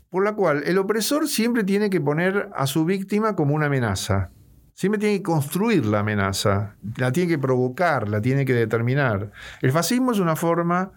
por 0.09 0.23
la 0.23 0.33
cual 0.33 0.63
el 0.65 0.79
opresor 0.79 1.27
siempre 1.27 1.63
tiene 1.63 1.91
que 1.91 2.01
poner 2.01 2.49
a 2.55 2.65
su 2.65 2.83
víctima 2.83 3.35
como 3.35 3.53
una 3.53 3.67
amenaza. 3.67 4.31
Siempre 4.79 4.97
tiene 4.97 5.17
que 5.17 5.23
construir 5.23 5.85
la 5.85 5.99
amenaza, 5.99 6.77
la 6.95 7.11
tiene 7.11 7.27
que 7.27 7.37
provocar, 7.37 8.07
la 8.07 8.21
tiene 8.21 8.45
que 8.45 8.53
determinar. 8.53 9.29
El 9.61 9.73
fascismo 9.73 10.13
es 10.13 10.19
una 10.19 10.37
forma 10.37 10.93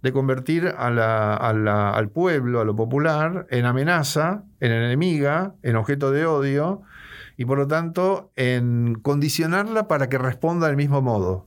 de 0.00 0.14
convertir 0.14 0.66
al 0.66 2.08
pueblo, 2.08 2.62
a 2.62 2.64
lo 2.64 2.74
popular, 2.74 3.46
en 3.50 3.66
amenaza, 3.66 4.44
en 4.60 4.72
enemiga, 4.72 5.56
en 5.62 5.76
objeto 5.76 6.10
de 6.10 6.24
odio, 6.24 6.80
y 7.36 7.44
por 7.44 7.58
lo 7.58 7.66
tanto 7.66 8.32
en 8.34 8.94
condicionarla 9.02 9.88
para 9.88 10.08
que 10.08 10.16
responda 10.16 10.68
del 10.68 10.76
mismo 10.78 11.02
modo. 11.02 11.46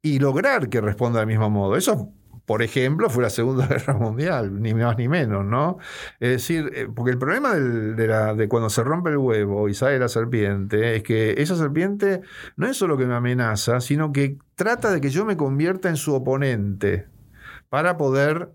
Y 0.00 0.20
lograr 0.20 0.68
que 0.68 0.80
responda 0.80 1.18
del 1.18 1.26
mismo 1.26 1.50
modo. 1.50 1.74
Eso 1.74 2.12
por 2.46 2.62
ejemplo, 2.62 3.08
fue 3.08 3.22
la 3.22 3.30
Segunda 3.30 3.66
Guerra 3.68 3.94
Mundial, 3.94 4.60
ni 4.60 4.74
más 4.74 4.96
ni 4.98 5.08
menos, 5.08 5.44
¿no? 5.44 5.78
Es 6.20 6.30
decir, 6.30 6.70
eh, 6.74 6.88
porque 6.94 7.12
el 7.12 7.18
problema 7.18 7.54
de, 7.54 7.94
de, 7.94 8.48
cuando 8.48 8.70
se 8.70 8.82
rompe 8.82 9.10
el 9.10 9.18
huevo 9.18 9.68
y 9.68 9.74
sale 9.74 9.98
la 9.98 10.08
serpiente 10.08 10.96
es 10.96 11.02
que 11.02 11.34
esa 11.38 11.56
serpiente 11.56 12.20
no 12.56 12.66
es 12.66 12.76
solo 12.76 12.96
que 12.96 13.06
me 13.06 13.14
amenaza, 13.14 13.80
sino 13.80 14.12
que 14.12 14.38
trata 14.54 14.90
de 14.90 15.00
que 15.00 15.10
yo 15.10 15.24
me 15.24 15.36
convierta 15.36 15.88
en 15.88 15.96
su 15.96 16.14
oponente 16.14 17.06
para 17.68 17.96
poder 17.96 18.50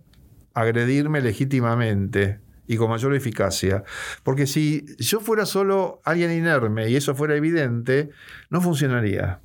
agredirme 0.53 1.21
legítimamente 1.21 2.39
y 2.67 2.77
con 2.77 2.89
mayor 2.89 3.15
eficacia. 3.15 3.83
Porque 4.23 4.45
si 4.45 4.85
yo 4.97 5.19
fuera 5.19 5.45
solo 5.45 6.01
alguien 6.03 6.31
inerme 6.31 6.89
y 6.89 6.95
eso 6.95 7.15
fuera 7.15 7.35
evidente, 7.35 8.09
no 8.49 8.61
funcionaría. 8.61 9.39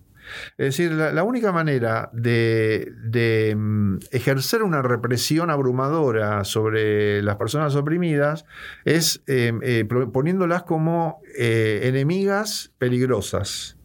Es 0.57 0.77
decir, 0.77 0.93
la, 0.93 1.25
única 1.25 1.53
manera 1.53 2.11
de, 2.13 3.55
mm, 3.57 3.97
ejercer 4.11 4.63
una 4.63 4.83
represión 4.83 5.51
abrumadora 5.51 6.45
sobre 6.45 7.23
las 7.23 7.37
personas 7.37 7.75
oprimidas 7.75 8.45
es 8.85 9.23
em, 9.27 9.61
eh, 9.63 9.85
poniéndolas 9.85 10.63
como 10.63 11.21
eh, 11.37 11.81
enemigas 11.85 12.73
peligrosas. 12.79 13.77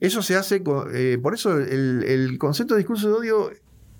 Eso 0.00 0.22
se 0.22 0.36
hace, 0.36 0.62
eh, 0.94 1.18
por 1.20 1.34
eso 1.34 1.58
el, 1.58 2.04
el, 2.06 2.38
concepto 2.38 2.74
de 2.74 2.78
discurso 2.78 3.08
de 3.08 3.14
odio, 3.14 3.50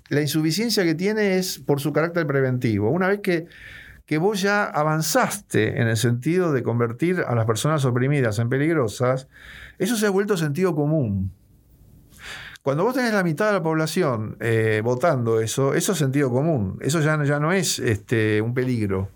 la 0.09 0.21
insuficiencia 0.21 0.83
que 0.83 0.95
tiene 0.95 1.37
es 1.37 1.59
por 1.59 1.81
su 1.81 1.91
carácter 1.91 2.25
preventivo. 2.25 2.89
Una 2.89 3.09
vez 3.09 3.19
que 3.19 3.47
que 4.09 4.17
vos 4.17 4.41
ya 4.41 4.63
avanzaste 4.63 5.79
en 5.79 5.87
el 5.87 5.95
sentido 5.95 6.51
de 6.51 6.63
convertir 6.63 7.19
a 7.27 7.35
las 7.35 7.45
personas 7.45 7.85
oprimidas 7.85 8.39
en 8.39 8.49
peligrosas, 8.49 9.27
eso 9.77 9.95
se 9.95 10.07
ha 10.07 10.09
vuelto 10.09 10.35
sentido 10.35 10.73
común. 10.73 11.31
Cuando 12.61 12.83
vos 12.83 12.93
tenés 12.93 13.13
la 13.13 13.23
mitad 13.23 13.47
de 13.47 13.53
la 13.53 13.63
población 13.63 14.35
eh, 14.41 14.81
votando 14.83 15.39
eso, 15.39 15.73
eso 15.73 15.93
es 15.93 15.97
sentido 15.97 16.29
común. 16.29 16.77
Eso 16.81 16.99
ya, 16.99 17.15
no 17.17 17.53
es 17.53 17.79
este, 17.79 18.41
un 18.41 18.53
peligro. 18.53 19.09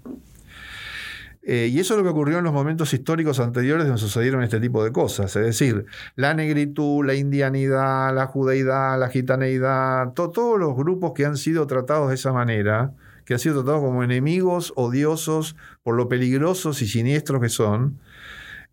Eh, 1.45 1.69
y 1.69 1.79
eso 1.79 1.93
es 1.93 1.97
lo 1.97 2.03
que 2.05 2.09
ocurrió 2.09 2.37
en 2.37 2.45
los 2.45 2.53
momentos 2.53 2.93
históricos 2.93 3.41
anteriores 3.41 3.85
donde 3.85 3.99
sucedieron 3.99 4.43
este 4.43 4.61
tipo 4.61 4.81
de 4.81 4.93
cosas. 4.93 5.35
Es 5.35 5.45
decir, 5.45 5.85
la 6.15 6.33
negritud, 6.33 7.05
la 7.05 7.15
indianidad, 7.15 8.15
la 8.15 8.27
judeidad, 8.27 8.97
la 8.97 9.09
gitaneidad, 9.09 10.13
todos 10.13 10.57
los 10.57 10.73
grupos 10.73 11.11
que 11.13 11.25
han 11.25 11.35
sido 11.35 11.67
tratados 11.67 12.09
de 12.09 12.15
esa 12.15 12.31
manera, 12.31 12.93
que 13.25 13.33
han 13.33 13.39
sido 13.39 13.55
tratados 13.55 13.81
como 13.81 14.05
enemigos 14.05 14.71
odiosos 14.77 15.57
por 15.83 15.95
lo 15.95 16.07
peligrosos 16.07 16.81
y 16.81 16.87
siniestros 16.87 17.41
que 17.41 17.49
son, 17.49 17.99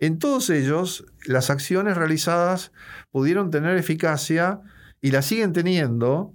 en 0.00 0.18
todos 0.18 0.48
ellos, 0.48 1.04
las 1.26 1.50
acciones 1.50 1.96
realizadas 1.96 2.72
pudieron 3.10 3.50
tener 3.50 3.76
eficacia 3.76 4.60
y 5.02 5.10
la 5.10 5.22
siguen 5.22 5.52
teniendo 5.52 6.34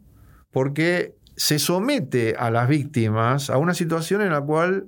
porque 0.51 1.15
se 1.35 1.59
somete 1.59 2.35
a 2.37 2.51
las 2.51 2.69
víctimas 2.69 3.49
a 3.49 3.57
una 3.57 3.73
situación 3.73 4.21
en 4.21 4.31
la 4.31 4.41
cual 4.41 4.87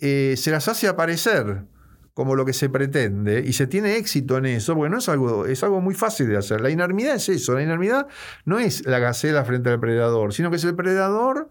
eh, 0.00 0.34
se 0.36 0.50
las 0.50 0.68
hace 0.68 0.88
aparecer 0.88 1.64
como 2.16 2.34
lo 2.34 2.44
que 2.46 2.52
se 2.52 2.68
pretende 2.68 3.44
y 3.46 3.52
se 3.52 3.66
tiene 3.66 3.96
éxito 3.96 4.38
en 4.38 4.46
eso, 4.46 4.74
porque 4.74 4.90
no 4.90 4.98
es 4.98 5.08
algo, 5.08 5.44
es 5.44 5.62
algo 5.62 5.82
muy 5.82 5.94
fácil 5.94 6.28
de 6.28 6.38
hacer. 6.38 6.62
La 6.62 6.70
inermidad 6.70 7.14
es 7.14 7.28
eso, 7.28 7.54
la 7.54 7.62
inermidad 7.62 8.06
no 8.44 8.58
es 8.58 8.86
la 8.86 8.98
gacela 8.98 9.44
frente 9.44 9.68
al 9.68 9.78
predador, 9.78 10.32
sino 10.32 10.50
que 10.50 10.56
es 10.56 10.64
el 10.64 10.74
predador 10.74 11.50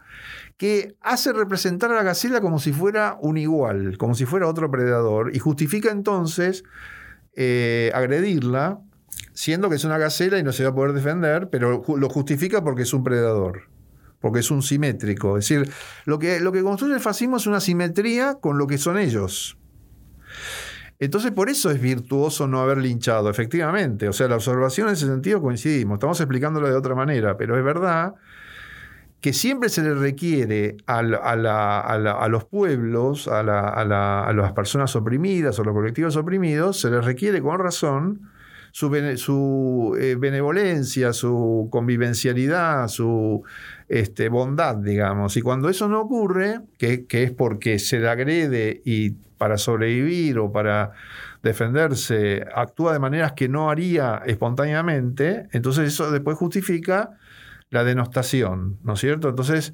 que 0.57 0.95
hace 1.01 1.33
representar 1.33 1.91
a 1.91 1.95
la 1.95 2.03
gacela 2.03 2.39
como 2.41 2.59
si 2.59 2.71
fuera 2.71 3.17
un 3.19 3.37
igual, 3.37 3.97
como 3.97 4.15
si 4.15 4.25
fuera 4.25 4.47
otro 4.47 4.71
predador, 4.71 5.35
y 5.35 5.39
justifica 5.39 5.91
entonces 5.91 6.63
eh, 7.35 7.91
agredirla, 7.93 8.79
siendo 9.33 9.69
que 9.69 9.75
es 9.75 9.83
una 9.83 9.97
gacela 9.97 10.39
y 10.39 10.43
no 10.43 10.53
se 10.53 10.63
va 10.63 10.69
a 10.69 10.75
poder 10.75 10.93
defender, 10.93 11.49
pero 11.49 11.83
lo 11.97 12.09
justifica 12.09 12.63
porque 12.63 12.83
es 12.83 12.93
un 12.93 13.03
predador, 13.03 13.63
porque 14.21 14.39
es 14.39 14.49
un 14.49 14.61
simétrico. 14.61 15.37
Es 15.37 15.49
decir, 15.49 15.69
lo 16.05 16.19
que, 16.19 16.39
lo 16.39 16.53
que 16.53 16.63
construye 16.63 16.93
el 16.93 17.01
fascismo 17.01 17.35
es 17.35 17.47
una 17.47 17.59
simetría 17.59 18.35
con 18.35 18.57
lo 18.57 18.67
que 18.67 18.77
son 18.77 18.97
ellos. 18.97 19.57
Entonces, 20.97 21.31
por 21.31 21.49
eso 21.49 21.69
es 21.71 21.81
virtuoso 21.81 22.47
no 22.47 22.61
haber 22.61 22.77
linchado, 22.77 23.29
efectivamente. 23.29 24.07
O 24.07 24.13
sea, 24.13 24.29
la 24.29 24.35
observación 24.35 24.87
en 24.87 24.93
ese 24.93 25.07
sentido 25.07 25.41
coincidimos. 25.41 25.95
Estamos 25.95 26.21
explicándolo 26.21 26.69
de 26.69 26.75
otra 26.75 26.95
manera, 26.95 27.35
pero 27.35 27.57
es 27.57 27.65
verdad 27.65 28.15
que 29.21 29.33
siempre 29.33 29.69
se 29.69 29.81
le 29.81 29.95
requiere 29.95 30.77
a, 30.85 31.01
los 31.01 32.45
pueblos, 32.45 33.27
a, 33.27 33.43
las 33.43 34.53
personas 34.53 34.95
oprimidas 34.95 35.57
o 35.57 35.63
los 35.63 35.73
colectivos 35.73 36.15
oprimidos, 36.15 36.79
se 36.79 36.91
les 36.91 37.03
requiere 37.03 37.41
con 37.41 37.59
razón 37.59 38.29
su, 38.71 39.97
eh, 39.99 40.15
benevolencia, 40.19 41.13
su 41.13 41.69
convivencialidad, 41.71 42.87
su 42.87 43.43
este, 43.89 44.29
bondad, 44.29 44.75
digamos. 44.75 45.37
Y 45.37 45.41
cuando 45.41 45.69
eso 45.69 45.87
no 45.87 46.01
ocurre, 46.01 46.59
que 46.77 47.05
es 47.09 47.31
porque 47.31 47.79
se 47.79 47.99
le 47.99 48.09
agrede 48.09 48.81
y 48.85 49.11
para 49.37 49.57
sobrevivir 49.57 50.39
o 50.39 50.51
para 50.51 50.91
defenderse 51.43 52.45
actúa 52.55 52.93
de 52.93 52.99
maneras 52.99 53.33
que 53.33 53.47
no 53.47 53.69
haría 53.69 54.21
espontáneamente, 54.25 55.47
entonces 55.51 55.87
eso 55.87 56.11
después 56.11 56.37
justifica 56.37 57.17
la 57.75 57.83
denostación, 57.83 58.79
¿no 58.83 58.93
es 58.93 58.99
cierto? 58.99 59.29
Entonces, 59.29 59.73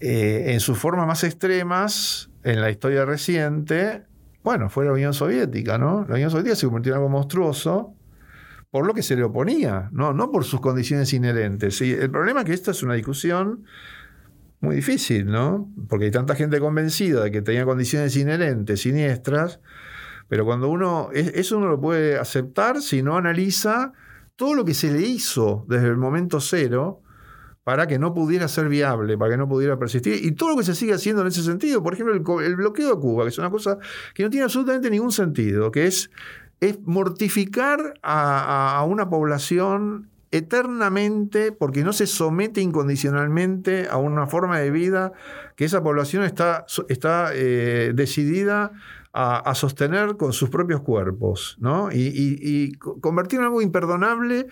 eh, 0.00 0.52
en 0.52 0.60
sus 0.60 0.78
formas 0.78 1.06
más 1.06 1.24
extremas, 1.24 2.30
en 2.44 2.60
la 2.60 2.70
historia 2.70 3.04
reciente, 3.04 4.04
bueno, 4.44 4.68
fue 4.68 4.84
la 4.84 4.92
Unión 4.92 5.14
Soviética, 5.14 5.78
¿no? 5.78 6.04
La 6.08 6.14
Unión 6.14 6.30
Soviética 6.30 6.56
se 6.56 6.66
convirtió 6.66 6.92
en 6.92 6.98
algo 6.98 7.08
monstruoso 7.08 7.94
por 8.70 8.86
lo 8.86 8.94
que 8.94 9.02
se 9.02 9.16
le 9.16 9.22
oponía, 9.22 9.90
no, 9.92 10.14
no 10.14 10.30
por 10.30 10.44
sus 10.44 10.60
condiciones 10.60 11.12
inherentes. 11.12 11.80
Y 11.82 11.92
el 11.92 12.10
problema 12.10 12.40
es 12.40 12.46
que 12.46 12.54
esta 12.54 12.70
es 12.70 12.82
una 12.82 12.94
discusión 12.94 13.64
muy 14.60 14.76
difícil, 14.76 15.26
¿no? 15.26 15.70
Porque 15.88 16.06
hay 16.06 16.10
tanta 16.10 16.34
gente 16.34 16.58
convencida 16.58 17.24
de 17.24 17.30
que 17.30 17.42
tenía 17.42 17.64
condiciones 17.64 18.16
inherentes, 18.16 18.80
siniestras, 18.80 19.60
pero 20.28 20.44
cuando 20.46 20.68
uno, 20.68 21.10
eso 21.12 21.58
uno 21.58 21.68
lo 21.68 21.80
puede 21.80 22.18
aceptar 22.18 22.80
si 22.80 23.02
no 23.02 23.16
analiza 23.16 23.92
todo 24.36 24.54
lo 24.54 24.64
que 24.64 24.74
se 24.74 24.90
le 24.90 25.00
hizo 25.02 25.64
desde 25.68 25.88
el 25.88 25.96
momento 25.96 26.40
cero 26.40 27.02
para 27.64 27.86
que 27.86 27.98
no 27.98 28.12
pudiera 28.12 28.48
ser 28.48 28.68
viable, 28.68 29.16
para 29.16 29.32
que 29.32 29.36
no 29.36 29.48
pudiera 29.48 29.78
persistir, 29.78 30.24
y 30.24 30.32
todo 30.32 30.50
lo 30.50 30.56
que 30.56 30.64
se 30.64 30.74
sigue 30.74 30.94
haciendo 30.94 31.22
en 31.22 31.28
ese 31.28 31.42
sentido, 31.42 31.82
por 31.82 31.94
ejemplo, 31.94 32.40
el, 32.40 32.56
bloqueo 32.56 32.94
de 32.94 33.00
Cuba, 33.00 33.24
que 33.24 33.28
es 33.28 33.38
una 33.38 33.50
cosa 33.50 33.78
que 34.14 34.24
no 34.24 34.30
tiene 34.30 34.44
absolutamente 34.44 34.90
ningún 34.90 35.12
sentido, 35.12 35.70
que 35.70 35.86
es, 35.86 36.10
es 36.60 36.80
mortificar 36.84 37.94
a, 38.02 38.84
una 38.88 39.08
población 39.08 40.08
eternamente 40.32 41.52
porque 41.52 41.84
no 41.84 41.92
se 41.92 42.06
somete 42.06 42.62
incondicionalmente 42.62 43.86
a 43.90 43.98
una 43.98 44.26
forma 44.26 44.58
de 44.58 44.70
vida 44.70 45.12
que 45.56 45.66
esa 45.66 45.82
población 45.82 46.24
está, 46.24 46.64
está 46.88 47.30
eh, 47.34 47.92
decidida 47.94 48.72
a, 49.14 49.54
sostener 49.54 50.16
con 50.16 50.32
sus 50.32 50.48
propios 50.48 50.80
cuerpos, 50.80 51.56
¿no? 51.60 51.90
Y, 51.92 52.72
convertir 52.78 53.40
en 53.40 53.44
algo 53.44 53.60
imperdonable 53.60 54.46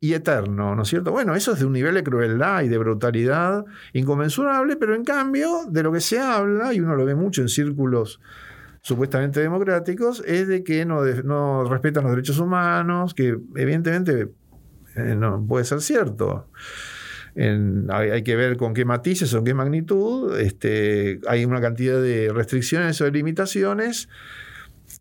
y 0.00 0.14
eterno, 0.14 0.74
¿no 0.74 0.82
es 0.82 0.88
cierto? 0.88 1.12
Bueno, 1.12 1.34
eso 1.34 1.52
es 1.52 1.58
de 1.58 1.66
un 1.66 1.72
nivel 1.72 1.94
de 1.94 2.02
crueldad 2.02 2.62
y 2.62 2.68
de 2.68 2.78
brutalidad 2.78 3.64
inconmensurable, 3.92 4.76
pero 4.76 4.94
en 4.94 5.04
cambio, 5.04 5.66
de 5.68 5.82
lo 5.82 5.92
que 5.92 6.00
se 6.00 6.18
habla, 6.18 6.72
y 6.72 6.80
uno 6.80 6.96
lo 6.96 7.04
ve 7.04 7.14
mucho 7.14 7.42
en 7.42 7.48
círculos 7.48 8.20
supuestamente 8.80 9.40
democráticos, 9.40 10.22
es 10.24 10.48
de 10.48 10.64
que 10.64 10.86
no, 10.86 11.04
no 11.04 11.64
respetan 11.64 12.04
los 12.04 12.12
derechos 12.12 12.38
humanos, 12.38 13.12
que 13.14 13.36
evidentemente 13.56 14.32
eh, 14.94 15.14
no 15.14 15.44
puede 15.46 15.64
ser 15.64 15.80
cierto 15.82 16.48
hay, 17.36 18.22
que 18.22 18.36
ver 18.36 18.56
con 18.56 18.72
qué 18.72 18.84
matices 18.84 19.34
o 19.34 19.44
qué 19.44 19.54
magnitud. 19.54 20.38
Este, 20.38 21.20
hay 21.28 21.44
una 21.44 21.60
cantidad 21.60 22.00
de 22.00 22.32
restricciones 22.32 23.00
o 23.00 23.04
de 23.04 23.10
limitaciones 23.10 24.08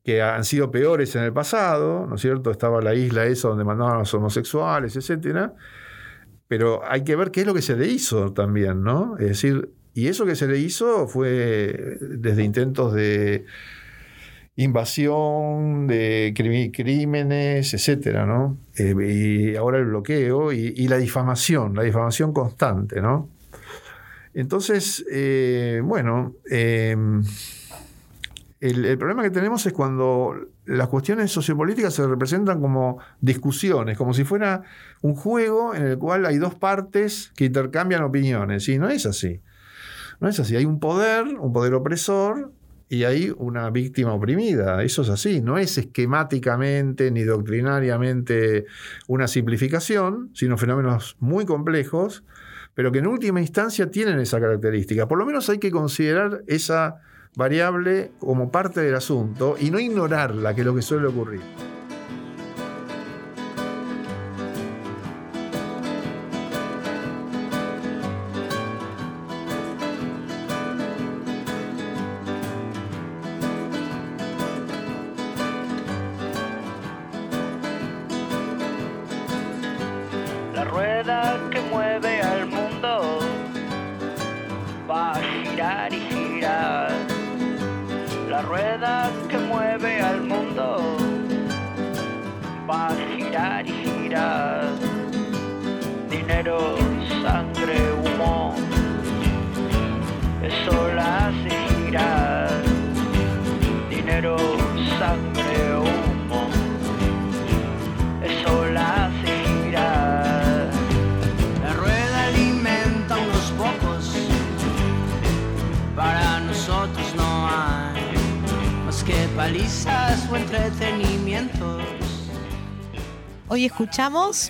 que 0.03 0.21
han 0.21 0.43
sido 0.43 0.71
peores 0.71 1.15
en 1.15 1.23
el 1.23 1.33
pasado, 1.33 2.05
¿no 2.07 2.15
es 2.15 2.21
cierto? 2.21 2.51
Estaba 2.51 2.81
la 2.81 2.93
isla 2.93 3.25
esa 3.25 3.47
donde 3.47 3.63
mandaban 3.63 3.95
a 3.95 3.99
los 3.99 4.13
homosexuales, 4.13 4.95
etcétera. 4.95 5.53
Pero 6.47 6.81
hay 6.85 7.03
que 7.03 7.15
ver 7.15 7.31
qué 7.31 7.41
es 7.41 7.47
lo 7.47 7.53
que 7.53 7.61
se 7.61 7.75
le 7.75 7.87
hizo 7.87 8.33
también, 8.33 8.83
¿no? 8.83 9.17
Es 9.17 9.27
decir, 9.27 9.71
y 9.93 10.07
eso 10.07 10.25
que 10.25 10.35
se 10.35 10.47
le 10.47 10.59
hizo 10.59 11.07
fue 11.07 11.97
desde 12.01 12.43
intentos 12.43 12.93
de 12.93 13.45
invasión, 14.57 15.87
de 15.87 16.33
crímenes, 16.35 17.73
etcétera, 17.73 18.25
¿no? 18.25 18.57
Eh, 18.77 18.95
y 19.53 19.55
ahora 19.55 19.79
el 19.79 19.85
bloqueo 19.85 20.53
y, 20.53 20.87
la 20.87 20.97
difamación, 20.97 21.75
la 21.75 21.83
difamación 21.83 22.33
constante, 22.33 23.01
¿no? 23.01 23.29
Entonces, 24.33 25.05
eh, 25.11 25.81
bueno, 25.83 26.35
em, 26.49 27.23
el, 28.59 28.85
el, 28.85 28.97
problema 28.97 29.23
que 29.23 29.29
tenemos 29.29 29.65
es 29.65 29.73
cuando 29.73 30.35
las 30.65 30.87
cuestiones 30.87 31.31
sociopolíticas 31.31 31.93
se 31.93 32.07
representan 32.07 32.59
como 32.61 32.99
discusiones, 33.21 33.97
como 33.97 34.13
si 34.13 34.23
fuera 34.23 34.63
un 35.01 35.15
juego 35.15 35.75
en 35.75 35.85
el 35.85 35.97
cual 35.97 36.25
hay 36.25 36.37
dos 36.37 36.55
partes 36.55 37.31
que 37.35 37.45
intercambian 37.45 38.03
opiniones. 38.03 38.67
Y 38.69 38.77
no 38.77 38.89
es 38.89 39.05
así. 39.05 39.41
No 40.19 40.29
es 40.29 40.39
así. 40.39 40.55
Hay 40.55 40.65
un 40.65 40.79
poder, 40.79 41.25
un 41.27 41.53
poder 41.53 41.73
opresor, 41.73 42.51
y 42.89 43.03
hay 43.03 43.33
una 43.37 43.69
víctima 43.69 44.13
oprimida. 44.13 44.83
Eso 44.83 45.01
es 45.01 45.09
así, 45.09 45.41
no 45.41 45.57
es 45.57 45.77
esquemáticamente 45.77 47.11
ni 47.11 47.23
doctrinariamente 47.23 48.65
una 49.07 49.27
simplificación, 49.27 50.29
sino 50.33 50.57
fenómenos 50.57 51.17
muy 51.19 51.45
complejos, 51.45 52.23
pero 52.73 52.91
que 52.91 52.99
en 52.99 53.07
última 53.07 53.41
instancia 53.41 53.89
tienen 53.89 54.19
esa 54.19 54.39
característica. 54.39 55.07
Por 55.07 55.17
lo 55.17 55.25
menos 55.25 55.49
hay 55.49 55.59
que 55.59 55.71
considerar 55.71 56.43
esa 56.47 57.01
variable 57.35 58.11
como 58.19 58.51
parte 58.51 58.81
del 58.81 58.95
asunto 58.95 59.55
y 59.59 59.71
no 59.71 59.79
ignorarla, 59.79 60.53
que 60.53 60.61
es 60.61 60.67
lo 60.67 60.75
que 60.75 60.81
suele 60.81 61.07
ocurrir. 61.07 61.41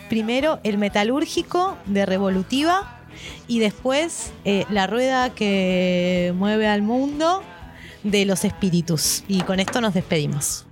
Primero 0.09 0.59
el 0.63 0.77
metalúrgico 0.77 1.75
de 1.85 2.05
Revolutiva 2.05 2.99
y 3.47 3.59
después 3.59 4.31
eh, 4.43 4.65
la 4.69 4.85
rueda 4.85 5.31
que 5.31 6.33
mueve 6.37 6.67
al 6.67 6.83
mundo 6.83 7.41
de 8.03 8.25
los 8.25 8.45
espíritus. 8.45 9.23
Y 9.27 9.41
con 9.41 9.59
esto 9.59 9.81
nos 9.81 9.95
despedimos. 9.95 10.65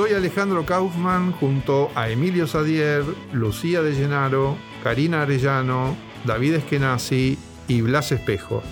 Soy 0.00 0.14
Alejandro 0.14 0.64
Kaufman 0.64 1.30
junto 1.30 1.90
a 1.94 2.08
Emilio 2.08 2.46
Sadier, 2.46 3.04
Lucía 3.34 3.82
de 3.82 3.92
Llenaro, 3.92 4.56
Karina 4.82 5.20
Arellano, 5.20 5.94
David 6.24 6.54
Eskenazi 6.54 7.36
y 7.68 7.82
Blas 7.82 8.10
Espejo. 8.10 8.62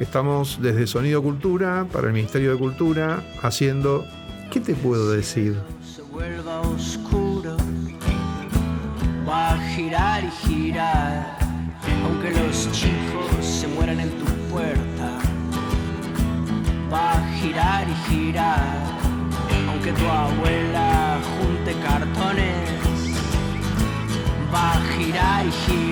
Estamos 0.00 0.58
desde 0.60 0.88
Sonido 0.88 1.22
Cultura 1.22 1.86
para 1.92 2.08
el 2.08 2.12
Ministerio 2.12 2.50
de 2.50 2.58
Cultura 2.58 3.22
haciendo 3.40 4.04
¿Qué 4.50 4.58
te 4.58 4.74
puedo 4.74 5.12
decir? 5.12 5.56
se 5.80 6.02
vuelva 6.02 6.60
oscuro, 6.62 7.56
va 9.24 9.52
a 9.52 9.58
girar 9.76 10.24
y 10.24 10.30
girar, 10.48 11.38
aunque 12.04 12.32
los 12.32 12.68
chicos 12.72 13.46
se 13.46 13.68
mueran 13.68 14.00
en 14.00 14.10
tu 14.10 14.24
puerta, 14.50 15.20
va 16.92 17.12
a 17.12 17.32
girar 17.38 17.86
y 17.88 17.94
girar, 18.10 18.51
aunque 19.84 20.00
tu 20.00 20.06
abuela 20.06 21.18
junte 21.24 21.74
cartones, 21.80 22.70
va 24.54 24.72
a 24.74 24.80
girar 24.94 25.44
y 25.44 25.50
girar, 25.50 25.91